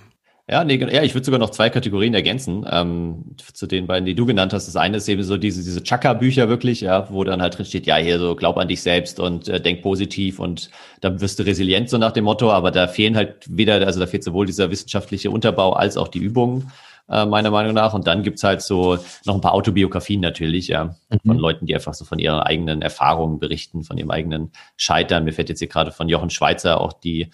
Ja, 0.52 0.64
nee, 0.64 0.78
ja, 0.78 1.04
ich 1.04 1.14
würde 1.14 1.26
sogar 1.26 1.40
noch 1.40 1.52
zwei 1.52 1.70
Kategorien 1.70 2.16
ergänzen 2.16 2.66
ähm, 2.72 3.36
zu 3.54 3.68
den 3.68 3.86
beiden, 3.86 4.08
die 4.08 4.16
du 4.16 4.26
genannt 4.26 4.52
hast. 4.52 4.68
Das 4.68 4.76
eine 4.76 4.98
ist 4.98 5.08
eben 5.08 5.22
so 5.22 5.38
diese, 5.38 5.64
diese 5.64 5.84
Chaka-Bücher 5.84 6.50
wirklich, 6.50 6.82
ja, 6.82 7.08
wo 7.12 7.24
dann 7.24 7.40
halt 7.40 7.56
drin 7.56 7.68
steht, 7.68 7.86
ja, 7.86 7.98
hier 7.98 8.18
so 8.18 8.36
glaub 8.36 8.58
an 8.58 8.68
dich 8.68 8.82
selbst 8.82 9.20
und 9.20 9.48
äh, 9.48 9.62
denk 9.62 9.84
positiv 9.84 10.40
und 10.40 10.72
dann 11.02 11.22
wirst 11.22 11.38
du 11.38 11.44
resilient, 11.44 11.88
so 11.92 12.00
nach 12.00 12.14
dem 12.14 12.24
Motto, 12.24 12.52
aber 12.52 12.72
da 12.72 12.88
fehlen 12.88 13.16
halt 13.16 13.46
weder, 13.48 13.86
also 13.86 14.00
da 14.00 14.08
fehlt 14.08 14.24
sowohl 14.24 14.48
dieser 14.48 14.72
wissenschaftliche 14.72 15.30
Unterbau 15.30 15.74
als 15.74 15.98
auch 15.98 16.08
die 16.08 16.20
Übungen 16.20 16.72
äh, 17.10 17.26
meiner 17.26 17.52
Meinung 17.52 17.74
nach. 17.74 17.94
Und 17.94 18.08
dann 18.08 18.24
gibt's 18.24 18.44
halt 18.44 18.62
so 18.62 18.98
noch 19.26 19.36
ein 19.36 19.42
paar 19.42 19.54
Autobiografien 19.54 20.22
natürlich, 20.22 20.68
ja, 20.68 20.96
mhm. 21.10 21.20
von 21.26 21.38
Leuten, 21.38 21.66
die 21.66 21.76
einfach 21.76 21.94
so 21.94 22.06
von 22.06 22.20
ihren 22.20 22.40
eigenen 22.40 22.82
Erfahrungen 22.82 23.40
berichten, 23.40 23.84
von 23.84 23.98
ihrem 23.98 24.12
eigenen 24.12 24.52
Scheitern. 24.78 25.24
Mir 25.24 25.34
fällt 25.34 25.50
jetzt 25.50 25.60
hier 25.60 25.68
gerade 25.68 25.92
von 25.92 26.10
Jochen 26.10 26.30
Schweizer 26.30 26.80
auch 26.82 26.94
die 26.94 27.30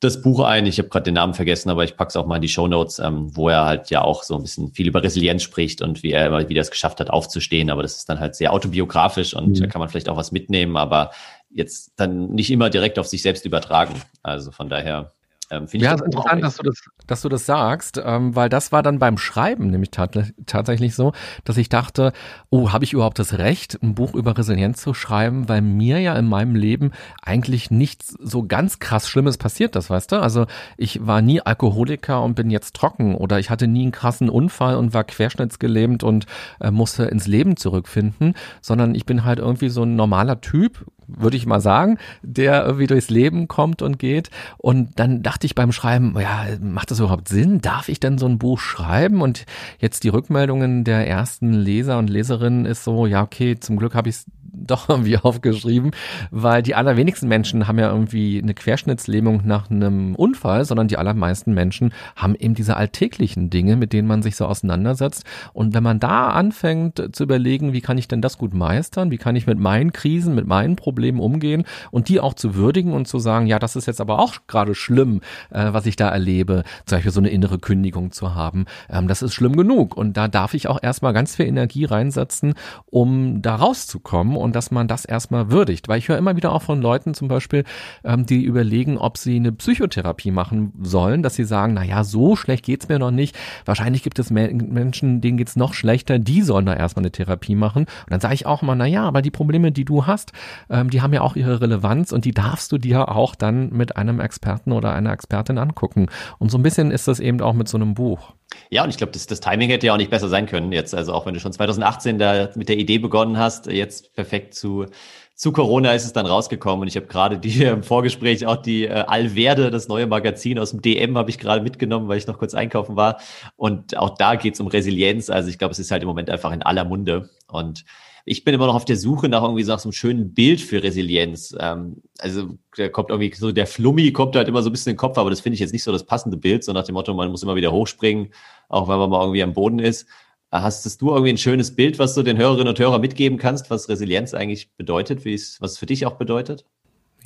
das 0.00 0.22
Buch 0.22 0.40
ein. 0.40 0.66
Ich 0.66 0.78
habe 0.78 0.88
gerade 0.88 1.04
den 1.04 1.14
Namen 1.14 1.34
vergessen, 1.34 1.70
aber 1.70 1.84
ich 1.84 1.96
pack's 1.96 2.16
auch 2.16 2.26
mal 2.26 2.36
in 2.36 2.42
die 2.42 2.48
Show 2.48 2.68
Notes, 2.68 2.98
ähm, 2.98 3.34
wo 3.36 3.48
er 3.48 3.64
halt 3.64 3.90
ja 3.90 4.02
auch 4.02 4.22
so 4.22 4.36
ein 4.36 4.42
bisschen 4.42 4.72
viel 4.72 4.88
über 4.88 5.02
Resilienz 5.02 5.42
spricht 5.42 5.82
und 5.82 6.02
wie 6.02 6.12
er 6.12 6.26
immer 6.26 6.48
wieder 6.48 6.60
es 6.60 6.70
geschafft 6.70 7.00
hat, 7.00 7.10
aufzustehen. 7.10 7.70
Aber 7.70 7.82
das 7.82 7.96
ist 7.96 8.08
dann 8.08 8.20
halt 8.20 8.34
sehr 8.34 8.52
autobiografisch 8.52 9.34
und 9.34 9.48
mhm. 9.48 9.60
da 9.60 9.66
kann 9.66 9.80
man 9.80 9.88
vielleicht 9.88 10.08
auch 10.08 10.16
was 10.16 10.32
mitnehmen, 10.32 10.76
aber 10.76 11.10
jetzt 11.50 11.92
dann 11.96 12.30
nicht 12.30 12.50
immer 12.50 12.70
direkt 12.70 12.98
auf 12.98 13.06
sich 13.06 13.22
selbst 13.22 13.44
übertragen. 13.44 13.94
Also 14.22 14.52
von 14.52 14.68
daher 14.68 15.12
ähm, 15.50 15.66
ja, 15.72 15.94
es 15.94 16.00
ist 16.00 16.06
interessant, 16.06 16.44
dass 16.44 16.56
du, 16.56 16.62
das, 16.62 16.82
dass 17.06 17.22
du 17.22 17.28
das 17.28 17.44
sagst, 17.44 18.00
ähm, 18.02 18.36
weil 18.36 18.48
das 18.48 18.70
war 18.70 18.82
dann 18.82 19.00
beim 19.00 19.18
Schreiben 19.18 19.68
nämlich 19.68 19.90
tat, 19.90 20.32
tatsächlich 20.46 20.94
so, 20.94 21.12
dass 21.44 21.56
ich 21.56 21.68
dachte, 21.68 22.12
oh, 22.50 22.70
habe 22.72 22.84
ich 22.84 22.92
überhaupt 22.92 23.18
das 23.18 23.36
Recht, 23.36 23.82
ein 23.82 23.96
Buch 23.96 24.14
über 24.14 24.38
Resilienz 24.38 24.80
zu 24.80 24.94
schreiben, 24.94 25.48
weil 25.48 25.60
mir 25.60 25.98
ja 25.98 26.14
in 26.16 26.26
meinem 26.26 26.54
Leben 26.54 26.92
eigentlich 27.20 27.70
nichts 27.70 28.14
so 28.20 28.44
ganz 28.44 28.78
krass 28.78 29.08
Schlimmes 29.08 29.38
passiert, 29.38 29.74
das 29.74 29.90
weißt 29.90 30.12
du? 30.12 30.22
Also 30.22 30.46
ich 30.76 31.04
war 31.04 31.20
nie 31.20 31.40
Alkoholiker 31.40 32.22
und 32.22 32.34
bin 32.34 32.50
jetzt 32.50 32.76
trocken 32.76 33.16
oder 33.16 33.40
ich 33.40 33.50
hatte 33.50 33.66
nie 33.66 33.82
einen 33.82 33.92
krassen 33.92 34.28
Unfall 34.28 34.76
und 34.76 34.94
war 34.94 35.02
querschnittsgelähmt 35.02 36.04
und 36.04 36.26
äh, 36.60 36.70
musste 36.70 37.04
ins 37.04 37.26
Leben 37.26 37.56
zurückfinden, 37.56 38.34
sondern 38.60 38.94
ich 38.94 39.04
bin 39.04 39.24
halt 39.24 39.40
irgendwie 39.40 39.68
so 39.68 39.82
ein 39.82 39.96
normaler 39.96 40.40
Typ, 40.40 40.86
würde 41.16 41.36
ich 41.36 41.46
mal 41.46 41.60
sagen, 41.60 41.98
der 42.22 42.64
irgendwie 42.64 42.86
durchs 42.86 43.10
Leben 43.10 43.48
kommt 43.48 43.82
und 43.82 43.98
geht. 43.98 44.30
Und 44.58 44.98
dann 44.98 45.22
dachte 45.22 45.46
ich 45.46 45.54
beim 45.54 45.72
Schreiben, 45.72 46.14
ja, 46.18 46.46
macht 46.60 46.90
das 46.90 47.00
überhaupt 47.00 47.28
Sinn? 47.28 47.60
Darf 47.60 47.88
ich 47.88 48.00
denn 48.00 48.18
so 48.18 48.26
ein 48.26 48.38
Buch 48.38 48.58
schreiben? 48.58 49.22
Und 49.22 49.46
jetzt 49.78 50.04
die 50.04 50.08
Rückmeldungen 50.08 50.84
der 50.84 51.06
ersten 51.06 51.52
Leser 51.52 51.98
und 51.98 52.10
Leserinnen 52.10 52.66
ist 52.66 52.84
so, 52.84 53.06
ja, 53.06 53.22
okay, 53.22 53.58
zum 53.58 53.76
Glück 53.76 53.94
habe 53.94 54.08
ich 54.08 54.16
es 54.16 54.26
doch 54.52 54.88
irgendwie 54.88 55.18
aufgeschrieben, 55.22 55.92
weil 56.30 56.62
die 56.62 56.74
allerwenigsten 56.74 57.28
Menschen 57.28 57.66
haben 57.66 57.78
ja 57.78 57.90
irgendwie 57.90 58.40
eine 58.42 58.54
Querschnittslähmung 58.54 59.42
nach 59.44 59.70
einem 59.70 60.14
Unfall, 60.14 60.64
sondern 60.64 60.88
die 60.88 60.96
allermeisten 60.96 61.54
Menschen 61.54 61.92
haben 62.16 62.34
eben 62.34 62.54
diese 62.54 62.76
alltäglichen 62.76 63.50
Dinge, 63.50 63.76
mit 63.76 63.92
denen 63.92 64.08
man 64.08 64.22
sich 64.22 64.36
so 64.36 64.46
auseinandersetzt. 64.46 65.24
Und 65.52 65.74
wenn 65.74 65.82
man 65.82 66.00
da 66.00 66.30
anfängt 66.30 67.14
zu 67.14 67.22
überlegen, 67.22 67.72
wie 67.72 67.80
kann 67.80 67.98
ich 67.98 68.08
denn 68.08 68.22
das 68.22 68.38
gut 68.38 68.54
meistern, 68.54 69.10
wie 69.10 69.18
kann 69.18 69.36
ich 69.36 69.46
mit 69.46 69.58
meinen 69.58 69.92
Krisen, 69.92 70.34
mit 70.34 70.46
meinen 70.46 70.76
Problemen 70.76 71.20
umgehen 71.20 71.64
und 71.90 72.08
die 72.08 72.20
auch 72.20 72.34
zu 72.34 72.54
würdigen 72.54 72.92
und 72.92 73.06
zu 73.06 73.18
sagen, 73.18 73.46
ja, 73.46 73.58
das 73.58 73.76
ist 73.76 73.86
jetzt 73.86 74.00
aber 74.00 74.18
auch 74.18 74.34
gerade 74.46 74.74
schlimm, 74.74 75.20
äh, 75.50 75.72
was 75.72 75.86
ich 75.86 75.96
da 75.96 76.08
erlebe, 76.08 76.64
zum 76.86 76.96
Beispiel 76.96 77.12
so 77.12 77.20
eine 77.20 77.30
innere 77.30 77.58
Kündigung 77.58 78.12
zu 78.12 78.34
haben, 78.34 78.66
ähm, 78.88 79.08
das 79.08 79.22
ist 79.22 79.34
schlimm 79.34 79.56
genug. 79.56 79.96
Und 79.96 80.16
da 80.16 80.28
darf 80.28 80.54
ich 80.54 80.68
auch 80.68 80.82
erstmal 80.82 81.12
ganz 81.12 81.36
viel 81.36 81.46
Energie 81.46 81.84
reinsetzen, 81.84 82.54
um 82.86 83.42
da 83.42 83.56
rauszukommen 83.56 84.36
und 84.40 84.56
dass 84.56 84.70
man 84.70 84.88
das 84.88 85.04
erstmal 85.04 85.50
würdigt. 85.50 85.88
Weil 85.88 85.98
ich 85.98 86.08
höre 86.08 86.18
immer 86.18 86.36
wieder 86.36 86.52
auch 86.52 86.62
von 86.62 86.80
Leuten 86.80 87.14
zum 87.14 87.28
Beispiel, 87.28 87.64
ähm, 88.04 88.26
die 88.26 88.42
überlegen, 88.42 88.98
ob 88.98 89.18
sie 89.18 89.36
eine 89.36 89.52
Psychotherapie 89.52 90.30
machen 90.30 90.72
sollen, 90.82 91.22
dass 91.22 91.34
sie 91.34 91.44
sagen, 91.44 91.74
na 91.74 91.84
ja, 91.84 92.04
so 92.04 92.36
schlecht 92.36 92.64
geht's 92.64 92.88
mir 92.88 92.98
noch 92.98 93.10
nicht. 93.10 93.36
Wahrscheinlich 93.64 94.02
gibt 94.02 94.18
es 94.18 94.30
Menschen, 94.30 95.20
denen 95.20 95.38
geht's 95.38 95.56
noch 95.56 95.74
schlechter, 95.74 96.18
die 96.18 96.42
sollen 96.42 96.66
da 96.66 96.74
erstmal 96.74 97.02
eine 97.02 97.12
Therapie 97.12 97.54
machen. 97.54 97.82
Und 97.84 98.10
dann 98.10 98.20
sage 98.20 98.34
ich 98.34 98.46
auch 98.46 98.62
immer, 98.62 98.74
na 98.74 98.86
ja, 98.86 99.04
aber 99.04 99.22
die 99.22 99.30
Probleme, 99.30 99.72
die 99.72 99.84
du 99.84 100.06
hast, 100.06 100.32
ähm, 100.68 100.90
die 100.90 101.02
haben 101.02 101.12
ja 101.12 101.20
auch 101.20 101.36
ihre 101.36 101.60
Relevanz 101.60 102.12
und 102.12 102.24
die 102.24 102.32
darfst 102.32 102.72
du 102.72 102.78
dir 102.78 103.08
auch 103.08 103.34
dann 103.34 103.70
mit 103.70 103.96
einem 103.96 104.20
Experten 104.20 104.72
oder 104.72 104.92
einer 104.92 105.12
Expertin 105.12 105.58
angucken. 105.58 106.06
Und 106.38 106.50
so 106.50 106.58
ein 106.58 106.62
bisschen 106.62 106.90
ist 106.90 107.08
das 107.08 107.20
eben 107.20 107.40
auch 107.40 107.54
mit 107.54 107.68
so 107.68 107.76
einem 107.76 107.94
Buch. 107.94 108.34
Ja, 108.70 108.84
und 108.84 108.90
ich 108.90 108.96
glaube, 108.96 109.12
das, 109.12 109.26
das 109.26 109.40
Timing 109.40 109.70
hätte 109.70 109.86
ja 109.86 109.92
auch 109.92 109.98
nicht 109.98 110.10
besser 110.10 110.28
sein 110.28 110.46
können 110.46 110.72
jetzt. 110.72 110.94
Also 110.94 111.12
auch 111.12 111.26
wenn 111.26 111.34
du 111.34 111.40
schon 111.40 111.52
2018 111.52 112.18
da 112.18 112.50
mit 112.54 112.68
der 112.68 112.78
Idee 112.78 112.98
begonnen 112.98 113.38
hast, 113.38 113.66
jetzt 113.66 114.14
perfekt 114.14 114.54
zu, 114.54 114.86
zu 115.34 115.52
Corona 115.52 115.92
ist 115.92 116.04
es 116.04 116.12
dann 116.12 116.26
rausgekommen. 116.26 116.82
Und 116.82 116.88
ich 116.88 116.96
habe 116.96 117.06
gerade 117.06 117.38
die 117.38 117.64
im 117.64 117.82
Vorgespräch 117.82 118.46
auch 118.46 118.56
die 118.56 118.84
äh, 118.84 118.90
Allwerde, 118.90 119.70
das 119.70 119.88
neue 119.88 120.06
Magazin 120.06 120.58
aus 120.58 120.70
dem 120.70 120.82
DM, 120.82 121.16
habe 121.16 121.30
ich 121.30 121.38
gerade 121.38 121.62
mitgenommen, 121.62 122.08
weil 122.08 122.18
ich 122.18 122.26
noch 122.26 122.38
kurz 122.38 122.54
einkaufen 122.54 122.96
war. 122.96 123.20
Und 123.56 123.96
auch 123.96 124.10
da 124.10 124.34
geht 124.34 124.54
es 124.54 124.60
um 124.60 124.66
Resilienz. 124.66 125.30
Also 125.30 125.48
ich 125.48 125.58
glaube, 125.58 125.72
es 125.72 125.78
ist 125.78 125.90
halt 125.90 126.02
im 126.02 126.08
Moment 126.08 126.30
einfach 126.30 126.52
in 126.52 126.62
aller 126.62 126.84
Munde. 126.84 127.30
Und 127.48 127.84
ich 128.24 128.44
bin 128.44 128.54
immer 128.54 128.66
noch 128.66 128.74
auf 128.74 128.84
der 128.84 128.96
Suche 128.96 129.28
nach 129.28 129.42
irgendwie 129.42 129.62
so 129.62 129.72
einem 129.72 129.92
schönen 129.92 130.34
Bild 130.34 130.60
für 130.60 130.82
Resilienz. 130.82 131.54
Ähm, 131.58 132.02
also 132.18 132.58
da 132.76 132.88
kommt 132.88 133.10
irgendwie 133.10 133.34
so 133.34 133.52
der 133.52 133.66
Flummi 133.66 134.12
kommt 134.12 134.36
halt 134.36 134.48
immer 134.48 134.62
so 134.62 134.70
ein 134.70 134.72
bisschen 134.72 134.90
in 134.90 134.94
den 134.94 135.00
Kopf, 135.00 135.18
aber 135.18 135.30
das 135.30 135.40
finde 135.40 135.54
ich 135.54 135.60
jetzt 135.60 135.72
nicht 135.72 135.82
so 135.82 135.92
das 135.92 136.04
passende 136.04 136.36
Bild, 136.36 136.64
so 136.64 136.72
nach 136.72 136.84
dem 136.84 136.94
Motto, 136.94 137.14
man 137.14 137.30
muss 137.30 137.42
immer 137.42 137.56
wieder 137.56 137.72
hochspringen, 137.72 138.32
auch 138.68 138.88
wenn 138.88 138.98
man 138.98 139.10
mal 139.10 139.22
irgendwie 139.22 139.42
am 139.42 139.54
Boden 139.54 139.78
ist. 139.78 140.06
Hast 140.52 141.00
du 141.00 141.10
irgendwie 141.10 141.30
ein 141.30 141.38
schönes 141.38 141.76
Bild, 141.76 141.98
was 142.00 142.14
du 142.14 142.22
den 142.22 142.36
Hörerinnen 142.36 142.68
und 142.68 142.78
Hörern 142.78 143.00
mitgeben 143.00 143.38
kannst, 143.38 143.70
was 143.70 143.88
Resilienz 143.88 144.34
eigentlich 144.34 144.72
bedeutet, 144.76 145.24
wie 145.24 145.34
es, 145.34 145.60
was 145.60 145.72
es 145.72 145.78
für 145.78 145.86
dich 145.86 146.06
auch 146.06 146.14
bedeutet? 146.16 146.64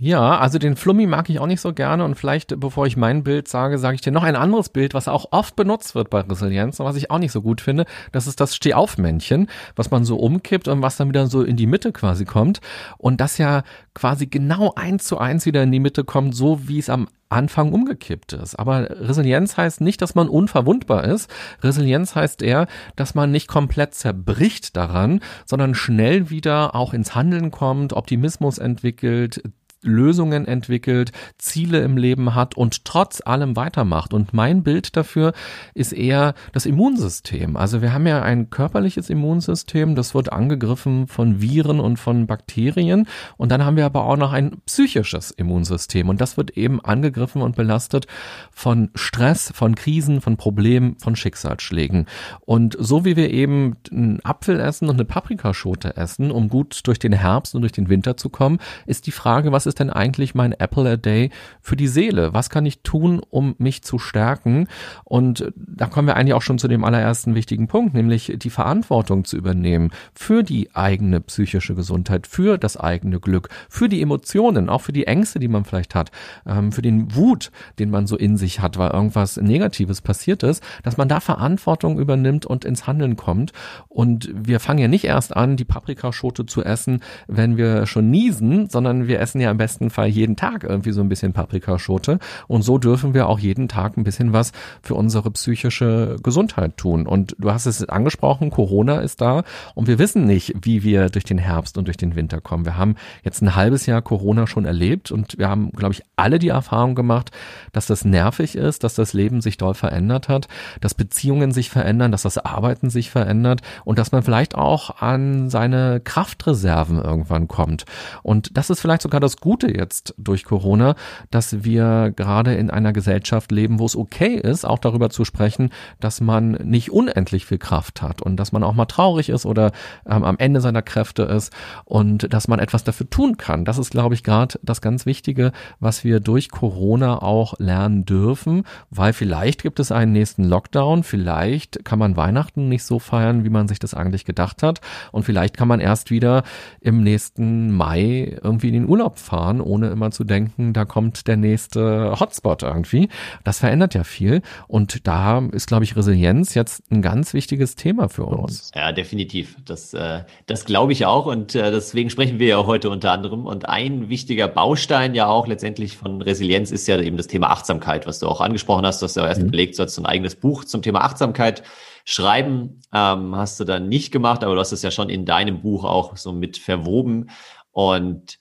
Ja, 0.00 0.38
also 0.38 0.58
den 0.58 0.74
Flummi 0.74 1.06
mag 1.06 1.30
ich 1.30 1.38
auch 1.38 1.46
nicht 1.46 1.60
so 1.60 1.72
gerne 1.72 2.04
und 2.04 2.16
vielleicht, 2.16 2.58
bevor 2.58 2.86
ich 2.86 2.96
mein 2.96 3.22
Bild 3.22 3.46
sage, 3.46 3.78
sage 3.78 3.94
ich 3.94 4.00
dir 4.00 4.10
noch 4.10 4.24
ein 4.24 4.34
anderes 4.34 4.68
Bild, 4.68 4.92
was 4.92 5.06
auch 5.06 5.26
oft 5.30 5.54
benutzt 5.54 5.94
wird 5.94 6.10
bei 6.10 6.20
Resilienz 6.20 6.80
und 6.80 6.86
was 6.86 6.96
ich 6.96 7.12
auch 7.12 7.20
nicht 7.20 7.30
so 7.30 7.42
gut 7.42 7.60
finde. 7.60 7.84
Das 8.10 8.26
ist 8.26 8.40
das 8.40 8.56
Stehaufmännchen, 8.56 9.48
was 9.76 9.92
man 9.92 10.04
so 10.04 10.16
umkippt 10.16 10.66
und 10.66 10.82
was 10.82 10.96
dann 10.96 11.08
wieder 11.08 11.28
so 11.28 11.42
in 11.42 11.56
die 11.56 11.68
Mitte 11.68 11.92
quasi 11.92 12.24
kommt 12.24 12.60
und 12.98 13.20
das 13.20 13.38
ja 13.38 13.62
quasi 13.94 14.26
genau 14.26 14.72
eins 14.74 15.04
zu 15.04 15.18
eins 15.18 15.46
wieder 15.46 15.62
in 15.62 15.70
die 15.70 15.78
Mitte 15.78 16.02
kommt, 16.02 16.34
so 16.34 16.66
wie 16.66 16.80
es 16.80 16.90
am 16.90 17.08
Anfang 17.28 17.72
umgekippt 17.72 18.32
ist. 18.32 18.56
Aber 18.56 18.90
Resilienz 18.90 19.56
heißt 19.56 19.80
nicht, 19.80 20.02
dass 20.02 20.16
man 20.16 20.28
unverwundbar 20.28 21.04
ist. 21.04 21.30
Resilienz 21.62 22.16
heißt 22.16 22.42
eher, 22.42 22.66
dass 22.96 23.14
man 23.14 23.30
nicht 23.30 23.46
komplett 23.46 23.94
zerbricht 23.94 24.76
daran, 24.76 25.20
sondern 25.44 25.74
schnell 25.76 26.30
wieder 26.30 26.74
auch 26.74 26.94
ins 26.94 27.14
Handeln 27.14 27.52
kommt, 27.52 27.92
Optimismus 27.92 28.58
entwickelt, 28.58 29.40
Lösungen 29.84 30.46
entwickelt, 30.46 31.12
Ziele 31.38 31.82
im 31.82 31.96
Leben 31.96 32.34
hat 32.34 32.56
und 32.56 32.84
trotz 32.84 33.22
allem 33.24 33.56
weitermacht. 33.56 34.12
Und 34.12 34.32
mein 34.32 34.62
Bild 34.62 34.96
dafür 34.96 35.32
ist 35.74 35.92
eher 35.92 36.34
das 36.52 36.66
Immunsystem. 36.66 37.56
Also 37.56 37.82
wir 37.82 37.92
haben 37.92 38.06
ja 38.06 38.22
ein 38.22 38.50
körperliches 38.50 39.10
Immunsystem, 39.10 39.94
das 39.94 40.14
wird 40.14 40.32
angegriffen 40.32 41.06
von 41.06 41.40
Viren 41.40 41.80
und 41.80 41.98
von 41.98 42.26
Bakterien. 42.26 43.06
Und 43.36 43.52
dann 43.52 43.64
haben 43.64 43.76
wir 43.76 43.86
aber 43.86 44.04
auch 44.04 44.16
noch 44.16 44.32
ein 44.32 44.56
psychisches 44.66 45.30
Immunsystem. 45.30 46.08
Und 46.08 46.20
das 46.20 46.36
wird 46.36 46.56
eben 46.56 46.84
angegriffen 46.84 47.42
und 47.42 47.56
belastet 47.56 48.06
von 48.50 48.90
Stress, 48.94 49.52
von 49.54 49.74
Krisen, 49.74 50.20
von 50.20 50.36
Problemen, 50.36 50.96
von 50.98 51.16
Schicksalsschlägen. 51.16 52.06
Und 52.40 52.76
so 52.78 53.04
wie 53.04 53.16
wir 53.16 53.30
eben 53.30 53.76
einen 53.90 54.24
Apfel 54.24 54.58
essen 54.60 54.88
und 54.88 54.96
eine 54.96 55.04
Paprikaschote 55.04 55.96
essen, 55.96 56.30
um 56.30 56.48
gut 56.48 56.80
durch 56.84 56.98
den 56.98 57.12
Herbst 57.12 57.54
und 57.54 57.62
durch 57.62 57.72
den 57.72 57.88
Winter 57.88 58.16
zu 58.16 58.28
kommen, 58.28 58.58
ist 58.86 59.06
die 59.06 59.12
Frage, 59.12 59.52
was 59.52 59.66
ist 59.66 59.73
ist 59.74 59.80
denn 59.80 59.90
eigentlich 59.90 60.36
mein 60.36 60.52
Apple 60.52 60.88
a 60.88 60.96
Day 60.96 61.30
für 61.60 61.74
die 61.74 61.88
Seele? 61.88 62.32
Was 62.32 62.48
kann 62.48 62.64
ich 62.64 62.82
tun, 62.82 63.20
um 63.28 63.56
mich 63.58 63.82
zu 63.82 63.98
stärken? 63.98 64.68
Und 65.02 65.52
da 65.56 65.86
kommen 65.86 66.06
wir 66.06 66.14
eigentlich 66.14 66.34
auch 66.34 66.42
schon 66.42 66.60
zu 66.60 66.68
dem 66.68 66.84
allerersten 66.84 67.34
wichtigen 67.34 67.66
Punkt, 67.66 67.92
nämlich 67.92 68.32
die 68.36 68.50
Verantwortung 68.50 69.24
zu 69.24 69.36
übernehmen 69.36 69.90
für 70.14 70.44
die 70.44 70.72
eigene 70.76 71.20
psychische 71.20 71.74
Gesundheit, 71.74 72.28
für 72.28 72.56
das 72.56 72.76
eigene 72.76 73.18
Glück, 73.18 73.48
für 73.68 73.88
die 73.88 74.00
Emotionen, 74.00 74.68
auch 74.68 74.80
für 74.80 74.92
die 74.92 75.08
Ängste, 75.08 75.40
die 75.40 75.48
man 75.48 75.64
vielleicht 75.64 75.96
hat, 75.96 76.12
ähm, 76.46 76.70
für 76.70 76.82
den 76.82 77.16
Wut, 77.16 77.50
den 77.80 77.90
man 77.90 78.06
so 78.06 78.16
in 78.16 78.36
sich 78.36 78.60
hat, 78.60 78.78
weil 78.78 78.92
irgendwas 78.92 79.38
Negatives 79.38 80.02
passiert 80.02 80.44
ist, 80.44 80.62
dass 80.84 80.96
man 80.98 81.08
da 81.08 81.18
Verantwortung 81.18 81.98
übernimmt 81.98 82.46
und 82.46 82.64
ins 82.64 82.86
Handeln 82.86 83.16
kommt. 83.16 83.52
Und 83.88 84.30
wir 84.32 84.60
fangen 84.60 84.78
ja 84.78 84.88
nicht 84.88 85.04
erst 85.04 85.34
an, 85.34 85.56
die 85.56 85.64
Paprikaschote 85.64 86.46
zu 86.46 86.62
essen, 86.62 87.00
wenn 87.26 87.56
wir 87.56 87.86
schon 87.86 88.12
niesen, 88.12 88.70
sondern 88.70 89.08
wir 89.08 89.18
essen 89.18 89.40
ja 89.40 89.50
im 89.50 89.58
besten 89.64 89.88
Fall 89.88 90.08
jeden 90.08 90.36
Tag 90.36 90.62
irgendwie 90.62 90.92
so 90.92 91.00
ein 91.00 91.08
bisschen 91.08 91.32
Paprikaschote. 91.32 92.18
Und 92.48 92.60
so 92.60 92.76
dürfen 92.76 93.14
wir 93.14 93.28
auch 93.30 93.38
jeden 93.38 93.66
Tag 93.66 93.96
ein 93.96 94.04
bisschen 94.04 94.34
was 94.34 94.52
für 94.82 94.94
unsere 94.94 95.30
psychische 95.30 96.16
Gesundheit 96.22 96.76
tun. 96.76 97.06
Und 97.06 97.34
du 97.38 97.50
hast 97.50 97.64
es 97.64 97.88
angesprochen, 97.88 98.50
Corona 98.50 98.98
ist 98.98 99.22
da 99.22 99.42
und 99.74 99.88
wir 99.88 99.98
wissen 99.98 100.26
nicht, 100.26 100.52
wie 100.60 100.82
wir 100.82 101.08
durch 101.08 101.24
den 101.24 101.38
Herbst 101.38 101.78
und 101.78 101.86
durch 101.86 101.96
den 101.96 102.14
Winter 102.14 102.42
kommen. 102.42 102.66
Wir 102.66 102.76
haben 102.76 102.96
jetzt 103.22 103.40
ein 103.40 103.56
halbes 103.56 103.86
Jahr 103.86 104.02
Corona 104.02 104.46
schon 104.46 104.66
erlebt 104.66 105.10
und 105.10 105.38
wir 105.38 105.48
haben, 105.48 105.72
glaube 105.72 105.94
ich, 105.94 106.02
alle 106.16 106.38
die 106.38 106.48
Erfahrung 106.48 106.94
gemacht, 106.94 107.30
dass 107.72 107.86
das 107.86 108.04
nervig 108.04 108.56
ist, 108.56 108.84
dass 108.84 108.94
das 108.94 109.14
Leben 109.14 109.40
sich 109.40 109.56
doll 109.56 109.72
verändert 109.72 110.28
hat, 110.28 110.46
dass 110.82 110.92
Beziehungen 110.92 111.52
sich 111.52 111.70
verändern, 111.70 112.12
dass 112.12 112.20
das 112.20 112.36
Arbeiten 112.36 112.90
sich 112.90 113.08
verändert 113.08 113.62
und 113.86 113.98
dass 113.98 114.12
man 114.12 114.22
vielleicht 114.22 114.56
auch 114.56 115.00
an 115.00 115.48
seine 115.48 116.00
Kraftreserven 116.04 116.98
irgendwann 116.98 117.48
kommt. 117.48 117.86
Und 118.22 118.58
das 118.58 118.68
ist 118.68 118.80
vielleicht 118.80 119.00
sogar 119.00 119.20
das 119.20 119.38
Gute 119.44 119.76
jetzt 119.76 120.14
durch 120.16 120.44
Corona, 120.44 120.94
dass 121.30 121.64
wir 121.64 122.14
gerade 122.16 122.54
in 122.54 122.70
einer 122.70 122.94
Gesellschaft 122.94 123.52
leben, 123.52 123.78
wo 123.78 123.84
es 123.84 123.94
okay 123.94 124.36
ist, 124.36 124.64
auch 124.64 124.78
darüber 124.78 125.10
zu 125.10 125.26
sprechen, 125.26 125.68
dass 126.00 126.22
man 126.22 126.52
nicht 126.52 126.90
unendlich 126.90 127.44
viel 127.44 127.58
Kraft 127.58 128.00
hat 128.00 128.22
und 128.22 128.36
dass 128.36 128.52
man 128.52 128.64
auch 128.64 128.72
mal 128.72 128.86
traurig 128.86 129.28
ist 129.28 129.44
oder 129.44 129.72
ähm, 130.08 130.24
am 130.24 130.38
Ende 130.38 130.62
seiner 130.62 130.80
Kräfte 130.80 131.24
ist 131.24 131.52
und 131.84 132.32
dass 132.32 132.48
man 132.48 132.58
etwas 132.58 132.84
dafür 132.84 133.10
tun 133.10 133.36
kann. 133.36 133.66
Das 133.66 133.76
ist, 133.76 133.90
glaube 133.90 134.14
ich, 134.14 134.24
gerade 134.24 134.58
das 134.62 134.80
ganz 134.80 135.04
Wichtige, 135.04 135.52
was 135.78 136.04
wir 136.04 136.20
durch 136.20 136.50
Corona 136.50 137.20
auch 137.20 137.58
lernen 137.58 138.06
dürfen, 138.06 138.64
weil 138.88 139.12
vielleicht 139.12 139.62
gibt 139.62 139.78
es 139.78 139.92
einen 139.92 140.12
nächsten 140.12 140.44
Lockdown, 140.44 141.02
vielleicht 141.02 141.84
kann 141.84 141.98
man 141.98 142.16
Weihnachten 142.16 142.70
nicht 142.70 142.84
so 142.84 142.98
feiern, 142.98 143.44
wie 143.44 143.50
man 143.50 143.68
sich 143.68 143.78
das 143.78 143.92
eigentlich 143.92 144.24
gedacht 144.24 144.62
hat 144.62 144.80
und 145.12 145.24
vielleicht 145.24 145.54
kann 145.54 145.68
man 145.68 145.80
erst 145.80 146.10
wieder 146.10 146.44
im 146.80 147.02
nächsten 147.02 147.76
Mai 147.76 148.38
irgendwie 148.42 148.68
in 148.68 148.74
den 148.74 148.88
Urlaub 148.88 149.18
fahren 149.18 149.33
fahren, 149.34 149.60
ohne 149.60 149.88
immer 149.88 150.12
zu 150.12 150.22
denken, 150.22 150.72
da 150.72 150.84
kommt 150.84 151.26
der 151.26 151.36
nächste 151.36 152.14
Hotspot 152.20 152.62
irgendwie. 152.62 153.08
Das 153.42 153.58
verändert 153.58 153.94
ja 153.94 154.04
viel. 154.04 154.42
Und 154.68 155.08
da 155.08 155.40
ist, 155.50 155.66
glaube 155.66 155.82
ich, 155.82 155.96
Resilienz 155.96 156.54
jetzt 156.54 156.84
ein 156.92 157.02
ganz 157.02 157.34
wichtiges 157.34 157.74
Thema 157.74 158.08
für 158.08 158.26
uns. 158.26 158.70
Ja, 158.76 158.92
definitiv. 158.92 159.56
Das, 159.64 159.92
äh, 159.92 160.22
das 160.46 160.66
glaube 160.66 160.92
ich 160.92 161.04
auch. 161.06 161.26
Und 161.26 161.56
äh, 161.56 161.72
deswegen 161.72 162.10
sprechen 162.10 162.38
wir 162.38 162.46
ja 162.46 162.66
heute 162.66 162.90
unter 162.90 163.10
anderem. 163.10 163.46
Und 163.46 163.68
ein 163.68 164.08
wichtiger 164.08 164.46
Baustein 164.46 165.16
ja 165.16 165.26
auch 165.26 165.48
letztendlich 165.48 165.96
von 165.96 166.22
Resilienz 166.22 166.70
ist 166.70 166.86
ja 166.86 167.00
eben 167.00 167.16
das 167.16 167.26
Thema 167.26 167.50
Achtsamkeit, 167.50 168.06
was 168.06 168.20
du 168.20 168.28
auch 168.28 168.40
angesprochen 168.40 168.86
hast. 168.86 169.02
Du 169.02 169.06
hast 169.06 169.16
ja 169.16 169.26
erst 169.26 169.40
mhm. 169.40 169.48
überlegt, 169.48 169.74
sollst 169.74 169.98
du 169.98 170.02
ein 170.02 170.06
eigenes 170.06 170.36
Buch 170.36 170.64
zum 170.64 170.80
Thema 170.80 171.00
Achtsamkeit 171.00 171.64
schreiben. 172.04 172.82
Ähm, 172.92 173.34
hast 173.34 173.58
du 173.58 173.64
dann 173.64 173.88
nicht 173.88 174.12
gemacht, 174.12 174.44
aber 174.44 174.54
du 174.54 174.60
hast 174.60 174.70
es 174.70 174.82
ja 174.82 174.92
schon 174.92 175.08
in 175.08 175.24
deinem 175.24 175.60
Buch 175.60 175.82
auch 175.82 176.16
so 176.16 176.32
mit 176.32 176.56
verwoben. 176.56 177.30
Und 177.72 178.38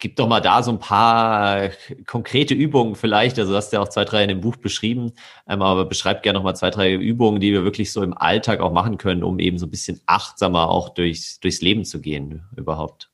Gib 0.00 0.16
doch 0.16 0.28
mal 0.28 0.40
da 0.40 0.62
so 0.62 0.70
ein 0.70 0.78
paar 0.78 1.70
konkrete 2.06 2.54
Übungen 2.54 2.94
vielleicht. 2.94 3.38
Also 3.38 3.52
du 3.52 3.56
hast 3.56 3.72
ja 3.72 3.80
auch 3.80 3.88
zwei, 3.88 4.04
drei 4.04 4.22
in 4.22 4.28
dem 4.28 4.40
Buch 4.40 4.56
beschrieben, 4.56 5.12
ähm, 5.48 5.62
aber 5.62 5.86
beschreib 5.86 6.22
gerne 6.22 6.38
noch 6.38 6.44
mal 6.44 6.54
zwei, 6.54 6.70
drei 6.70 6.94
Übungen, 6.94 7.40
die 7.40 7.52
wir 7.52 7.64
wirklich 7.64 7.92
so 7.92 8.02
im 8.02 8.16
Alltag 8.16 8.60
auch 8.60 8.72
machen 8.72 8.98
können, 8.98 9.24
um 9.24 9.38
eben 9.40 9.58
so 9.58 9.66
ein 9.66 9.70
bisschen 9.70 10.00
achtsamer 10.06 10.70
auch 10.70 10.90
durchs, 10.90 11.40
durchs 11.40 11.60
Leben 11.62 11.84
zu 11.84 12.00
gehen 12.00 12.44
überhaupt. 12.56 13.10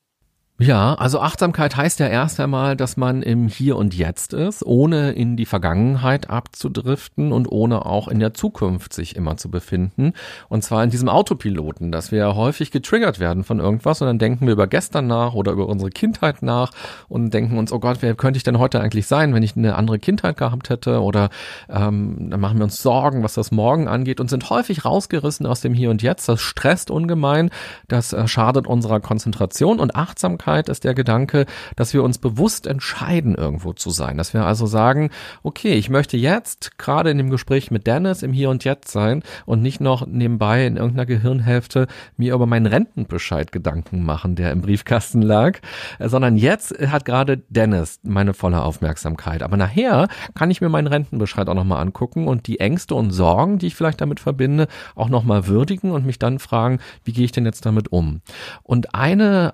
Ja, 0.57 0.93
also 0.93 1.19
Achtsamkeit 1.19 1.75
heißt 1.75 1.99
ja 1.99 2.07
erst 2.07 2.39
einmal, 2.39 2.77
dass 2.77 2.95
man 2.95 3.21
im 3.23 3.49
Hier 3.49 3.75
und 3.75 3.93
Jetzt 3.93 4.31
ist, 4.31 4.65
ohne 4.65 5.11
in 5.11 5.35
die 5.35 5.45
Vergangenheit 5.45 6.29
abzudriften 6.29 7.33
und 7.33 7.51
ohne 7.51 7.85
auch 7.85 8.07
in 8.07 8.19
der 8.19 8.33
Zukunft 8.33 8.93
sich 8.93 9.17
immer 9.17 9.35
zu 9.35 9.51
befinden. 9.51 10.13
Und 10.47 10.63
zwar 10.63 10.81
in 10.81 10.89
diesem 10.89 11.09
Autopiloten, 11.09 11.91
dass 11.91 12.13
wir 12.13 12.37
häufig 12.37 12.71
getriggert 12.71 13.19
werden 13.19 13.43
von 13.43 13.59
irgendwas 13.59 14.01
und 14.01 14.07
dann 14.07 14.17
denken 14.17 14.45
wir 14.45 14.53
über 14.53 14.67
gestern 14.67 15.07
nach 15.07 15.33
oder 15.33 15.51
über 15.51 15.67
unsere 15.67 15.89
Kindheit 15.89 16.41
nach 16.41 16.71
und 17.09 17.33
denken 17.33 17.57
uns, 17.57 17.73
oh 17.73 17.79
Gott, 17.79 17.97
wer 17.99 18.15
könnte 18.15 18.37
ich 18.37 18.43
denn 18.43 18.57
heute 18.57 18.79
eigentlich 18.79 19.07
sein, 19.07 19.33
wenn 19.33 19.43
ich 19.43 19.57
eine 19.57 19.75
andere 19.75 19.99
Kindheit 19.99 20.37
gehabt 20.37 20.69
hätte? 20.69 21.01
Oder 21.01 21.31
ähm, 21.67 22.29
dann 22.29 22.39
machen 22.39 22.59
wir 22.59 22.63
uns 22.63 22.81
Sorgen, 22.81 23.23
was 23.23 23.33
das 23.33 23.51
Morgen 23.51 23.89
angeht 23.89 24.21
und 24.21 24.29
sind 24.29 24.49
häufig 24.49 24.85
rausgerissen 24.85 25.45
aus 25.47 25.59
dem 25.59 25.73
Hier 25.73 25.89
und 25.89 26.01
Jetzt. 26.01 26.29
Das 26.29 26.39
stresst 26.39 26.91
ungemein, 26.91 27.49
das 27.89 28.13
äh, 28.13 28.25
schadet 28.29 28.67
unserer 28.67 29.01
Konzentration 29.01 29.81
und 29.81 29.97
Achtsamkeit 29.97 30.44
Achtsamkeit 30.45 30.69
ist 30.69 30.83
der 30.83 30.93
Gedanke, 30.93 31.45
dass 31.75 31.93
wir 31.93 32.03
uns 32.03 32.19
bewusst 32.19 32.67
entscheiden, 32.67 33.33
irgendwo 33.35 33.73
zu 33.73 33.89
sein. 33.89 34.17
Dass 34.17 34.33
wir 34.33 34.45
also 34.45 34.67
sagen, 34.67 35.09
okay, 35.41 35.73
ich 35.73 35.89
möchte 35.89 36.17
jetzt 36.17 36.77
gerade 36.77 37.09
in 37.09 37.17
dem 37.17 37.31
Gespräch 37.31 37.71
mit 37.71 37.87
Dennis 37.87 38.21
im 38.21 38.31
Hier 38.31 38.51
und 38.51 38.63
Jetzt 38.63 38.91
sein 38.91 39.23
und 39.47 39.63
nicht 39.63 39.81
noch 39.81 40.05
nebenbei 40.05 40.67
in 40.67 40.77
irgendeiner 40.77 41.07
Gehirnhälfte 41.07 41.87
mir 42.15 42.35
über 42.35 42.45
meinen 42.45 42.67
Rentenbescheid 42.67 43.51
Gedanken 43.51 44.05
machen, 44.05 44.35
der 44.35 44.51
im 44.51 44.61
Briefkasten 44.61 45.23
lag, 45.23 45.59
sondern 45.99 46.37
jetzt 46.37 46.77
hat 46.79 47.05
gerade 47.05 47.37
Dennis 47.49 47.99
meine 48.03 48.33
volle 48.33 48.61
Aufmerksamkeit. 48.61 49.41
Aber 49.41 49.57
nachher 49.57 50.07
kann 50.35 50.51
ich 50.51 50.61
mir 50.61 50.69
meinen 50.69 50.87
Rentenbescheid 50.87 51.49
auch 51.49 51.55
nochmal 51.55 51.81
angucken 51.81 52.27
und 52.27 52.45
die 52.45 52.59
Ängste 52.59 52.93
und 52.93 53.11
Sorgen, 53.11 53.57
die 53.57 53.67
ich 53.67 53.75
vielleicht 53.75 54.01
damit 54.01 54.19
verbinde, 54.19 54.67
auch 54.95 55.09
nochmal 55.09 55.47
würdigen 55.47 55.91
und 55.91 56.05
mich 56.05 56.19
dann 56.19 56.37
fragen, 56.37 56.79
wie 57.03 57.13
gehe 57.13 57.25
ich 57.25 57.31
denn 57.31 57.45
jetzt 57.45 57.65
damit 57.65 57.91
um? 57.91 58.21
Und 58.61 58.93
eine 58.93 59.53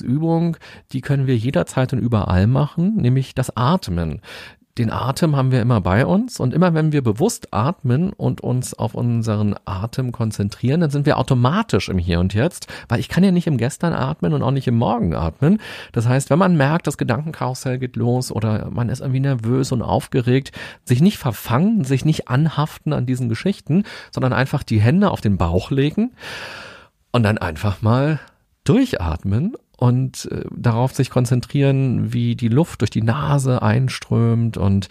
Achtsamkeits 0.00 0.02
Übung, 0.02 0.56
die 0.92 1.00
können 1.00 1.26
wir 1.26 1.36
jederzeit 1.36 1.92
und 1.92 1.98
überall 2.00 2.46
machen, 2.46 2.96
nämlich 2.96 3.34
das 3.34 3.56
Atmen 3.56 4.20
den 4.78 4.90
Atem 4.90 5.36
haben 5.36 5.50
wir 5.50 5.60
immer 5.60 5.80
bei 5.82 6.06
uns 6.06 6.40
und 6.40 6.54
immer 6.54 6.72
wenn 6.72 6.92
wir 6.92 7.02
bewusst 7.02 7.52
atmen 7.52 8.14
und 8.14 8.40
uns 8.40 8.72
auf 8.72 8.94
unseren 8.94 9.56
Atem 9.66 10.10
konzentrieren, 10.10 10.80
dann 10.80 10.88
sind 10.88 11.04
wir 11.04 11.18
automatisch 11.18 11.90
im 11.90 11.98
Hier 11.98 12.20
und 12.20 12.32
Jetzt, 12.32 12.68
weil 12.88 13.00
ich 13.00 13.08
kann 13.08 13.24
ja 13.24 13.32
nicht 13.32 13.48
im 13.48 13.58
Gestern 13.58 13.92
atmen 13.92 14.32
und 14.32 14.42
auch 14.42 14.52
nicht 14.52 14.68
im 14.68 14.76
Morgen 14.76 15.12
atmen. 15.12 15.58
Das 15.92 16.08
heißt, 16.08 16.30
wenn 16.30 16.38
man 16.38 16.56
merkt, 16.56 16.86
das 16.86 16.96
Gedankenkarussell 16.96 17.78
geht 17.78 17.96
los 17.96 18.32
oder 18.32 18.70
man 18.70 18.88
ist 18.88 19.00
irgendwie 19.00 19.20
nervös 19.20 19.70
und 19.72 19.82
aufgeregt, 19.82 20.52
sich 20.84 21.02
nicht 21.02 21.18
verfangen, 21.18 21.84
sich 21.84 22.06
nicht 22.06 22.28
anhaften 22.28 22.94
an 22.94 23.04
diesen 23.04 23.28
Geschichten, 23.28 23.82
sondern 24.12 24.32
einfach 24.32 24.62
die 24.62 24.80
Hände 24.80 25.10
auf 25.10 25.20
den 25.20 25.36
Bauch 25.36 25.72
legen 25.72 26.12
und 27.10 27.24
dann 27.24 27.36
einfach 27.36 27.82
mal 27.82 28.20
durchatmen 28.64 29.56
und 29.80 30.28
äh, 30.30 30.44
darauf 30.54 30.92
sich 30.92 31.08
konzentrieren, 31.08 32.12
wie 32.12 32.36
die 32.36 32.48
Luft 32.48 32.82
durch 32.82 32.90
die 32.90 33.00
Nase 33.02 33.62
einströmt 33.62 34.58
und 34.58 34.90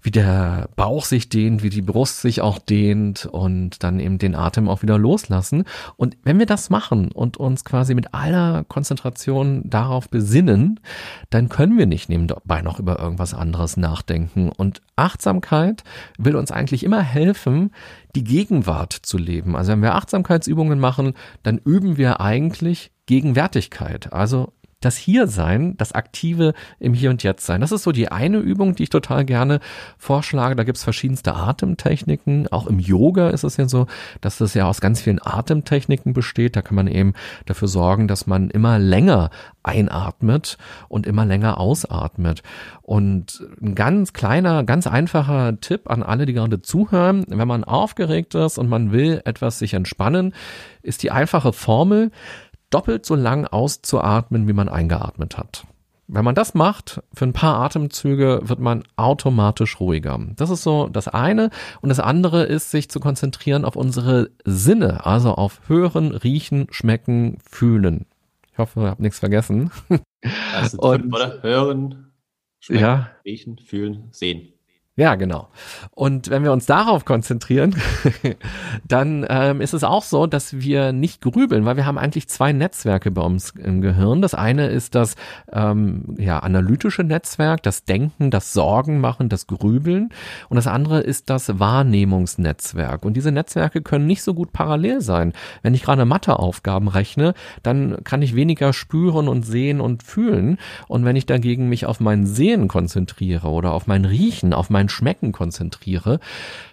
wie 0.00 0.10
der 0.10 0.70
Bauch 0.76 1.04
sich 1.04 1.28
dehnt, 1.28 1.62
wie 1.62 1.68
die 1.68 1.82
Brust 1.82 2.22
sich 2.22 2.40
auch 2.40 2.58
dehnt 2.58 3.26
und 3.26 3.82
dann 3.82 4.00
eben 4.00 4.16
den 4.16 4.34
Atem 4.34 4.66
auch 4.70 4.80
wieder 4.80 4.96
loslassen. 4.96 5.64
Und 5.96 6.16
wenn 6.24 6.38
wir 6.38 6.46
das 6.46 6.70
machen 6.70 7.12
und 7.12 7.36
uns 7.36 7.66
quasi 7.66 7.94
mit 7.94 8.14
aller 8.14 8.64
Konzentration 8.64 9.60
darauf 9.68 10.08
besinnen, 10.08 10.80
dann 11.28 11.50
können 11.50 11.76
wir 11.76 11.84
nicht 11.84 12.08
nebenbei 12.08 12.62
noch 12.62 12.78
über 12.80 12.98
irgendwas 12.98 13.34
anderes 13.34 13.76
nachdenken. 13.76 14.48
Und 14.48 14.80
Achtsamkeit 14.96 15.84
will 16.16 16.34
uns 16.34 16.50
eigentlich 16.50 16.82
immer 16.82 17.02
helfen, 17.02 17.72
die 18.14 18.24
Gegenwart 18.24 18.94
zu 18.94 19.18
leben. 19.18 19.54
Also 19.54 19.72
wenn 19.72 19.82
wir 19.82 19.96
Achtsamkeitsübungen 19.96 20.80
machen, 20.80 21.12
dann 21.42 21.58
üben 21.58 21.98
wir 21.98 22.22
eigentlich 22.22 22.90
Gegenwärtigkeit. 23.10 24.12
Also 24.12 24.52
das 24.80 24.96
Hier-Sein, 24.96 25.76
das 25.76 25.92
Aktive 25.92 26.54
im 26.78 26.94
Hier 26.94 27.10
und 27.10 27.22
Jetzt 27.22 27.44
sein. 27.44 27.60
Das 27.60 27.70
ist 27.70 27.82
so 27.82 27.92
die 27.92 28.08
eine 28.10 28.38
Übung, 28.38 28.74
die 28.74 28.84
ich 28.84 28.90
total 28.90 29.24
gerne 29.26 29.60
vorschlage. 29.98 30.56
Da 30.56 30.64
gibt's 30.64 30.84
verschiedenste 30.84 31.34
Atemtechniken. 31.34 32.48
Auch 32.48 32.66
im 32.66 32.78
Yoga 32.78 33.28
ist 33.28 33.44
es 33.44 33.58
ja 33.58 33.68
so, 33.68 33.86
dass 34.22 34.38
das 34.38 34.54
ja 34.54 34.66
aus 34.66 34.80
ganz 34.80 35.02
vielen 35.02 35.20
Atemtechniken 35.20 36.14
besteht. 36.14 36.56
Da 36.56 36.62
kann 36.62 36.76
man 36.76 36.86
eben 36.86 37.12
dafür 37.44 37.68
sorgen, 37.68 38.08
dass 38.08 38.26
man 38.26 38.48
immer 38.48 38.78
länger 38.78 39.30
einatmet 39.62 40.56
und 40.88 41.06
immer 41.06 41.26
länger 41.26 41.58
ausatmet. 41.58 42.42
Und 42.80 43.46
ein 43.60 43.74
ganz 43.74 44.14
kleiner, 44.14 44.64
ganz 44.64 44.86
einfacher 44.86 45.60
Tipp 45.60 45.90
an 45.90 46.02
alle, 46.02 46.24
die 46.24 46.32
gerade 46.32 46.62
zuhören, 46.62 47.26
wenn 47.28 47.46
man 47.46 47.64
aufgeregt 47.64 48.34
ist 48.34 48.56
und 48.56 48.70
man 48.70 48.92
will 48.92 49.20
etwas 49.26 49.58
sich 49.58 49.74
entspannen, 49.74 50.32
ist 50.82 51.02
die 51.02 51.10
einfache 51.10 51.52
Formel, 51.52 52.10
doppelt 52.70 53.04
so 53.04 53.14
lang 53.14 53.46
auszuatmen, 53.46 54.48
wie 54.48 54.52
man 54.52 54.68
eingeatmet 54.68 55.36
hat. 55.36 55.66
Wenn 56.12 56.24
man 56.24 56.34
das 56.34 56.54
macht, 56.54 57.02
für 57.14 57.24
ein 57.24 57.32
paar 57.32 57.60
Atemzüge 57.60 58.40
wird 58.42 58.58
man 58.58 58.82
automatisch 58.96 59.78
ruhiger. 59.78 60.18
Das 60.34 60.50
ist 60.50 60.64
so 60.64 60.88
das 60.88 61.06
eine. 61.06 61.50
Und 61.82 61.88
das 61.88 62.00
andere 62.00 62.42
ist, 62.42 62.72
sich 62.72 62.90
zu 62.90 62.98
konzentrieren 62.98 63.64
auf 63.64 63.76
unsere 63.76 64.30
Sinne, 64.44 65.06
also 65.06 65.34
auf 65.34 65.60
Hören, 65.68 66.10
Riechen, 66.10 66.66
Schmecken, 66.70 67.38
Fühlen. 67.48 68.06
Ich 68.50 68.58
hoffe, 68.58 68.80
ihr 68.80 68.88
habt 68.88 69.00
nichts 69.00 69.20
vergessen. 69.20 69.70
Also 70.52 70.78
Und, 70.80 71.14
oder? 71.14 71.42
Hören, 71.42 72.12
Schmecken, 72.58 72.82
ja. 72.82 73.10
Riechen, 73.24 73.58
Fühlen, 73.58 74.08
Sehen. 74.10 74.52
Ja, 74.96 75.14
genau. 75.14 75.48
Und 75.92 76.30
wenn 76.30 76.42
wir 76.42 76.52
uns 76.52 76.66
darauf 76.66 77.04
konzentrieren, 77.04 77.76
dann 78.86 79.24
ähm, 79.30 79.60
ist 79.60 79.72
es 79.72 79.84
auch 79.84 80.02
so, 80.02 80.26
dass 80.26 80.60
wir 80.60 80.92
nicht 80.92 81.22
grübeln, 81.22 81.64
weil 81.64 81.76
wir 81.76 81.86
haben 81.86 81.96
eigentlich 81.96 82.28
zwei 82.28 82.52
Netzwerke 82.52 83.12
bei 83.12 83.22
uns 83.22 83.50
im 83.50 83.80
Gehirn. 83.80 84.20
Das 84.20 84.34
eine 84.34 84.66
ist 84.66 84.96
das 84.96 85.14
ähm, 85.52 86.16
ja, 86.18 86.40
analytische 86.40 87.04
Netzwerk, 87.04 87.62
das 87.62 87.84
Denken, 87.84 88.30
das 88.30 88.52
Sorgen 88.52 89.00
machen, 89.00 89.28
das 89.28 89.46
Grübeln. 89.46 90.10
Und 90.48 90.56
das 90.56 90.66
andere 90.66 91.00
ist 91.00 91.30
das 91.30 91.58
Wahrnehmungsnetzwerk. 91.60 93.04
Und 93.04 93.14
diese 93.14 93.30
Netzwerke 93.32 93.82
können 93.82 94.06
nicht 94.06 94.22
so 94.22 94.34
gut 94.34 94.52
parallel 94.52 95.00
sein. 95.02 95.32
Wenn 95.62 95.72
ich 95.72 95.82
gerade 95.82 96.04
Matheaufgaben 96.04 96.88
rechne, 96.88 97.34
dann 97.62 98.02
kann 98.02 98.22
ich 98.22 98.34
weniger 98.34 98.72
spüren 98.72 99.28
und 99.28 99.44
sehen 99.44 99.80
und 99.80 100.02
fühlen. 100.02 100.58
Und 100.88 101.04
wenn 101.04 101.16
ich 101.16 101.26
dagegen 101.26 101.68
mich 101.68 101.86
auf 101.86 102.00
mein 102.00 102.26
Sehen 102.26 102.66
konzentriere 102.66 103.48
oder 103.48 103.72
auf 103.72 103.86
mein 103.86 104.04
Riechen, 104.04 104.52
auf 104.52 104.68
mein 104.68 104.79
Schmecken 104.88 105.32
konzentriere, 105.32 106.20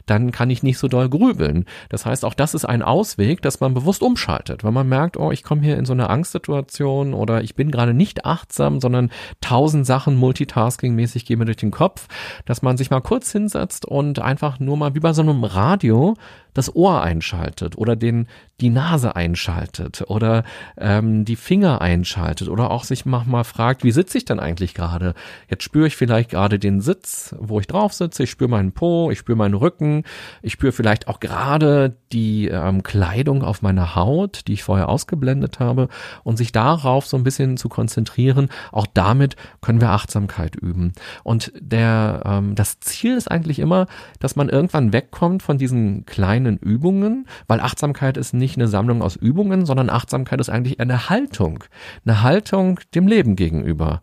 dann 0.08 0.32
kann 0.32 0.50
ich 0.50 0.64
nicht 0.64 0.80
so 0.80 0.88
doll 0.88 1.10
grübeln. 1.10 1.66
Das 1.90 2.06
heißt, 2.06 2.26
auch 2.26 2.34
das 2.34 2.56
ist 2.56 2.66
ein 2.66 2.82
Ausweg, 2.82 3.42
dass 3.44 3.60
man 3.60 3.74
bewusst 3.76 4.02
umschaltet, 4.02 4.64
weil 4.64 4.72
man 4.72 4.90
merkt, 4.90 5.18
oh, 5.18 5.32
ich 5.32 5.44
komme 5.44 5.62
hier 5.62 5.78
in 5.78 5.86
so 5.86 5.94
eine 5.94 6.10
Angstsituation 6.10 7.14
oder 7.14 7.44
ich 7.44 7.56
bin 7.56 7.70
gerade 7.70 7.94
nicht 7.94 8.26
achtsam, 8.26 8.82
sondern 8.82 9.12
tausend 9.42 9.86
Sachen 9.86 10.18
multitasking-mäßig 10.18 11.26
gehen 11.26 11.40
mir 11.40 11.46
durch 11.46 11.58
den 11.58 11.72
Kopf, 11.72 12.08
dass 12.46 12.62
man 12.62 12.78
sich 12.78 12.90
mal 12.90 13.02
kurz 13.02 13.32
hinsetzt 13.32 13.86
und 13.86 14.20
einfach 14.20 14.60
nur 14.60 14.78
mal 14.78 14.96
wie 14.96 15.00
bei 15.00 15.14
so 15.14 15.22
einem 15.22 15.44
Radio 15.44 16.16
das 16.58 16.76
Ohr 16.76 17.02
einschaltet 17.02 17.78
oder 17.78 17.96
den 17.96 18.28
die 18.60 18.70
Nase 18.70 19.16
einschaltet 19.16 20.04
oder 20.08 20.44
ähm, 20.78 21.24
die 21.24 21.36
Finger 21.36 21.82
einschaltet 21.82 22.50
oder 22.50 22.72
auch 22.72 22.84
sich 22.84 23.06
mal 23.06 23.44
fragt, 23.44 23.84
wie 23.84 23.92
sitze 23.92 24.18
ich 24.18 24.26
denn 24.26 24.40
eigentlich 24.40 24.74
gerade? 24.74 25.14
Jetzt 25.48 25.64
spüre 25.64 25.86
ich 25.86 25.96
vielleicht 25.96 26.32
gerade 26.32 26.58
den 26.58 26.82
Sitz, 26.82 27.36
wo 27.40 27.60
ich 27.60 27.68
drauf 27.68 27.94
sitze, 27.94 28.24
ich 28.24 28.32
spüre 28.32 28.50
meinen 28.50 28.72
Po, 28.72 29.12
ich 29.12 29.20
spüre 29.20 29.38
meinen 29.38 29.54
Rücken, 29.54 29.97
ich 30.42 30.54
spüre 30.54 30.72
vielleicht 30.72 31.08
auch 31.08 31.20
gerade 31.20 31.98
die 32.12 32.48
ähm, 32.48 32.84
Kleidung 32.84 33.44
auf 33.44 33.62
meiner 33.62 33.96
Haut, 33.96 34.48
die 34.48 34.54
ich 34.54 34.64
vorher 34.64 34.90
ausgeblendet 34.90 35.60
habe 35.60 35.90
und 36.24 36.38
sich 36.38 36.52
darauf 36.52 37.06
so 37.06 37.18
ein 37.18 37.24
bisschen 37.24 37.58
zu 37.58 37.70
konzentrieren, 37.70 38.50
auch 38.72 38.88
damit 38.94 39.36
können 39.62 39.82
wir 39.82 39.90
Achtsamkeit 39.90 40.56
üben. 40.56 40.94
Und 41.24 41.52
der 41.60 42.22
ähm, 42.26 42.56
das 42.56 42.80
Ziel 42.80 43.16
ist 43.16 43.30
eigentlich 43.30 43.60
immer, 43.60 43.88
dass 44.20 44.36
man 44.36 44.50
irgendwann 44.50 44.94
wegkommt 44.94 45.44
von 45.44 45.58
diesen 45.58 46.06
kleinen 46.06 46.58
Übungen, 46.58 47.28
weil 47.48 47.60
Achtsamkeit 47.60 48.18
ist 48.18 48.34
nicht 48.34 48.58
eine 48.58 48.68
Sammlung 48.68 49.02
aus 49.02 49.16
Übungen, 49.16 49.66
sondern 49.66 49.90
Achtsamkeit 49.90 50.40
ist 50.40 50.50
eigentlich 50.50 50.80
eine 50.80 51.10
Haltung, 51.10 51.64
eine 52.06 52.22
Haltung 52.24 52.80
dem 52.96 53.08
Leben 53.08 53.36
gegenüber. 53.36 54.02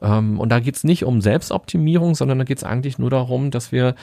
Ähm, 0.00 0.38
und 0.38 0.50
da 0.50 0.60
geht 0.60 0.76
es 0.76 0.84
nicht 0.84 1.04
um 1.04 1.20
Selbstoptimierung, 1.20 2.14
sondern 2.14 2.38
da 2.38 2.44
geht 2.44 2.58
es 2.58 2.64
eigentlich 2.64 2.98
nur 2.98 3.10
darum, 3.10 3.50
dass 3.50 3.72
wir 3.72 3.94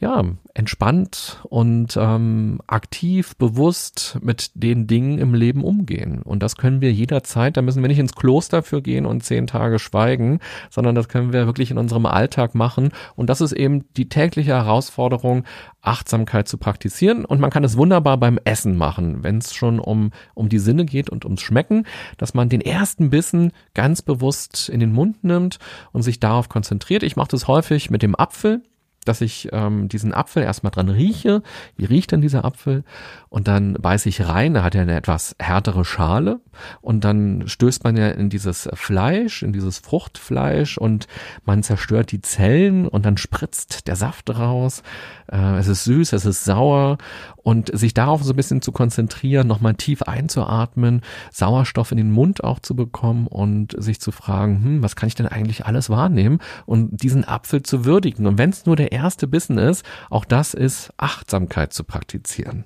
ja, 0.00 0.22
entspannt 0.54 1.40
und 1.48 1.96
ähm, 2.00 2.60
aktiv, 2.68 3.34
bewusst 3.36 4.18
mit 4.22 4.52
den 4.54 4.86
Dingen 4.86 5.18
im 5.18 5.34
Leben 5.34 5.64
umgehen. 5.64 6.22
Und 6.22 6.42
das 6.42 6.56
können 6.56 6.80
wir 6.80 6.92
jederzeit, 6.92 7.56
da 7.56 7.62
müssen 7.62 7.82
wir 7.82 7.88
nicht 7.88 7.98
ins 7.98 8.14
Kloster 8.14 8.62
für 8.62 8.80
gehen 8.80 9.06
und 9.06 9.24
zehn 9.24 9.48
Tage 9.48 9.80
schweigen, 9.80 10.38
sondern 10.70 10.94
das 10.94 11.08
können 11.08 11.32
wir 11.32 11.46
wirklich 11.46 11.72
in 11.72 11.78
unserem 11.78 12.06
Alltag 12.06 12.54
machen. 12.54 12.90
Und 13.16 13.28
das 13.28 13.40
ist 13.40 13.52
eben 13.52 13.92
die 13.94 14.08
tägliche 14.08 14.52
Herausforderung, 14.52 15.44
Achtsamkeit 15.82 16.46
zu 16.46 16.58
praktizieren. 16.58 17.24
Und 17.24 17.40
man 17.40 17.50
kann 17.50 17.64
es 17.64 17.76
wunderbar 17.76 18.18
beim 18.18 18.38
Essen 18.44 18.76
machen, 18.76 19.24
wenn 19.24 19.38
es 19.38 19.54
schon 19.54 19.80
um, 19.80 20.12
um 20.34 20.48
die 20.48 20.60
Sinne 20.60 20.84
geht 20.84 21.10
und 21.10 21.24
ums 21.24 21.40
Schmecken, 21.40 21.86
dass 22.18 22.34
man 22.34 22.48
den 22.48 22.60
ersten 22.60 23.10
Bissen 23.10 23.52
ganz 23.74 24.02
bewusst 24.02 24.68
in 24.68 24.78
den 24.78 24.92
Mund 24.92 25.24
nimmt 25.24 25.58
und 25.92 26.02
sich 26.02 26.20
darauf 26.20 26.48
konzentriert. 26.48 27.02
Ich 27.02 27.16
mache 27.16 27.28
das 27.30 27.48
häufig 27.48 27.90
mit 27.90 28.02
dem 28.02 28.14
Apfel 28.14 28.62
dass 29.04 29.20
ich 29.20 29.48
ähm, 29.52 29.88
diesen 29.88 30.12
Apfel 30.12 30.42
erstmal 30.42 30.70
dran 30.70 30.88
rieche. 30.88 31.42
Wie 31.76 31.86
riecht 31.86 32.12
denn 32.12 32.20
dieser 32.20 32.44
Apfel? 32.44 32.84
Und 33.30 33.48
dann 33.48 33.74
beiße 33.74 34.08
ich 34.08 34.26
rein, 34.26 34.54
da 34.54 34.62
hat 34.62 34.74
er 34.74 34.82
eine 34.82 34.96
etwas 34.96 35.34
härtere 35.38 35.84
Schale. 35.84 36.40
Und 36.80 37.04
dann 37.04 37.44
stößt 37.46 37.84
man 37.84 37.96
ja 37.96 38.08
in 38.08 38.30
dieses 38.30 38.68
Fleisch, 38.74 39.42
in 39.42 39.52
dieses 39.52 39.78
Fruchtfleisch 39.78 40.78
und 40.78 41.06
man 41.44 41.62
zerstört 41.62 42.12
die 42.12 42.20
Zellen 42.20 42.88
und 42.88 43.06
dann 43.06 43.16
spritzt 43.16 43.86
der 43.86 43.96
Saft 43.96 44.30
raus. 44.36 44.82
Äh, 45.30 45.58
es 45.58 45.68
ist 45.68 45.84
süß, 45.84 46.12
es 46.12 46.24
ist 46.24 46.44
sauer 46.44 46.98
und 47.36 47.76
sich 47.76 47.94
darauf 47.94 48.22
so 48.22 48.32
ein 48.32 48.36
bisschen 48.36 48.60
zu 48.60 48.72
konzentrieren, 48.72 49.46
nochmal 49.46 49.74
tief 49.74 50.02
einzuatmen, 50.02 51.02
Sauerstoff 51.32 51.92
in 51.92 51.96
den 51.96 52.10
Mund 52.10 52.44
auch 52.44 52.58
zu 52.58 52.74
bekommen 52.74 53.26
und 53.26 53.74
sich 53.80 54.00
zu 54.00 54.10
fragen, 54.10 54.62
hm, 54.62 54.82
was 54.82 54.96
kann 54.96 55.06
ich 55.06 55.14
denn 55.14 55.26
eigentlich 55.26 55.64
alles 55.64 55.88
wahrnehmen 55.90 56.40
und 56.66 57.02
diesen 57.02 57.26
Apfel 57.26 57.62
zu 57.62 57.84
würdigen. 57.84 58.26
Und 58.26 58.36
wenn 58.38 58.50
es 58.50 58.66
nur 58.66 58.76
der 58.76 58.92
erste 58.98 59.26
Bissen 59.26 59.58
ist, 59.58 59.84
auch 60.10 60.24
das 60.24 60.54
ist 60.54 60.92
Achtsamkeit 60.96 61.72
zu 61.72 61.84
praktizieren. 61.84 62.64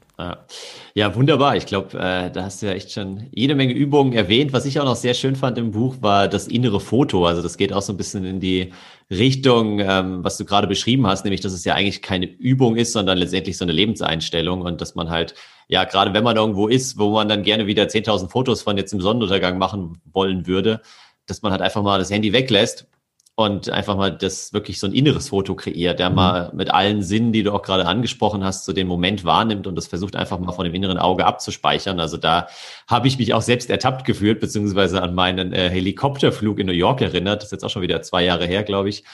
Ja, 0.95 1.15
wunderbar. 1.15 1.57
Ich 1.57 1.67
glaube, 1.67 1.99
äh, 1.99 2.31
da 2.31 2.45
hast 2.45 2.63
du 2.63 2.67
ja 2.67 2.73
echt 2.73 2.93
schon 2.93 3.29
jede 3.33 3.55
Menge 3.55 3.73
Übungen 3.73 4.13
erwähnt. 4.13 4.53
Was 4.53 4.67
ich 4.67 4.79
auch 4.79 4.85
noch 4.85 4.97
sehr 4.97 5.15
schön 5.15 5.37
fand 5.37 5.59
im 5.59 5.73
Buch, 5.73 5.97
war 6.01 6.29
das 6.29 6.49
innere 6.49 6.81
Foto. 6.81 7.27
Also 7.27 7.43
das 7.43 7.57
geht 7.57 7.73
auch 7.73 7.83
so 7.83 7.93
ein 7.93 7.97
bisschen 7.97 8.25
in 8.25 8.39
die 8.39 8.73
Richtung, 9.11 9.81
ähm, 9.81 10.23
was 10.23 10.37
du 10.37 10.45
gerade 10.45 10.67
beschrieben 10.67 11.07
hast, 11.07 11.25
nämlich, 11.25 11.41
dass 11.41 11.53
es 11.53 11.65
ja 11.65 11.75
eigentlich 11.75 12.03
keine 12.03 12.27
Übung 12.27 12.77
ist, 12.77 12.93
sondern 12.93 13.19
letztendlich 13.19 13.59
so 13.59 13.65
eine 13.65 13.73
Lebenseinstellung 13.73 14.63
und 14.63 14.81
dass 14.81 14.95
man 14.95 15.11
halt, 15.11 15.35
ja, 15.69 15.85
gerade 15.85 16.15
wenn 16.15 16.25
man 16.25 16.37
irgendwo 16.37 16.69
ist, 16.69 16.99
wo 16.99 17.11
man 17.11 17.29
dann 17.29 17.43
gerne 17.43 17.67
wieder 17.67 17.85
10.000 17.85 18.29
Fotos 18.29 18.63
von 18.63 18.77
jetzt 18.77 18.93
im 18.93 19.01
Sonnenuntergang 19.01 19.59
machen 19.59 20.01
wollen 20.13 20.47
würde, 20.47 20.81
dass 21.27 21.43
man 21.43 21.53
halt 21.53 21.63
einfach 21.63 21.83
mal 21.83 21.99
das 21.99 22.11
Handy 22.11 22.33
weglässt 22.33 22.87
und 23.35 23.71
einfach 23.71 23.97
mal 23.97 24.11
das 24.11 24.53
wirklich 24.53 24.79
so 24.79 24.87
ein 24.87 24.93
inneres 24.93 25.31
Foto 25.31 25.55
kreiert, 25.55 25.99
der 25.99 26.11
mhm. 26.11 26.17
mal 26.17 26.51
mit 26.55 26.71
allen 26.71 27.03
Sinnen, 27.03 27.33
die 27.33 27.43
du 27.43 27.53
auch 27.53 27.63
gerade 27.63 27.87
angesprochen 27.87 28.45
hast, 28.45 28.65
so 28.67 28.73
den 28.73 28.87
Moment 28.87 29.25
wahrnimmt 29.25 29.67
und 29.67 29.75
das 29.75 29.87
versucht 29.87 30.17
einfach 30.17 30.39
mal 30.39 30.53
von 30.53 30.65
dem 30.65 30.75
inneren 30.75 30.99
Auge 30.99 31.25
abzuspeichern. 31.25 31.99
Also 31.99 32.19
da 32.19 32.49
habe 32.89 33.09
ich 33.09 33.19
mich 33.19 33.33
auch 33.33 33.43
selbst 33.43 33.71
ertappt 33.71 34.05
gefühlt, 34.05 34.41
beziehungsweise 34.41 35.03
an 35.03 35.15
meinen 35.15 35.53
äh, 35.53 35.71
Helikopterflug 35.71 36.59
in 36.59 36.67
New 36.67 36.73
York 36.73 37.01
erinnert. 37.01 37.39
Das 37.39 37.47
ist 37.47 37.53
jetzt 37.53 37.65
auch 37.65 37.71
schon 37.71 37.83
wieder 37.83 38.03
zwei 38.03 38.25
Jahre 38.25 38.47
her, 38.47 38.65
glaube 38.65 38.91
ich 38.91 39.05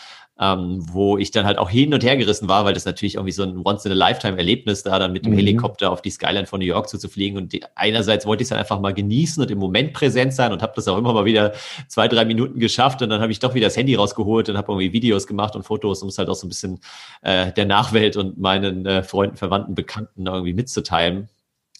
ähm, 0.40 0.84
wo 0.92 1.18
ich 1.18 1.32
dann 1.32 1.44
halt 1.44 1.58
auch 1.58 1.68
hin 1.68 1.92
und 1.92 2.04
her 2.04 2.16
gerissen 2.16 2.48
war, 2.48 2.64
weil 2.64 2.72
das 2.72 2.84
natürlich 2.84 3.16
irgendwie 3.16 3.32
so 3.32 3.42
ein 3.42 3.60
Once-in-a-Lifetime-Erlebnis 3.64 4.84
da 4.84 4.98
dann 4.98 5.12
mit 5.12 5.26
dem 5.26 5.32
mhm. 5.32 5.38
Helikopter 5.38 5.90
auf 5.90 6.00
die 6.00 6.10
Skyline 6.10 6.46
von 6.46 6.60
New 6.60 6.66
York 6.66 6.88
zuzufliegen 6.88 7.36
und 7.36 7.52
die, 7.52 7.64
einerseits 7.74 8.24
wollte 8.24 8.42
ich 8.42 8.46
es 8.46 8.50
dann 8.50 8.58
einfach 8.58 8.78
mal 8.78 8.94
genießen 8.94 9.42
und 9.42 9.50
im 9.50 9.58
Moment 9.58 9.92
präsent 9.92 10.32
sein 10.32 10.52
und 10.52 10.62
habe 10.62 10.72
das 10.76 10.86
auch 10.86 10.96
immer 10.96 11.12
mal 11.12 11.24
wieder 11.24 11.54
zwei, 11.88 12.06
drei 12.06 12.24
Minuten 12.24 12.60
geschafft 12.60 13.02
und 13.02 13.10
dann 13.10 13.20
habe 13.20 13.32
ich 13.32 13.40
doch 13.40 13.54
wieder 13.54 13.66
das 13.66 13.76
Handy 13.76 13.96
rausgeholt 13.96 14.48
und 14.48 14.56
habe 14.56 14.70
irgendwie 14.70 14.92
Videos 14.92 15.26
gemacht 15.26 15.56
und 15.56 15.64
Fotos, 15.64 16.02
um 16.02 16.08
es 16.08 16.18
halt 16.18 16.28
auch 16.28 16.36
so 16.36 16.46
ein 16.46 16.50
bisschen 16.50 16.80
äh, 17.22 17.52
der 17.52 17.66
Nachwelt 17.66 18.16
und 18.16 18.38
meinen 18.38 18.86
äh, 18.86 19.02
Freunden, 19.02 19.36
Verwandten, 19.36 19.74
Bekannten 19.74 20.26
irgendwie 20.26 20.54
mitzuteilen. 20.54 21.28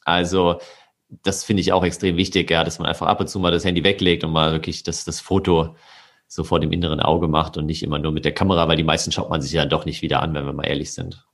Also 0.04 0.60
das 1.22 1.44
finde 1.44 1.60
ich 1.60 1.72
auch 1.72 1.84
extrem 1.84 2.16
wichtig, 2.16 2.50
ja, 2.50 2.64
dass 2.64 2.78
man 2.78 2.88
einfach 2.88 3.06
ab 3.06 3.20
und 3.20 3.28
zu 3.28 3.38
mal 3.38 3.52
das 3.52 3.64
Handy 3.64 3.84
weglegt 3.84 4.24
und 4.24 4.32
mal 4.32 4.52
wirklich 4.52 4.82
das, 4.82 5.04
das 5.04 5.20
Foto 5.20 5.76
so 6.28 6.44
vor 6.44 6.60
dem 6.60 6.70
inneren 6.72 7.00
Auge 7.00 7.26
macht 7.26 7.56
und 7.56 7.66
nicht 7.66 7.82
immer 7.82 7.98
nur 7.98 8.12
mit 8.12 8.24
der 8.24 8.34
Kamera, 8.34 8.68
weil 8.68 8.76
die 8.76 8.84
meisten 8.84 9.10
schaut 9.10 9.30
man 9.30 9.42
sich 9.42 9.52
ja 9.52 9.66
doch 9.66 9.86
nicht 9.86 10.02
wieder 10.02 10.22
an, 10.22 10.34
wenn 10.34 10.46
wir 10.46 10.52
mal 10.52 10.66
ehrlich 10.66 10.92
sind. 10.92 11.27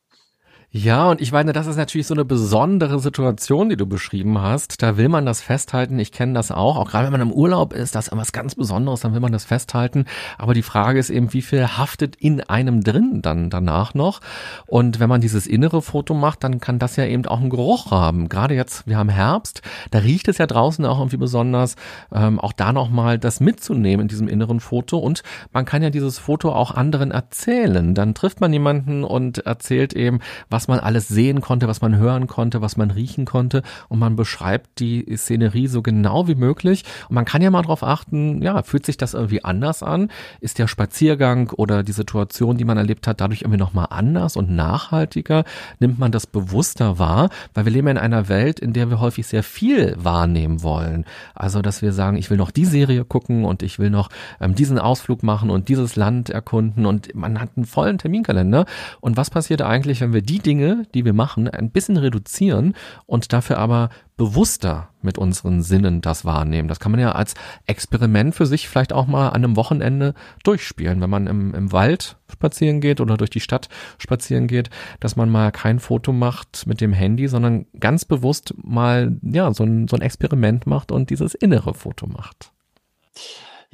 Ja, 0.76 1.08
und 1.08 1.20
ich 1.20 1.30
meine, 1.30 1.52
das 1.52 1.68
ist 1.68 1.76
natürlich 1.76 2.08
so 2.08 2.14
eine 2.14 2.24
besondere 2.24 2.98
Situation, 2.98 3.68
die 3.68 3.76
du 3.76 3.86
beschrieben 3.86 4.42
hast. 4.42 4.82
Da 4.82 4.96
will 4.96 5.08
man 5.08 5.24
das 5.24 5.40
festhalten. 5.40 6.00
Ich 6.00 6.10
kenne 6.10 6.32
das 6.32 6.50
auch. 6.50 6.76
Auch 6.76 6.90
gerade 6.90 7.04
wenn 7.04 7.12
man 7.12 7.20
im 7.20 7.30
Urlaub 7.30 7.72
ist, 7.72 7.94
das 7.94 8.08
ist 8.08 8.16
was 8.16 8.32
ganz 8.32 8.56
Besonderes, 8.56 8.98
dann 8.98 9.12
will 9.12 9.20
man 9.20 9.30
das 9.30 9.44
festhalten. 9.44 10.04
Aber 10.36 10.52
die 10.52 10.64
Frage 10.64 10.98
ist 10.98 11.10
eben, 11.10 11.32
wie 11.32 11.42
viel 11.42 11.64
haftet 11.64 12.16
in 12.16 12.40
einem 12.40 12.82
drin 12.82 13.22
dann 13.22 13.50
danach 13.50 13.94
noch? 13.94 14.20
Und 14.66 14.98
wenn 14.98 15.08
man 15.08 15.20
dieses 15.20 15.46
innere 15.46 15.80
Foto 15.80 16.12
macht, 16.12 16.42
dann 16.42 16.58
kann 16.58 16.80
das 16.80 16.96
ja 16.96 17.04
eben 17.04 17.24
auch 17.26 17.38
einen 17.38 17.50
Geruch 17.50 17.92
haben. 17.92 18.28
Gerade 18.28 18.56
jetzt, 18.56 18.84
wir 18.88 18.98
haben 18.98 19.10
Herbst, 19.10 19.62
da 19.92 20.00
riecht 20.00 20.26
es 20.26 20.38
ja 20.38 20.48
draußen 20.48 20.84
auch 20.86 20.98
irgendwie 20.98 21.18
besonders. 21.18 21.76
Ähm, 22.12 22.40
auch 22.40 22.52
da 22.52 22.72
nochmal 22.72 23.20
das 23.20 23.38
mitzunehmen 23.38 24.02
in 24.02 24.08
diesem 24.08 24.26
inneren 24.26 24.58
Foto. 24.58 24.98
Und 24.98 25.22
man 25.52 25.66
kann 25.66 25.84
ja 25.84 25.90
dieses 25.90 26.18
Foto 26.18 26.50
auch 26.50 26.72
anderen 26.72 27.12
erzählen. 27.12 27.94
Dann 27.94 28.14
trifft 28.14 28.40
man 28.40 28.52
jemanden 28.52 29.04
und 29.04 29.38
erzählt 29.38 29.92
eben, 29.92 30.18
was 30.50 30.63
was 30.64 30.68
man 30.68 30.80
alles 30.80 31.08
sehen 31.08 31.42
konnte, 31.42 31.68
was 31.68 31.82
man 31.82 31.98
hören 31.98 32.26
konnte, 32.26 32.62
was 32.62 32.78
man 32.78 32.90
riechen 32.90 33.26
konnte 33.26 33.62
und 33.90 33.98
man 33.98 34.16
beschreibt 34.16 34.80
die 34.80 35.04
Szenerie 35.14 35.66
so 35.66 35.82
genau 35.82 36.26
wie 36.26 36.34
möglich 36.34 36.84
und 37.10 37.16
man 37.16 37.26
kann 37.26 37.42
ja 37.42 37.50
mal 37.50 37.60
darauf 37.60 37.82
achten, 37.82 38.40
ja, 38.40 38.62
fühlt 38.62 38.86
sich 38.86 38.96
das 38.96 39.12
irgendwie 39.12 39.44
anders 39.44 39.82
an? 39.82 40.10
Ist 40.40 40.58
der 40.58 40.66
Spaziergang 40.66 41.50
oder 41.50 41.82
die 41.82 41.92
Situation, 41.92 42.56
die 42.56 42.64
man 42.64 42.78
erlebt 42.78 43.06
hat, 43.06 43.20
dadurch 43.20 43.42
irgendwie 43.42 43.58
nochmal 43.58 43.88
anders 43.90 44.38
und 44.38 44.50
nachhaltiger? 44.50 45.44
Nimmt 45.80 45.98
man 45.98 46.12
das 46.12 46.26
bewusster 46.26 46.98
wahr? 46.98 47.28
Weil 47.52 47.66
wir 47.66 47.72
leben 47.72 47.88
in 47.88 47.98
einer 47.98 48.30
Welt, 48.30 48.58
in 48.58 48.72
der 48.72 48.88
wir 48.88 49.00
häufig 49.00 49.26
sehr 49.26 49.42
viel 49.42 49.94
wahrnehmen 49.98 50.62
wollen. 50.62 51.04
Also, 51.34 51.60
dass 51.60 51.82
wir 51.82 51.92
sagen, 51.92 52.16
ich 52.16 52.30
will 52.30 52.38
noch 52.38 52.50
die 52.50 52.64
Serie 52.64 53.04
gucken 53.04 53.44
und 53.44 53.62
ich 53.62 53.78
will 53.78 53.90
noch 53.90 54.08
ähm, 54.40 54.54
diesen 54.54 54.78
Ausflug 54.78 55.22
machen 55.22 55.50
und 55.50 55.68
dieses 55.68 55.94
Land 55.94 56.30
erkunden 56.30 56.86
und 56.86 57.14
man 57.14 57.38
hat 57.38 57.50
einen 57.54 57.66
vollen 57.66 57.98
Terminkalender. 57.98 58.64
Und 59.02 59.18
was 59.18 59.28
passiert 59.28 59.60
eigentlich, 59.60 60.00
wenn 60.00 60.14
wir 60.14 60.22
die 60.22 60.38
Dinge 60.38 60.53
Dinge, 60.54 60.86
die 60.94 61.04
wir 61.04 61.14
machen, 61.14 61.48
ein 61.48 61.70
bisschen 61.70 61.96
reduzieren 61.96 62.74
und 63.06 63.32
dafür 63.32 63.58
aber 63.58 63.88
bewusster 64.16 64.90
mit 65.02 65.18
unseren 65.18 65.62
Sinnen 65.62 66.00
das 66.00 66.24
wahrnehmen. 66.24 66.68
Das 66.68 66.78
kann 66.78 66.92
man 66.92 67.00
ja 67.00 67.10
als 67.10 67.34
Experiment 67.66 68.36
für 68.36 68.46
sich 68.46 68.68
vielleicht 68.68 68.92
auch 68.92 69.08
mal 69.08 69.30
an 69.30 69.42
einem 69.42 69.56
Wochenende 69.56 70.14
durchspielen, 70.44 71.00
wenn 71.00 71.10
man 71.10 71.26
im, 71.26 71.52
im 71.54 71.72
Wald 71.72 72.16
spazieren 72.32 72.80
geht 72.80 73.00
oder 73.00 73.16
durch 73.16 73.30
die 73.30 73.40
Stadt 73.40 73.68
spazieren 73.98 74.46
geht, 74.46 74.70
dass 75.00 75.16
man 75.16 75.28
mal 75.28 75.50
kein 75.50 75.80
Foto 75.80 76.12
macht 76.12 76.68
mit 76.68 76.80
dem 76.80 76.92
Handy, 76.92 77.26
sondern 77.26 77.66
ganz 77.80 78.04
bewusst 78.04 78.54
mal 78.56 79.16
ja 79.22 79.52
so 79.52 79.64
ein, 79.64 79.88
so 79.88 79.96
ein 79.96 80.02
Experiment 80.02 80.68
macht 80.68 80.92
und 80.92 81.10
dieses 81.10 81.34
innere 81.34 81.74
Foto 81.74 82.06
macht. 82.06 82.52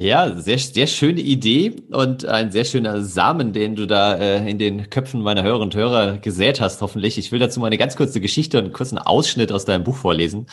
Ja, 0.00 0.34
sehr, 0.34 0.58
sehr 0.58 0.86
schöne 0.86 1.20
Idee 1.20 1.76
und 1.90 2.24
ein 2.24 2.50
sehr 2.50 2.64
schöner 2.64 3.02
Samen, 3.02 3.52
den 3.52 3.76
du 3.76 3.86
da 3.86 4.14
äh, 4.14 4.50
in 4.50 4.58
den 4.58 4.88
Köpfen 4.88 5.20
meiner 5.20 5.42
Hörerinnen 5.42 5.68
und 5.68 5.74
Hörer 5.74 6.16
gesät 6.16 6.58
hast, 6.58 6.80
hoffentlich. 6.80 7.18
Ich 7.18 7.32
will 7.32 7.38
dazu 7.38 7.60
mal 7.60 7.66
eine 7.66 7.76
ganz 7.76 7.96
kurze 7.96 8.18
Geschichte 8.18 8.56
und 8.56 8.64
einen 8.64 8.72
kurzen 8.72 8.96
Ausschnitt 8.96 9.52
aus 9.52 9.66
deinem 9.66 9.84
Buch 9.84 9.96
vorlesen 9.96 10.46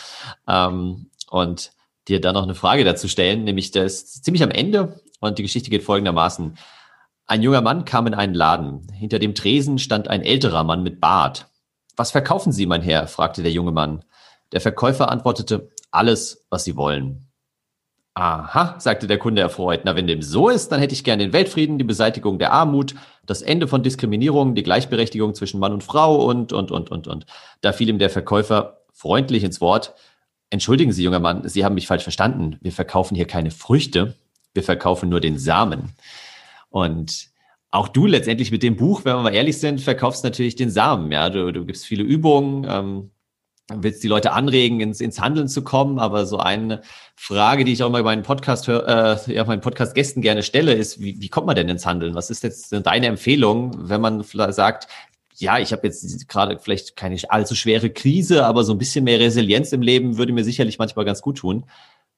ähm, 0.50 1.12
und 1.30 1.72
dir 2.10 2.20
dann 2.20 2.34
noch 2.34 2.44
eine 2.44 2.56
Frage 2.56 2.84
dazu 2.84 3.08
stellen, 3.08 3.46
nämlich 3.46 3.72
das 3.72 4.02
ist 4.02 4.26
ziemlich 4.26 4.44
am 4.44 4.52
Ende 4.52 5.00
und 5.22 5.38
die 5.38 5.44
Geschichte 5.44 5.70
geht 5.70 5.84
folgendermaßen. 5.84 6.58
Ein 7.26 7.42
junger 7.42 7.62
Mann 7.62 7.86
kam 7.86 8.06
in 8.06 8.16
einen 8.16 8.34
Laden. 8.34 8.90
Hinter 8.92 9.18
dem 9.18 9.34
Tresen 9.34 9.80
stand 9.80 10.10
ein 10.10 10.24
älterer 10.24 10.66
Mann 10.66 10.84
mit 10.84 11.00
Bart. 11.00 11.48
Was 11.96 12.12
verkaufen 12.12 12.52
Sie, 12.52 12.66
mein 12.66 12.82
Herr? 12.82 13.08
fragte 13.08 13.44
der 13.44 13.54
junge 13.54 13.72
Mann. 13.72 14.04
Der 14.52 14.60
Verkäufer 14.60 15.10
antwortete, 15.10 15.70
alles, 15.90 16.46
was 16.50 16.66
Sie 16.66 16.76
wollen. 16.76 17.27
Aha, 18.18 18.80
sagte 18.80 19.06
der 19.06 19.20
Kunde 19.20 19.44
erfreut. 19.44 19.82
Na, 19.84 19.96
wenn 19.96 20.08
dem 20.08 20.24
so 20.24 20.50
ist, 20.50 20.70
dann 20.70 20.80
hätte 20.80 20.96
ich 20.96 21.04
gern 21.04 21.20
den 21.20 21.34
Weltfrieden, 21.34 21.78
die 21.78 21.84
Beseitigung 21.84 22.40
der 22.40 22.52
Armut, 22.52 22.96
das 23.28 23.44
Ende 23.44 23.68
von 23.68 23.84
Diskriminierung, 23.84 24.56
die 24.56 24.64
Gleichberechtigung 24.64 25.36
zwischen 25.36 25.60
Mann 25.60 25.72
und 25.72 25.84
Frau 25.84 26.26
und, 26.26 26.52
und, 26.52 26.72
und, 26.72 26.90
und, 26.90 27.08
und. 27.08 27.28
Da 27.62 27.74
fiel 27.74 27.90
ihm 27.90 28.00
der 28.00 28.10
Verkäufer 28.10 28.82
freundlich 28.92 29.44
ins 29.44 29.62
Wort. 29.62 29.94
Entschuldigen 30.50 30.92
Sie, 30.94 31.04
junger 31.04 31.20
Mann, 31.20 31.48
Sie 31.48 31.64
haben 31.64 31.76
mich 31.76 31.86
falsch 31.86 32.02
verstanden. 32.02 32.58
Wir 32.60 32.72
verkaufen 32.72 33.14
hier 33.14 33.28
keine 33.28 33.52
Früchte. 33.52 34.16
Wir 34.56 34.64
verkaufen 34.64 35.10
nur 35.10 35.20
den 35.20 35.38
Samen. 35.38 35.94
Und 36.72 37.28
auch 37.70 37.88
du 37.88 38.08
letztendlich 38.08 38.50
mit 38.50 38.64
dem 38.64 38.78
Buch, 38.78 39.06
wenn 39.06 39.16
wir 39.16 39.22
mal 39.22 39.36
ehrlich 39.36 39.60
sind, 39.60 39.80
verkaufst 39.80 40.24
natürlich 40.24 40.56
den 40.56 40.72
Samen. 40.72 41.12
Ja, 41.12 41.30
du, 41.30 41.54
du 41.54 41.66
gibst 41.66 41.86
viele 41.86 42.02
Übungen, 42.02 42.66
ähm, 42.68 43.12
willst 43.74 44.04
die 44.04 44.08
Leute 44.08 44.32
anregen, 44.32 44.80
ins, 44.80 45.02
ins 45.02 45.20
Handeln 45.20 45.48
zu 45.48 45.64
kommen. 45.64 46.00
Aber 46.00 46.26
so 46.26 46.40
eine 46.40 46.82
Frage, 47.16 47.66
die 47.66 47.74
ich 47.74 47.84
auch 47.84 47.90
mal 47.90 48.04
meinen 48.04 48.24
Podcast, 48.24 48.68
äh, 48.68 49.18
ja, 49.28 49.44
meinen 49.46 49.62
Podcast-Gästen 49.62 50.22
gerne 50.22 50.44
stelle, 50.44 50.74
ist, 50.74 51.02
wie, 51.02 51.20
wie 51.20 51.30
kommt 51.30 51.48
man 51.48 51.56
denn 51.56 51.70
ins 51.70 51.86
Handeln? 51.86 52.16
Was 52.16 52.30
ist 52.30 52.44
jetzt 52.44 52.72
deine 52.72 53.08
Empfehlung, 53.08 53.90
wenn 53.90 54.02
man 54.02 54.24
sagt, 54.24 54.88
ja, 55.36 55.60
ich 55.60 55.72
habe 55.72 55.86
jetzt 55.86 56.28
gerade 56.28 56.58
vielleicht 56.60 56.96
keine 56.96 57.18
allzu 57.30 57.56
schwere 57.56 57.90
Krise, 57.90 58.46
aber 58.46 58.64
so 58.64 58.74
ein 58.74 58.80
bisschen 58.80 59.04
mehr 59.04 59.20
Resilienz 59.20 59.72
im 59.72 59.82
Leben 59.82 60.18
würde 60.18 60.34
mir 60.34 60.44
sicherlich 60.44 60.80
manchmal 60.80 61.06
ganz 61.06 61.22
gut 61.22 61.38
tun. 61.38 61.66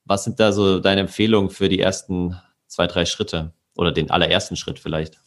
Was 0.04 0.24
sind 0.24 0.40
da 0.40 0.52
so 0.52 0.80
deine 0.80 1.02
Empfehlungen 1.02 1.50
für 1.50 1.68
die 1.68 1.80
ersten 1.80 2.36
zwei, 2.66 2.86
drei 2.86 3.04
Schritte 3.04 3.52
oder 3.76 3.92
den 3.92 4.10
allerersten 4.10 4.56
Schritt 4.56 4.78
vielleicht? 4.78 5.20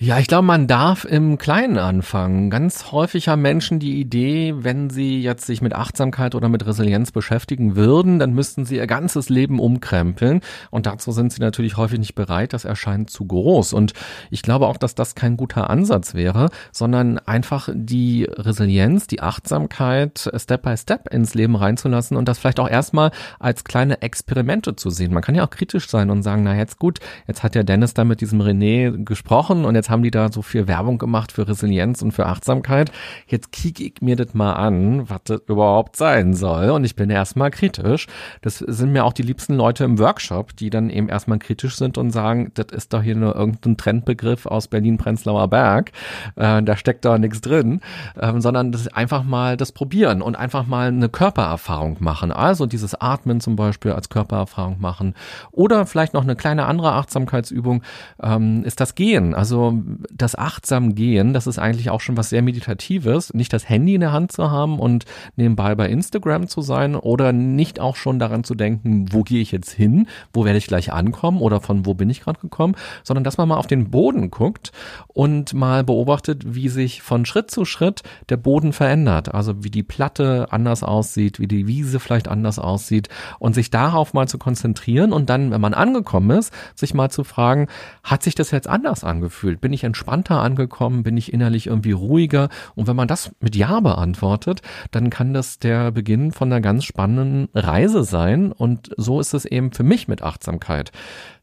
Ja, 0.00 0.20
ich 0.20 0.28
glaube, 0.28 0.46
man 0.46 0.68
darf 0.68 1.04
im 1.04 1.38
Kleinen 1.38 1.76
anfangen. 1.76 2.50
Ganz 2.50 2.92
häufig 2.92 3.26
haben 3.26 3.42
Menschen 3.42 3.80
die 3.80 3.98
Idee, 3.98 4.54
wenn 4.58 4.90
sie 4.90 5.20
jetzt 5.20 5.44
sich 5.44 5.60
mit 5.60 5.74
Achtsamkeit 5.74 6.36
oder 6.36 6.48
mit 6.48 6.64
Resilienz 6.64 7.10
beschäftigen 7.10 7.74
würden, 7.74 8.20
dann 8.20 8.32
müssten 8.32 8.64
sie 8.64 8.76
ihr 8.76 8.86
ganzes 8.86 9.28
Leben 9.28 9.58
umkrempeln. 9.58 10.40
Und 10.70 10.86
dazu 10.86 11.10
sind 11.10 11.32
sie 11.32 11.40
natürlich 11.40 11.76
häufig 11.76 11.98
nicht 11.98 12.14
bereit. 12.14 12.52
Das 12.52 12.64
erscheint 12.64 13.10
zu 13.10 13.26
groß. 13.26 13.72
Und 13.72 13.92
ich 14.30 14.42
glaube 14.42 14.68
auch, 14.68 14.76
dass 14.76 14.94
das 14.94 15.16
kein 15.16 15.36
guter 15.36 15.68
Ansatz 15.68 16.14
wäre, 16.14 16.50
sondern 16.70 17.18
einfach 17.18 17.68
die 17.74 18.22
Resilienz, 18.22 19.08
die 19.08 19.20
Achtsamkeit 19.20 20.30
Step 20.36 20.62
by 20.62 20.76
Step 20.76 21.12
ins 21.12 21.34
Leben 21.34 21.56
reinzulassen 21.56 22.16
und 22.16 22.28
das 22.28 22.38
vielleicht 22.38 22.60
auch 22.60 22.70
erstmal 22.70 23.10
als 23.40 23.64
kleine 23.64 24.00
Experimente 24.00 24.76
zu 24.76 24.90
sehen. 24.90 25.12
Man 25.12 25.24
kann 25.24 25.34
ja 25.34 25.44
auch 25.44 25.50
kritisch 25.50 25.88
sein 25.88 26.08
und 26.10 26.22
sagen, 26.22 26.44
na 26.44 26.56
jetzt 26.56 26.78
gut, 26.78 27.00
jetzt 27.26 27.42
hat 27.42 27.56
ja 27.56 27.64
Dennis 27.64 27.94
da 27.94 28.04
mit 28.04 28.20
diesem 28.20 28.40
René 28.40 29.04
gesprochen 29.04 29.64
und 29.64 29.74
jetzt 29.74 29.87
haben 29.90 30.02
die 30.02 30.10
da 30.10 30.30
so 30.30 30.42
viel 30.42 30.68
Werbung 30.68 30.98
gemacht 30.98 31.32
für 31.32 31.46
Resilienz 31.46 32.02
und 32.02 32.12
für 32.12 32.26
Achtsamkeit. 32.26 32.90
Jetzt 33.26 33.52
kicke 33.52 33.84
ich 33.84 34.00
mir 34.00 34.16
das 34.16 34.34
mal 34.34 34.54
an, 34.54 35.08
was 35.08 35.20
das 35.24 35.40
überhaupt 35.46 35.96
sein 35.96 36.34
soll. 36.34 36.70
Und 36.70 36.84
ich 36.84 36.96
bin 36.96 37.10
erstmal 37.10 37.50
kritisch. 37.50 38.06
Das 38.42 38.58
sind 38.58 38.92
mir 38.92 39.04
auch 39.04 39.12
die 39.12 39.22
liebsten 39.22 39.54
Leute 39.54 39.84
im 39.84 39.98
Workshop, 39.98 40.56
die 40.56 40.70
dann 40.70 40.90
eben 40.90 41.08
erstmal 41.08 41.38
kritisch 41.38 41.76
sind 41.76 41.98
und 41.98 42.10
sagen, 42.10 42.50
das 42.54 42.66
ist 42.72 42.92
doch 42.92 43.02
hier 43.02 43.16
nur 43.16 43.36
irgendein 43.36 43.76
Trendbegriff 43.76 44.46
aus 44.46 44.68
Berlin-Prenzlauer 44.68 45.48
Berg. 45.48 45.92
Äh, 46.36 46.62
da 46.62 46.76
steckt 46.76 47.04
doch 47.04 47.18
nichts 47.18 47.40
drin. 47.40 47.80
Ähm, 48.20 48.40
sondern 48.40 48.72
das 48.72 48.88
einfach 48.88 49.24
mal 49.24 49.56
das 49.56 49.72
probieren 49.72 50.22
und 50.22 50.36
einfach 50.36 50.66
mal 50.66 50.88
eine 50.88 51.08
Körpererfahrung 51.08 51.96
machen. 52.00 52.32
Also 52.32 52.66
dieses 52.66 52.94
Atmen 53.00 53.40
zum 53.40 53.56
Beispiel 53.56 53.92
als 53.92 54.08
Körpererfahrung 54.08 54.80
machen. 54.80 55.14
Oder 55.52 55.86
vielleicht 55.86 56.14
noch 56.14 56.22
eine 56.22 56.36
kleine 56.36 56.66
andere 56.66 56.92
Achtsamkeitsübung 56.92 57.82
ähm, 58.22 58.64
ist 58.64 58.80
das 58.80 58.94
Gehen. 58.94 59.34
Also 59.34 59.77
das 60.12 60.34
achtsam 60.34 60.94
gehen, 60.94 61.32
das 61.32 61.46
ist 61.46 61.58
eigentlich 61.58 61.90
auch 61.90 62.00
schon 62.00 62.16
was 62.16 62.30
sehr 62.30 62.42
Meditatives, 62.42 63.34
nicht 63.34 63.52
das 63.52 63.68
Handy 63.68 63.94
in 63.94 64.00
der 64.00 64.12
Hand 64.12 64.32
zu 64.32 64.50
haben 64.50 64.78
und 64.78 65.04
nebenbei 65.36 65.74
bei 65.74 65.88
Instagram 65.88 66.48
zu 66.48 66.62
sein 66.62 66.94
oder 66.94 67.32
nicht 67.32 67.80
auch 67.80 67.96
schon 67.96 68.18
daran 68.18 68.44
zu 68.44 68.54
denken, 68.54 69.06
wo 69.12 69.22
gehe 69.22 69.40
ich 69.40 69.52
jetzt 69.52 69.70
hin, 69.70 70.06
wo 70.32 70.44
werde 70.44 70.58
ich 70.58 70.66
gleich 70.66 70.92
ankommen 70.92 71.40
oder 71.40 71.60
von 71.60 71.86
wo 71.86 71.94
bin 71.94 72.10
ich 72.10 72.20
gerade 72.20 72.40
gekommen, 72.40 72.74
sondern 73.02 73.24
dass 73.24 73.38
man 73.38 73.48
mal 73.48 73.56
auf 73.56 73.66
den 73.66 73.90
Boden 73.90 74.30
guckt 74.30 74.72
und 75.08 75.54
mal 75.54 75.84
beobachtet, 75.84 76.54
wie 76.54 76.68
sich 76.68 77.02
von 77.02 77.26
Schritt 77.26 77.50
zu 77.50 77.64
Schritt 77.64 78.02
der 78.28 78.36
Boden 78.36 78.72
verändert, 78.72 79.34
also 79.34 79.64
wie 79.64 79.70
die 79.70 79.82
Platte 79.82 80.48
anders 80.50 80.82
aussieht, 80.82 81.40
wie 81.40 81.46
die 81.46 81.66
Wiese 81.66 82.00
vielleicht 82.00 82.28
anders 82.28 82.58
aussieht 82.58 83.08
und 83.38 83.54
sich 83.54 83.70
darauf 83.70 84.14
mal 84.14 84.28
zu 84.28 84.38
konzentrieren 84.38 85.12
und 85.12 85.30
dann, 85.30 85.50
wenn 85.50 85.60
man 85.60 85.74
angekommen 85.74 86.38
ist, 86.38 86.52
sich 86.74 86.94
mal 86.94 87.10
zu 87.10 87.24
fragen, 87.24 87.68
hat 88.02 88.22
sich 88.22 88.34
das 88.34 88.50
jetzt 88.50 88.68
anders 88.68 89.04
angefühlt? 89.04 89.60
Bin 89.68 89.74
ich 89.74 89.84
entspannter 89.84 90.40
angekommen? 90.40 91.02
Bin 91.02 91.18
ich 91.18 91.30
innerlich 91.30 91.66
irgendwie 91.66 91.92
ruhiger? 91.92 92.48
Und 92.74 92.86
wenn 92.86 92.96
man 92.96 93.06
das 93.06 93.32
mit 93.40 93.54
Ja 93.54 93.80
beantwortet, 93.80 94.62
dann 94.92 95.10
kann 95.10 95.34
das 95.34 95.58
der 95.58 95.90
Beginn 95.92 96.32
von 96.32 96.50
einer 96.50 96.62
ganz 96.62 96.84
spannenden 96.84 97.50
Reise 97.52 98.02
sein. 98.02 98.50
Und 98.50 98.92
so 98.96 99.20
ist 99.20 99.34
es 99.34 99.44
eben 99.44 99.72
für 99.72 99.82
mich 99.82 100.08
mit 100.08 100.22
Achtsamkeit 100.22 100.90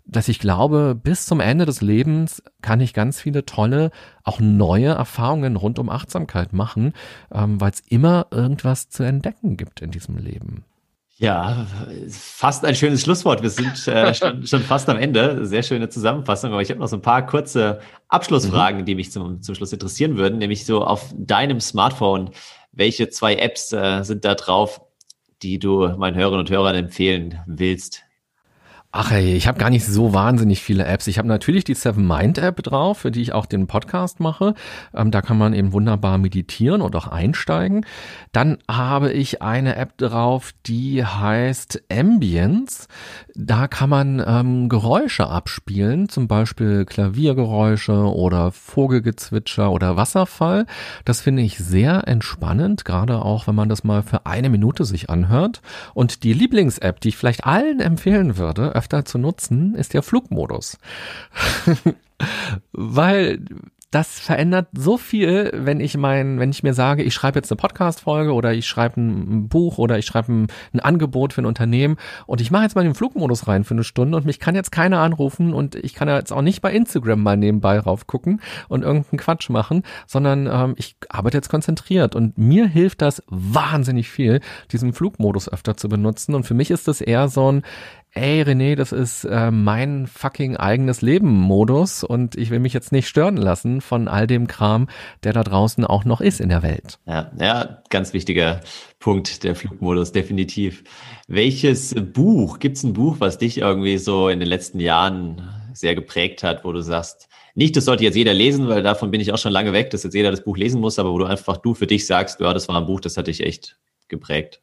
dass 0.08 0.28
ich 0.28 0.38
glaube, 0.38 0.94
bis 0.96 1.26
zum 1.26 1.40
Ende 1.40 1.66
des 1.66 1.82
Lebens 1.82 2.44
kann 2.62 2.80
ich 2.80 2.94
ganz 2.94 3.20
viele 3.20 3.44
tolle, 3.44 3.90
auch 4.24 4.40
neue 4.40 4.90
Erfahrungen 4.90 5.56
rund 5.56 5.80
um 5.80 5.90
Achtsamkeit 5.90 6.54
machen, 6.54 6.94
ähm, 7.32 7.60
weil 7.60 7.72
es 7.72 7.80
immer 7.90 8.28
irgendwas 8.30 8.90
zu 8.90 9.02
entdecken 9.02 9.58
gibt 9.58 9.82
in 9.82 9.90
diesem 9.90 10.18
Leben. 10.18 10.64
Ja, 11.18 11.66
fast 12.10 12.66
ein 12.66 12.76
schönes 12.76 13.04
Schlusswort. 13.04 13.42
Wir 13.42 13.50
sind 13.50 13.88
äh, 13.88 14.14
schon, 14.16 14.46
schon, 14.46 14.62
fast 14.62 14.90
am 14.90 14.98
Ende. 14.98 15.46
Sehr 15.46 15.64
schöne 15.64 15.88
Zusammenfassung. 15.88 16.52
Aber 16.52 16.62
ich 16.62 16.70
habe 16.70 16.80
noch 16.80 16.90
so 16.90 16.98
ein 16.98 17.02
paar 17.02 17.26
kurze 17.26 17.80
Abschlussfragen, 18.10 18.82
mhm. 18.82 18.86
die 18.86 18.96
mich 18.96 19.12
zum, 19.12 19.42
zum 19.42 19.56
Schluss 19.56 19.72
interessieren 19.72 20.18
würden. 20.18 20.40
Nämlich 20.40 20.66
so 20.66 20.84
auf 20.84 21.14
deinem 21.18 21.62
Smartphone, 21.62 22.32
welche 22.74 23.10
zwei 23.10 23.36
Apps 23.36 23.72
äh, 23.72 24.04
sind 24.04 24.26
da 24.26 24.36
drauf, 24.36 24.82
die 25.42 25.58
du 25.58 25.88
meinen 25.98 26.16
Hörerinnen 26.16 26.42
und 26.42 26.50
Hörern 26.50 26.76
empfehlen 26.76 27.40
willst? 27.46 28.05
Ach 28.98 29.12
ey, 29.12 29.36
ich 29.36 29.46
habe 29.46 29.60
gar 29.60 29.70
nicht 29.70 29.86
so 29.86 30.14
wahnsinnig 30.14 30.64
viele 30.64 30.86
Apps. 30.86 31.08
Ich 31.08 31.18
habe 31.18 31.28
natürlich 31.28 31.66
die 31.66 31.74
Seven 31.74 32.08
Mind 32.08 32.38
App 32.38 32.64
drauf, 32.64 33.00
für 33.00 33.12
die 33.12 33.22
ich 33.22 33.34
auch 33.34 33.46
den 33.46 33.68
Podcast 33.68 34.22
mache. 34.22 34.54
Ähm, 34.96 35.12
da 35.12 35.22
kann 35.22 35.38
man 35.38 35.54
eben 35.54 35.74
wunderbar 35.74 36.18
meditieren 36.18 36.82
und 36.82 36.96
auch 36.96 37.10
einsteigen. 37.10 37.86
Dann 38.32 38.58
habe 38.72 39.12
ich 39.12 39.42
eine 39.42 39.76
App 39.76 39.98
drauf, 39.98 40.54
die 40.66 41.04
heißt 41.04 41.84
Ambience. 41.92 42.88
Da 43.38 43.68
kann 43.68 43.90
man 43.90 44.24
ähm, 44.26 44.70
Geräusche 44.70 45.28
abspielen, 45.28 46.08
zum 46.08 46.30
Beispiel 46.30 46.86
Klaviergeräusche 46.86 47.94
oder 47.94 48.54
Vogelgezwitscher 48.54 49.74
oder 49.74 49.98
Wasserfall. 49.98 50.66
Das 51.04 51.20
finde 51.20 51.42
ich 51.42 51.58
sehr 51.58 52.08
entspannend, 52.08 52.86
gerade 52.86 53.22
auch 53.22 53.46
wenn 53.46 53.56
man 53.56 53.68
das 53.68 53.84
mal 53.84 54.04
für 54.04 54.26
eine 54.26 54.50
Minute 54.50 54.86
sich 54.86 55.10
anhört. 55.10 55.62
Und 55.94 56.24
die 56.24 56.32
Lieblings-App, 56.32 57.02
die 57.02 57.10
ich 57.10 57.18
vielleicht 57.18 57.46
allen 57.46 57.82
empfehlen 57.82 58.38
würde, 58.38 58.74
öfter 58.74 59.04
zu 59.04 59.18
nutzen, 59.18 59.76
ist 59.76 59.94
der 59.94 60.02
Flugmodus. 60.02 60.78
Weil 62.72 63.42
das 63.92 64.20
verändert 64.20 64.68
so 64.74 64.98
viel, 64.98 65.52
wenn 65.54 65.80
ich 65.80 65.96
mein, 65.96 66.40
wenn 66.40 66.50
ich 66.50 66.64
mir 66.64 66.74
sage, 66.74 67.04
ich 67.04 67.14
schreibe 67.14 67.40
jetzt 67.40 67.52
eine 67.52 67.58
Podcast-Folge 67.58 68.34
oder 68.34 68.54
ich 68.54 68.68
schreibe 68.68 69.00
ein 69.00 69.48
Buch 69.48 69.78
oder 69.78 69.98
ich 69.98 70.06
schreibe 70.06 70.34
ein, 70.34 70.48
ein, 70.74 70.80
Angebot 70.80 71.34
für 71.34 71.42
ein 71.42 71.46
Unternehmen 71.46 71.96
und 72.26 72.42
ich 72.42 72.52
mache 72.52 72.64
jetzt 72.64 72.76
mal 72.76 72.84
den 72.84 72.96
Flugmodus 72.96 73.48
rein 73.48 73.64
für 73.64 73.74
eine 73.74 73.84
Stunde 73.84 74.18
und 74.18 74.26
mich 74.26 74.40
kann 74.40 74.56
jetzt 74.56 74.72
keiner 74.72 75.00
anrufen 75.00 75.54
und 75.54 75.76
ich 75.76 75.94
kann 75.94 76.10
jetzt 76.10 76.34
auch 76.34 76.42
nicht 76.42 76.62
bei 76.62 76.74
Instagram 76.74 77.24
mal 77.24 77.38
nebenbei 77.38 77.80
raufgucken 77.80 78.42
und 78.68 78.84
irgendeinen 78.84 79.20
Quatsch 79.20 79.50
machen, 79.50 79.84
sondern 80.08 80.48
ähm, 80.48 80.76
ich 80.78 80.98
arbeite 81.08 81.38
jetzt 81.38 81.50
konzentriert 81.50 82.16
und 82.16 82.38
mir 82.38 82.68
hilft 82.68 83.02
das 83.02 83.24
wahnsinnig 83.28 84.10
viel, 84.10 84.42
diesen 84.72 84.94
Flugmodus 84.94 85.48
öfter 85.48 85.78
zu 85.78 85.88
benutzen 85.88 86.36
und 86.36 86.46
für 86.46 86.54
mich 86.54 86.72
ist 86.72 86.88
das 86.88 87.02
eher 87.02 87.30
so 87.30 87.52
ein, 87.52 87.64
ey 88.16 88.42
René, 88.42 88.76
das 88.76 88.92
ist 88.92 89.26
äh, 89.26 89.52
mein 89.52 90.08
fucking 90.08 90.56
eigenes 90.58 91.02
Leben-Modus 91.02 92.04
und 92.04 92.36
ich 92.38 92.50
will 92.50 92.60
mich 92.60 92.74
jetzt 92.74 92.92
nicht 92.92 93.08
stören 93.08 93.38
lassen 93.38 93.82
von 93.82 94.08
all 94.08 94.26
dem 94.26 94.48
Kram, 94.48 94.88
der 95.24 95.34
da 95.34 95.44
draußen 95.44 95.86
auch 95.86 96.06
noch 96.06 96.22
ist 96.22 96.40
in 96.40 96.50
der 96.50 96.64
Welt. 96.64 96.98
Ja, 97.06 97.32
ja, 97.40 97.84
ganz 97.90 98.14
wichtiger 98.14 98.62
Punkt, 99.00 99.44
der 99.44 99.56
Flugmodus, 99.56 100.14
definitiv. 100.14 100.84
Welches 101.28 101.94
Buch, 102.14 102.60
gibt 102.60 102.78
es 102.78 102.84
ein 102.84 102.94
Buch, 102.94 103.18
was 103.20 103.38
dich 103.38 103.60
irgendwie 103.60 103.98
so 103.98 104.30
in 104.30 104.40
den 104.40 104.50
letzten 104.50 104.80
Jahren 104.80 105.48
sehr 105.74 105.94
geprägt 105.94 106.42
hat, 106.42 106.64
wo 106.64 106.72
du 106.72 106.82
sagst, 106.82 107.28
nicht, 107.54 107.76
das 107.76 107.86
sollte 107.86 108.04
jetzt 108.04 108.16
jeder 108.16 108.34
lesen, 108.34 108.68
weil 108.68 108.82
davon 108.82 109.12
bin 109.12 109.22
ich 109.22 109.32
auch 109.32 109.38
schon 109.38 109.52
lange 109.52 109.74
weg, 109.74 109.90
dass 109.90 110.04
jetzt 110.04 110.14
jeder 110.14 110.32
das 110.32 110.44
Buch 110.44 110.58
lesen 110.58 110.82
muss, 110.82 111.00
aber 111.00 111.12
wo 111.12 111.20
du 111.20 111.26
einfach 111.26 111.58
du 111.58 111.74
für 111.74 111.88
dich 111.88 112.08
sagst, 112.08 112.40
ja, 112.40 112.54
das 112.54 112.68
war 112.68 112.78
ein 112.78 112.86
Buch, 112.86 113.02
das 113.02 113.18
hat 113.18 113.28
dich 113.28 113.42
echt 113.44 113.78
geprägt. 114.08 114.62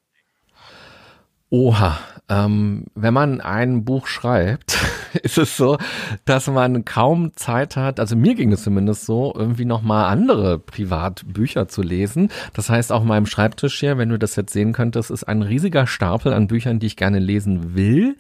Oha, 1.49 1.99
ähm, 2.29 2.87
wenn 2.95 3.12
man 3.12 3.41
ein 3.41 3.85
Buch 3.85 4.07
schreibt, 4.07 4.79
ist 5.23 5.39
es 5.39 5.57
so, 5.57 5.77
dass 6.25 6.47
man 6.47 6.85
kaum 6.85 7.35
Zeit 7.37 7.77
hat, 7.77 8.01
also 8.01 8.16
mir 8.16 8.35
ging 8.35 8.53
es 8.53 8.62
zumindest 8.62 9.05
so, 9.05 9.35
irgendwie 9.37 9.64
nochmal 9.64 10.07
andere 10.07 10.59
Privatbücher 10.59 11.68
zu 11.68 11.83
lesen. 11.83 12.31
Das 12.55 12.70
heißt, 12.70 12.93
auf 12.93 13.05
meinem 13.05 13.27
Schreibtisch 13.27 13.79
hier, 13.81 13.99
wenn 13.99 14.09
du 14.09 14.18
das 14.18 14.37
jetzt 14.37 14.53
sehen 14.53 14.73
könntest, 14.73 15.11
ist 15.11 15.25
ein 15.25 15.43
riesiger 15.43 15.87
Stapel 15.87 16.33
an 16.33 16.47
Büchern, 16.47 16.79
die 16.79 16.87
ich 16.87 16.97
gerne 16.97 17.18
lesen 17.18 17.75
will. 17.75 18.16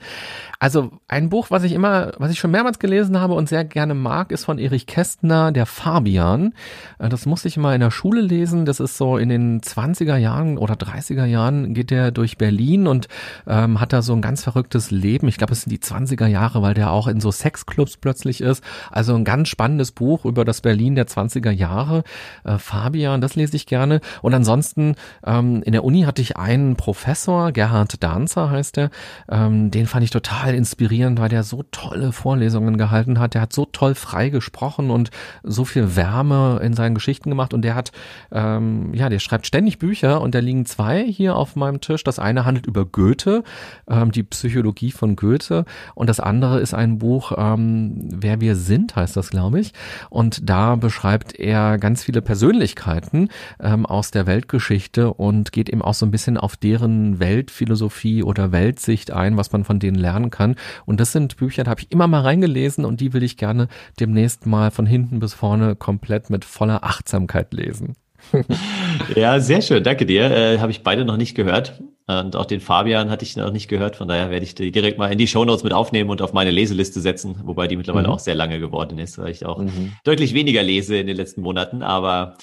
Also 0.62 0.92
ein 1.08 1.28
Buch, 1.28 1.50
was 1.50 1.64
ich 1.64 1.72
immer, 1.72 2.12
was 2.18 2.30
ich 2.30 2.38
schon 2.38 2.52
mehrmals 2.52 2.78
gelesen 2.78 3.18
habe 3.18 3.34
und 3.34 3.48
sehr 3.48 3.64
gerne 3.64 3.94
mag, 3.94 4.30
ist 4.30 4.44
von 4.44 4.60
Erich 4.60 4.86
Kästner, 4.86 5.50
der 5.50 5.66
Fabian. 5.66 6.54
Äh, 7.00 7.08
das 7.08 7.26
musste 7.26 7.48
ich 7.48 7.56
immer 7.56 7.74
in 7.74 7.80
der 7.80 7.90
Schule 7.90 8.20
lesen. 8.20 8.64
Das 8.64 8.78
ist 8.78 8.96
so 8.96 9.18
in 9.18 9.28
den 9.28 9.60
20er 9.60 10.16
Jahren 10.18 10.58
oder 10.58 10.74
30er 10.74 11.24
Jahren 11.24 11.74
geht 11.74 11.90
er 11.90 12.12
durch 12.12 12.38
Berlin 12.38 12.86
und 12.86 13.08
ähm, 13.48 13.80
hat 13.80 13.92
da 13.92 14.02
so 14.02 14.12
ein 14.12 14.22
ganz 14.22 14.44
verrücktes 14.44 14.92
Leben. 14.92 15.26
Ich 15.26 15.36
glaube, 15.36 15.52
es 15.52 15.62
sind 15.62 15.72
die 15.72 15.80
20er 15.80 16.28
Jahre, 16.28 16.62
weil 16.62 16.74
der 16.74 16.92
auch 16.92 17.08
in 17.08 17.20
so 17.20 17.32
Sexclubs 17.32 17.96
plötzlich 17.96 18.40
ist. 18.40 18.62
Also 18.92 19.16
ein 19.16 19.24
ganz 19.24 19.48
spannendes 19.48 19.90
Buch 19.90 20.24
über 20.24 20.44
das 20.44 20.60
Berlin 20.60 20.94
der 20.94 21.08
20er 21.08 21.50
Jahre. 21.50 22.04
Äh, 22.44 22.58
Fabian, 22.58 23.20
das 23.20 23.34
lese 23.34 23.56
ich 23.56 23.66
gerne. 23.66 24.00
Und 24.20 24.32
ansonsten 24.32 24.94
ähm, 25.26 25.64
in 25.64 25.72
der 25.72 25.82
Uni 25.82 26.02
hatte 26.02 26.22
ich 26.22 26.36
einen 26.36 26.76
Professor, 26.76 27.50
Gerhard 27.50 28.00
Danzer 28.00 28.50
heißt 28.50 28.78
er. 28.78 28.90
Ähm, 29.28 29.72
den 29.72 29.88
fand 29.88 30.04
ich 30.04 30.10
total 30.10 30.51
total 30.52 30.58
inspirierend, 30.58 31.18
weil 31.18 31.28
der 31.28 31.42
so 31.42 31.64
tolle 31.70 32.12
Vorlesungen 32.12 32.76
gehalten 32.76 33.18
hat. 33.18 33.34
Der 33.34 33.40
hat 33.40 33.52
so 33.52 33.64
toll 33.64 33.94
frei 33.94 34.28
gesprochen 34.28 34.90
und 34.90 35.10
so 35.42 35.64
viel 35.64 35.96
Wärme 35.96 36.60
in 36.62 36.74
seinen 36.74 36.94
Geschichten 36.94 37.30
gemacht. 37.30 37.54
Und 37.54 37.62
der 37.62 37.74
hat, 37.74 37.92
ähm, 38.30 38.92
ja, 38.94 39.08
der 39.08 39.18
schreibt 39.18 39.46
ständig 39.46 39.78
Bücher 39.78 40.20
und 40.20 40.34
da 40.34 40.38
liegen 40.40 40.66
zwei 40.66 41.04
hier 41.04 41.36
auf 41.36 41.56
meinem 41.56 41.80
Tisch. 41.80 42.04
Das 42.04 42.18
eine 42.18 42.44
handelt 42.44 42.66
über 42.66 42.84
Goethe, 42.84 43.42
ähm, 43.88 44.12
die 44.12 44.22
Psychologie 44.22 44.92
von 44.92 45.16
Goethe. 45.16 45.64
Und 45.94 46.08
das 46.08 46.20
andere 46.20 46.60
ist 46.60 46.74
ein 46.74 46.98
Buch, 46.98 47.32
ähm, 47.36 48.08
Wer 48.14 48.40
wir 48.40 48.56
sind, 48.56 48.94
heißt 48.94 49.16
das, 49.16 49.30
glaube 49.30 49.60
ich. 49.60 49.72
Und 50.10 50.48
da 50.48 50.76
beschreibt 50.76 51.38
er 51.38 51.78
ganz 51.78 52.04
viele 52.04 52.22
Persönlichkeiten 52.22 53.28
ähm, 53.60 53.86
aus 53.86 54.10
der 54.10 54.26
Weltgeschichte 54.26 55.12
und 55.12 55.52
geht 55.52 55.68
eben 55.68 55.82
auch 55.82 55.94
so 55.94 56.06
ein 56.06 56.10
bisschen 56.10 56.36
auf 56.36 56.56
deren 56.56 57.18
Weltphilosophie 57.18 58.22
oder 58.22 58.52
Weltsicht 58.52 59.10
ein, 59.10 59.36
was 59.36 59.52
man 59.52 59.64
von 59.64 59.78
denen 59.78 59.96
lernen 59.96 60.30
kann 60.30 60.41
kann. 60.42 60.56
Und 60.86 61.00
das 61.00 61.12
sind 61.12 61.36
Bücher, 61.36 61.64
da 61.64 61.70
habe 61.70 61.80
ich 61.80 61.92
immer 61.92 62.06
mal 62.06 62.20
reingelesen 62.20 62.84
und 62.84 63.00
die 63.00 63.12
will 63.12 63.22
ich 63.22 63.36
gerne 63.36 63.68
demnächst 64.00 64.46
mal 64.46 64.70
von 64.70 64.86
hinten 64.86 65.20
bis 65.20 65.34
vorne 65.34 65.76
komplett 65.76 66.30
mit 66.30 66.44
voller 66.44 66.84
Achtsamkeit 66.84 67.52
lesen. 67.52 67.94
ja, 69.16 69.40
sehr 69.40 69.62
schön, 69.62 69.82
danke 69.82 70.06
dir. 70.06 70.30
Äh, 70.30 70.58
habe 70.58 70.70
ich 70.70 70.82
beide 70.82 71.04
noch 71.04 71.16
nicht 71.16 71.34
gehört. 71.34 71.82
Und 72.06 72.36
auch 72.36 72.46
den 72.46 72.60
Fabian 72.60 73.10
hatte 73.10 73.24
ich 73.24 73.36
noch 73.36 73.52
nicht 73.52 73.68
gehört. 73.68 73.96
Von 73.96 74.08
daher 74.08 74.30
werde 74.30 74.44
ich 74.44 74.54
die 74.54 74.72
direkt 74.72 74.98
mal 74.98 75.10
in 75.12 75.18
die 75.18 75.26
Shownotes 75.26 75.62
mit 75.62 75.72
aufnehmen 75.72 76.10
und 76.10 76.20
auf 76.20 76.32
meine 76.32 76.50
Leseliste 76.50 77.00
setzen, 77.00 77.36
wobei 77.44 77.68
die 77.68 77.76
mittlerweile 77.76 78.08
mhm. 78.08 78.14
auch 78.14 78.18
sehr 78.18 78.34
lange 78.34 78.58
geworden 78.58 78.98
ist, 78.98 79.18
weil 79.18 79.30
ich 79.30 79.46
auch 79.46 79.58
mhm. 79.58 79.92
deutlich 80.04 80.34
weniger 80.34 80.62
lese 80.62 80.96
in 80.96 81.06
den 81.06 81.16
letzten 81.16 81.42
Monaten. 81.42 81.82
Aber 81.82 82.36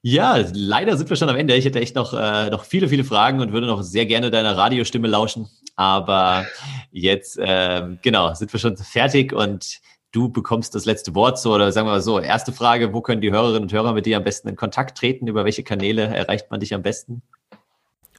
ja, 0.00 0.42
leider 0.54 0.96
sind 0.96 1.10
wir 1.10 1.16
schon 1.16 1.28
am 1.28 1.36
Ende. 1.36 1.54
Ich 1.54 1.64
hätte 1.64 1.80
echt 1.80 1.94
noch, 1.94 2.14
äh, 2.14 2.50
noch 2.50 2.64
viele, 2.64 2.88
viele 2.88 3.04
Fragen 3.04 3.40
und 3.40 3.52
würde 3.52 3.66
noch 3.66 3.82
sehr 3.82 4.06
gerne 4.06 4.30
deiner 4.30 4.56
Radiostimme 4.56 5.08
lauschen. 5.08 5.46
Aber 5.76 6.46
jetzt, 6.90 7.38
äh, 7.38 7.96
genau, 8.02 8.34
sind 8.34 8.52
wir 8.52 8.60
schon 8.60 8.76
fertig 8.76 9.32
und 9.32 9.80
du 10.12 10.28
bekommst 10.28 10.74
das 10.74 10.84
letzte 10.84 11.14
Wort 11.14 11.38
so, 11.38 11.54
oder 11.54 11.72
sagen 11.72 11.86
wir 11.86 11.92
mal 11.92 12.02
so, 12.02 12.20
erste 12.20 12.52
Frage, 12.52 12.92
wo 12.92 13.00
können 13.00 13.20
die 13.20 13.32
Hörerinnen 13.32 13.62
und 13.62 13.72
Hörer 13.72 13.94
mit 13.94 14.06
dir 14.06 14.18
am 14.18 14.24
besten 14.24 14.48
in 14.48 14.56
Kontakt 14.56 14.98
treten? 14.98 15.26
Über 15.26 15.44
welche 15.44 15.64
Kanäle 15.64 16.02
erreicht 16.02 16.50
man 16.50 16.60
dich 16.60 16.74
am 16.74 16.82
besten? 16.82 17.22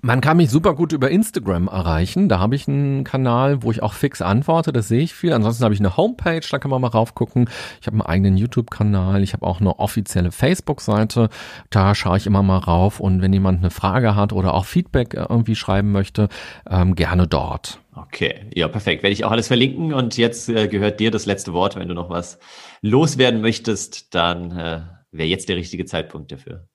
Man 0.05 0.19
kann 0.19 0.35
mich 0.35 0.49
super 0.49 0.75
gut 0.75 0.91
über 0.91 1.09
Instagram 1.09 1.69
erreichen. 1.69 2.27
Da 2.27 2.37
habe 2.37 2.55
ich 2.55 2.67
einen 2.67 3.05
Kanal, 3.05 3.63
wo 3.63 3.71
ich 3.71 3.81
auch 3.81 3.93
fix 3.93 4.21
antworte. 4.21 4.73
Das 4.73 4.89
sehe 4.89 4.99
ich 4.99 5.13
viel. 5.13 5.31
Ansonsten 5.31 5.63
habe 5.63 5.73
ich 5.73 5.79
eine 5.79 5.95
Homepage, 5.95 6.41
da 6.51 6.59
kann 6.59 6.71
man 6.71 6.81
mal 6.81 6.89
raufgucken. 6.89 7.49
Ich 7.79 7.87
habe 7.87 7.93
einen 7.93 8.01
eigenen 8.01 8.35
YouTube-Kanal. 8.35 9.23
Ich 9.23 9.31
habe 9.31 9.45
auch 9.47 9.61
eine 9.61 9.79
offizielle 9.79 10.33
Facebook-Seite. 10.33 11.29
Da 11.69 11.95
schaue 11.95 12.17
ich 12.17 12.27
immer 12.27 12.43
mal 12.43 12.57
rauf. 12.57 12.99
Und 12.99 13.21
wenn 13.21 13.31
jemand 13.31 13.59
eine 13.59 13.69
Frage 13.69 14.13
hat 14.13 14.33
oder 14.33 14.55
auch 14.55 14.65
Feedback 14.65 15.13
irgendwie 15.13 15.55
schreiben 15.55 15.93
möchte, 15.93 16.27
ähm, 16.69 16.95
gerne 16.95 17.25
dort. 17.25 17.79
Okay, 17.95 18.47
ja, 18.53 18.67
perfekt. 18.67 19.03
Werde 19.03 19.13
ich 19.13 19.23
auch 19.23 19.31
alles 19.31 19.47
verlinken. 19.47 19.93
Und 19.93 20.17
jetzt 20.17 20.49
äh, 20.49 20.67
gehört 20.67 20.99
dir 20.99 21.11
das 21.11 21.25
letzte 21.25 21.53
Wort. 21.53 21.77
Wenn 21.77 21.87
du 21.87 21.93
noch 21.93 22.09
was 22.09 22.39
loswerden 22.81 23.39
möchtest, 23.39 24.13
dann 24.13 24.51
äh, 24.51 24.81
wäre 25.13 25.29
jetzt 25.29 25.47
der 25.47 25.55
richtige 25.55 25.85
Zeitpunkt 25.85 26.33
dafür. 26.33 26.67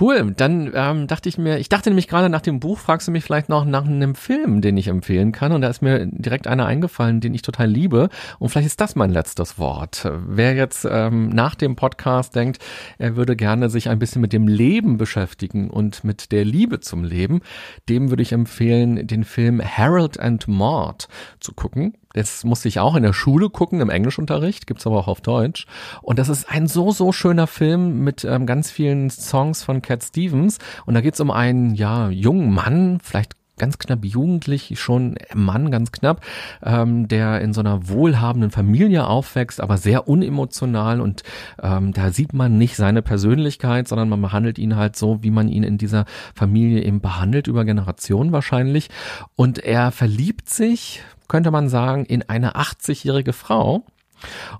Cool, 0.00 0.32
dann 0.34 0.72
ähm, 0.74 1.06
dachte 1.06 1.28
ich 1.28 1.36
mir, 1.36 1.58
ich 1.58 1.68
dachte 1.68 1.90
nämlich 1.90 2.08
gerade 2.08 2.30
nach 2.30 2.40
dem 2.40 2.60
Buch, 2.60 2.78
fragst 2.78 3.08
du 3.08 3.12
mich 3.12 3.24
vielleicht 3.24 3.50
noch 3.50 3.66
nach 3.66 3.84
einem 3.84 4.14
Film, 4.14 4.62
den 4.62 4.78
ich 4.78 4.88
empfehlen 4.88 5.32
kann. 5.32 5.52
Und 5.52 5.60
da 5.60 5.68
ist 5.68 5.82
mir 5.82 6.06
direkt 6.06 6.46
einer 6.46 6.64
eingefallen, 6.64 7.20
den 7.20 7.34
ich 7.34 7.42
total 7.42 7.68
liebe. 7.68 8.08
Und 8.38 8.48
vielleicht 8.48 8.68
ist 8.68 8.80
das 8.80 8.96
mein 8.96 9.10
letztes 9.10 9.58
Wort. 9.58 10.10
Wer 10.26 10.54
jetzt 10.54 10.88
ähm, 10.90 11.28
nach 11.28 11.54
dem 11.54 11.76
Podcast 11.76 12.34
denkt, 12.34 12.58
er 12.96 13.16
würde 13.16 13.36
gerne 13.36 13.68
sich 13.68 13.90
ein 13.90 13.98
bisschen 13.98 14.22
mit 14.22 14.32
dem 14.32 14.48
Leben 14.48 14.96
beschäftigen 14.96 15.68
und 15.68 16.04
mit 16.04 16.32
der 16.32 16.46
Liebe 16.46 16.80
zum 16.80 17.04
Leben, 17.04 17.42
dem 17.90 18.08
würde 18.08 18.22
ich 18.22 18.32
empfehlen, 18.32 19.06
den 19.06 19.24
Film 19.24 19.60
Harold 19.62 20.18
and 20.18 20.48
Maud 20.48 21.06
zu 21.38 21.52
gucken. 21.52 21.98
Das 22.14 22.44
musste 22.44 22.68
ich 22.68 22.80
auch 22.80 22.94
in 22.94 23.02
der 23.02 23.12
Schule 23.12 23.50
gucken, 23.50 23.80
im 23.80 23.90
Englischunterricht, 23.90 24.66
gibt's 24.66 24.86
aber 24.86 24.98
auch 24.98 25.08
auf 25.08 25.20
Deutsch. 25.20 25.66
Und 26.02 26.18
das 26.18 26.28
ist 26.28 26.48
ein 26.48 26.66
so, 26.66 26.90
so 26.90 27.12
schöner 27.12 27.46
Film 27.46 28.04
mit 28.04 28.24
ähm, 28.24 28.46
ganz 28.46 28.70
vielen 28.70 29.10
Songs 29.10 29.62
von 29.62 29.82
Cat 29.82 30.02
Stevens. 30.02 30.58
Und 30.86 30.94
da 30.94 31.00
geht's 31.00 31.20
um 31.20 31.30
einen, 31.30 31.74
ja, 31.74 32.08
jungen 32.08 32.52
Mann, 32.52 32.98
vielleicht 33.02 33.36
ganz 33.58 33.78
knapp 33.78 34.04
jugendlich, 34.04 34.78
schon 34.80 35.16
Mann, 35.34 35.70
ganz 35.70 35.92
knapp, 35.92 36.24
ähm, 36.62 37.08
der 37.08 37.40
in 37.40 37.52
so 37.52 37.60
einer 37.60 37.88
wohlhabenden 37.88 38.50
Familie 38.50 39.06
aufwächst, 39.06 39.60
aber 39.60 39.76
sehr 39.76 40.08
unemotional 40.08 41.00
und 41.00 41.22
ähm, 41.62 41.92
da 41.92 42.10
sieht 42.10 42.32
man 42.32 42.58
nicht 42.58 42.76
seine 42.76 43.02
Persönlichkeit, 43.02 43.88
sondern 43.88 44.08
man 44.08 44.22
behandelt 44.22 44.58
ihn 44.58 44.76
halt 44.76 44.96
so, 44.96 45.22
wie 45.22 45.30
man 45.30 45.48
ihn 45.48 45.62
in 45.62 45.78
dieser 45.78 46.06
Familie 46.34 46.82
eben 46.82 47.00
behandelt, 47.00 47.46
über 47.46 47.64
Generationen 47.64 48.32
wahrscheinlich. 48.32 48.88
Und 49.36 49.58
er 49.58 49.90
verliebt 49.92 50.48
sich, 50.48 51.02
könnte 51.28 51.50
man 51.50 51.68
sagen, 51.68 52.04
in 52.04 52.22
eine 52.28 52.56
80-jährige 52.56 53.32
Frau. 53.32 53.84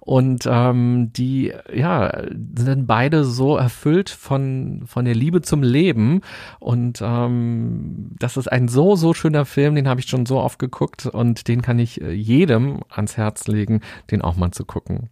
Und 0.00 0.44
ähm, 0.46 1.12
die, 1.12 1.52
ja, 1.72 2.24
sind 2.56 2.86
beide 2.86 3.24
so 3.24 3.56
erfüllt 3.56 4.10
von, 4.10 4.82
von 4.86 5.04
der 5.04 5.14
Liebe 5.14 5.42
zum 5.42 5.62
Leben. 5.62 6.20
Und 6.58 7.00
ähm, 7.02 8.10
das 8.18 8.36
ist 8.36 8.48
ein 8.50 8.68
so, 8.68 8.96
so 8.96 9.14
schöner 9.14 9.44
Film, 9.44 9.74
den 9.74 9.88
habe 9.88 10.00
ich 10.00 10.06
schon 10.06 10.26
so 10.26 10.40
oft 10.40 10.58
geguckt 10.58 11.06
und 11.06 11.48
den 11.48 11.62
kann 11.62 11.78
ich 11.78 12.00
äh, 12.00 12.12
jedem 12.12 12.80
ans 12.88 13.16
Herz 13.16 13.46
legen, 13.46 13.80
den 14.10 14.22
auch 14.22 14.36
mal 14.36 14.52
zu 14.52 14.64
gucken. 14.64 15.10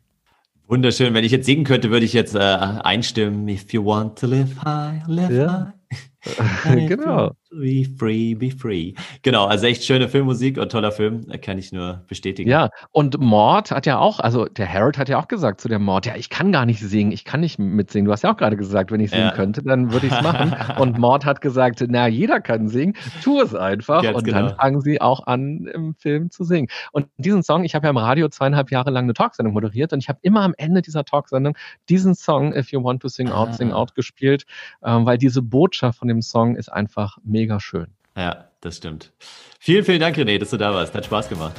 Wunderschön. 0.68 1.14
Wenn 1.14 1.24
ich 1.24 1.32
jetzt 1.32 1.46
singen 1.46 1.64
könnte, 1.64 1.90
würde 1.90 2.07
ich 2.07 2.12
jetzt 2.12 2.36
äh, 2.36 2.38
einstimmen. 2.38 3.48
If 3.48 3.72
you 3.72 3.84
want 3.84 4.18
to 4.20 4.26
live 4.26 4.62
high, 4.64 5.03
live 5.09 5.30
ja. 5.30 5.72
high. 5.90 6.09
genau. 6.64 7.32
Be 7.50 7.84
free, 7.98 8.34
be 8.34 8.50
free. 8.50 8.94
Genau, 9.22 9.46
also 9.46 9.66
echt 9.66 9.84
schöne 9.84 10.08
Filmmusik 10.08 10.56
und 10.58 10.70
toller 10.70 10.92
Film, 10.92 11.26
kann 11.42 11.58
ich 11.58 11.72
nur 11.72 12.04
bestätigen. 12.06 12.48
Ja, 12.48 12.68
und 12.92 13.18
Mord 13.18 13.72
hat 13.72 13.86
ja 13.86 13.98
auch, 13.98 14.20
also 14.20 14.44
der 14.44 14.72
Harold 14.72 14.98
hat 14.98 15.08
ja 15.08 15.18
auch 15.18 15.26
gesagt 15.26 15.60
zu 15.60 15.68
der 15.68 15.80
Mord, 15.80 16.06
ja, 16.06 16.14
ich 16.14 16.30
kann 16.30 16.52
gar 16.52 16.64
nicht 16.64 16.80
singen, 16.80 17.10
ich 17.10 17.24
kann 17.24 17.40
nicht 17.40 17.58
mitsingen. 17.58 18.04
Du 18.04 18.12
hast 18.12 18.22
ja 18.22 18.32
auch 18.32 18.36
gerade 18.36 18.56
gesagt, 18.56 18.92
wenn 18.92 19.00
ich 19.00 19.10
singen 19.10 19.24
ja. 19.24 19.32
könnte, 19.32 19.62
dann 19.62 19.92
würde 19.92 20.06
ich 20.06 20.12
es 20.12 20.22
machen. 20.22 20.54
und 20.78 20.98
Mord 20.98 21.24
hat 21.24 21.40
gesagt, 21.40 21.84
na, 21.88 22.06
jeder 22.06 22.40
kann 22.40 22.68
singen, 22.68 22.94
tu 23.22 23.40
es 23.40 23.54
einfach. 23.54 24.02
Ganz 24.02 24.18
und 24.18 24.24
genau. 24.24 24.38
dann 24.38 24.56
fangen 24.56 24.80
sie 24.80 25.00
auch 25.00 25.26
an, 25.26 25.66
im 25.74 25.94
Film 25.94 26.30
zu 26.30 26.44
singen. 26.44 26.68
Und 26.92 27.08
diesen 27.16 27.42
Song, 27.42 27.64
ich 27.64 27.74
habe 27.74 27.86
ja 27.86 27.90
im 27.90 27.96
Radio 27.96 28.28
zweieinhalb 28.28 28.70
Jahre 28.70 28.90
lang 28.90 29.04
eine 29.04 29.14
Talksendung 29.14 29.54
moderiert 29.54 29.92
und 29.92 30.00
ich 30.00 30.08
habe 30.08 30.18
immer 30.22 30.42
am 30.42 30.54
Ende 30.56 30.82
dieser 30.82 31.04
Talksendung 31.04 31.56
diesen 31.88 32.14
Song, 32.14 32.54
If 32.54 32.70
You 32.70 32.84
Want 32.84 33.02
to 33.02 33.08
Sing 33.08 33.30
Out, 33.30 33.48
ah. 33.48 33.52
Sing 33.54 33.72
Out, 33.72 33.94
gespielt, 33.94 34.44
ähm, 34.84 35.06
weil 35.06 35.18
diese 35.18 35.42
Botschaft 35.42 35.98
von 35.98 36.09
dem 36.11 36.22
Song 36.22 36.56
ist 36.56 36.70
einfach 36.70 37.18
mega 37.24 37.61
schön. 37.61 37.86
Ja, 38.16 38.44
das 38.61 38.76
stimmt. 38.76 39.12
Vielen, 39.58 39.84
vielen 39.84 40.00
Dank, 40.00 40.16
René, 40.16 40.38
dass 40.38 40.50
du 40.50 40.56
da 40.56 40.74
warst. 40.74 40.94
Hat 40.94 41.04
Spaß 41.06 41.28
gemacht. 41.28 41.54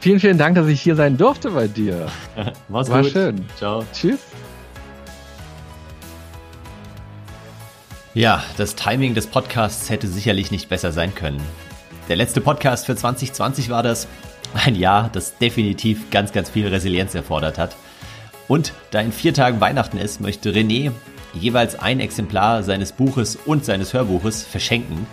Vielen, 0.00 0.18
vielen 0.20 0.38
Dank, 0.38 0.56
dass 0.56 0.66
ich 0.68 0.80
hier 0.80 0.96
sein 0.96 1.16
durfte 1.16 1.50
bei 1.50 1.68
dir. 1.68 2.08
Mach's 2.68 2.88
War 2.90 3.02
gut. 3.02 3.12
schön. 3.12 3.44
Ciao. 3.56 3.84
Tschüss. 3.92 4.20
Ja, 8.14 8.42
das 8.56 8.74
Timing 8.74 9.14
des 9.14 9.26
Podcasts 9.26 9.88
hätte 9.88 10.06
sicherlich 10.06 10.50
nicht 10.50 10.68
besser 10.68 10.92
sein 10.92 11.14
können. 11.14 11.40
Der 12.08 12.16
letzte 12.16 12.40
Podcast 12.40 12.86
für 12.86 12.96
2020 12.96 13.70
war 13.70 13.82
das. 13.82 14.06
Ein 14.54 14.74
Jahr, 14.74 15.08
das 15.10 15.38
definitiv 15.38 16.10
ganz, 16.10 16.32
ganz 16.32 16.50
viel 16.50 16.66
Resilienz 16.68 17.14
erfordert 17.14 17.56
hat. 17.56 17.74
Und 18.48 18.74
da 18.90 19.00
in 19.00 19.12
vier 19.12 19.32
Tagen 19.32 19.60
Weihnachten 19.62 19.96
ist, 19.96 20.20
möchte 20.20 20.50
René 20.50 20.92
jeweils 21.34 21.78
ein 21.78 22.00
Exemplar 22.00 22.62
seines 22.62 22.92
Buches 22.92 23.36
und 23.36 23.64
seines 23.64 23.92
Hörbuches 23.92 24.42
verschenken. 24.42 25.06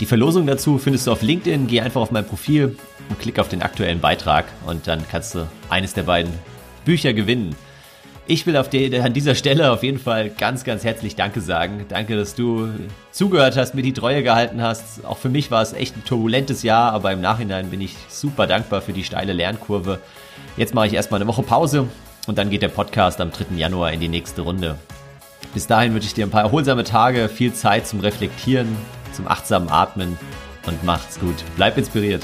Die 0.00 0.06
Verlosung 0.06 0.46
dazu 0.46 0.78
findest 0.78 1.06
du 1.06 1.12
auf 1.12 1.22
LinkedIn. 1.22 1.66
Geh 1.66 1.80
einfach 1.80 2.00
auf 2.00 2.10
mein 2.10 2.26
Profil 2.26 2.76
und 3.08 3.18
klick 3.18 3.38
auf 3.38 3.48
den 3.48 3.62
aktuellen 3.62 4.00
Beitrag 4.00 4.46
und 4.66 4.86
dann 4.86 5.02
kannst 5.10 5.34
du 5.34 5.46
eines 5.70 5.94
der 5.94 6.02
beiden 6.02 6.32
Bücher 6.84 7.12
gewinnen. 7.12 7.56
Ich 8.28 8.44
will 8.44 8.60
die, 8.72 8.98
an 8.98 9.12
dieser 9.12 9.36
Stelle 9.36 9.70
auf 9.70 9.84
jeden 9.84 10.00
Fall 10.00 10.30
ganz, 10.30 10.64
ganz 10.64 10.82
herzlich 10.82 11.14
Danke 11.14 11.40
sagen. 11.40 11.86
Danke, 11.88 12.16
dass 12.16 12.34
du 12.34 12.68
zugehört 13.12 13.56
hast, 13.56 13.76
mir 13.76 13.82
die 13.82 13.92
Treue 13.92 14.24
gehalten 14.24 14.60
hast. 14.60 15.04
Auch 15.04 15.18
für 15.18 15.28
mich 15.28 15.52
war 15.52 15.62
es 15.62 15.72
echt 15.72 15.96
ein 15.96 16.04
turbulentes 16.04 16.64
Jahr, 16.64 16.92
aber 16.92 17.12
im 17.12 17.20
Nachhinein 17.20 17.70
bin 17.70 17.80
ich 17.80 17.94
super 18.08 18.48
dankbar 18.48 18.82
für 18.82 18.92
die 18.92 19.04
steile 19.04 19.32
Lernkurve. 19.32 20.00
Jetzt 20.56 20.74
mache 20.74 20.88
ich 20.88 20.94
erstmal 20.94 21.20
eine 21.20 21.28
Woche 21.28 21.44
Pause 21.44 21.86
und 22.26 22.36
dann 22.36 22.50
geht 22.50 22.62
der 22.62 22.68
Podcast 22.68 23.20
am 23.20 23.30
3. 23.30 23.56
Januar 23.56 23.92
in 23.92 24.00
die 24.00 24.08
nächste 24.08 24.42
Runde. 24.42 24.76
Bis 25.54 25.66
dahin 25.66 25.94
wünsche 25.94 26.08
ich 26.08 26.14
dir 26.14 26.26
ein 26.26 26.30
paar 26.30 26.42
erholsame 26.42 26.84
Tage, 26.84 27.28
viel 27.28 27.52
Zeit 27.52 27.86
zum 27.86 28.00
Reflektieren, 28.00 28.76
zum 29.12 29.26
achtsamen 29.26 29.70
Atmen 29.70 30.18
und 30.66 30.84
macht's 30.84 31.18
gut. 31.18 31.36
Bleib 31.56 31.78
inspiriert. 31.78 32.22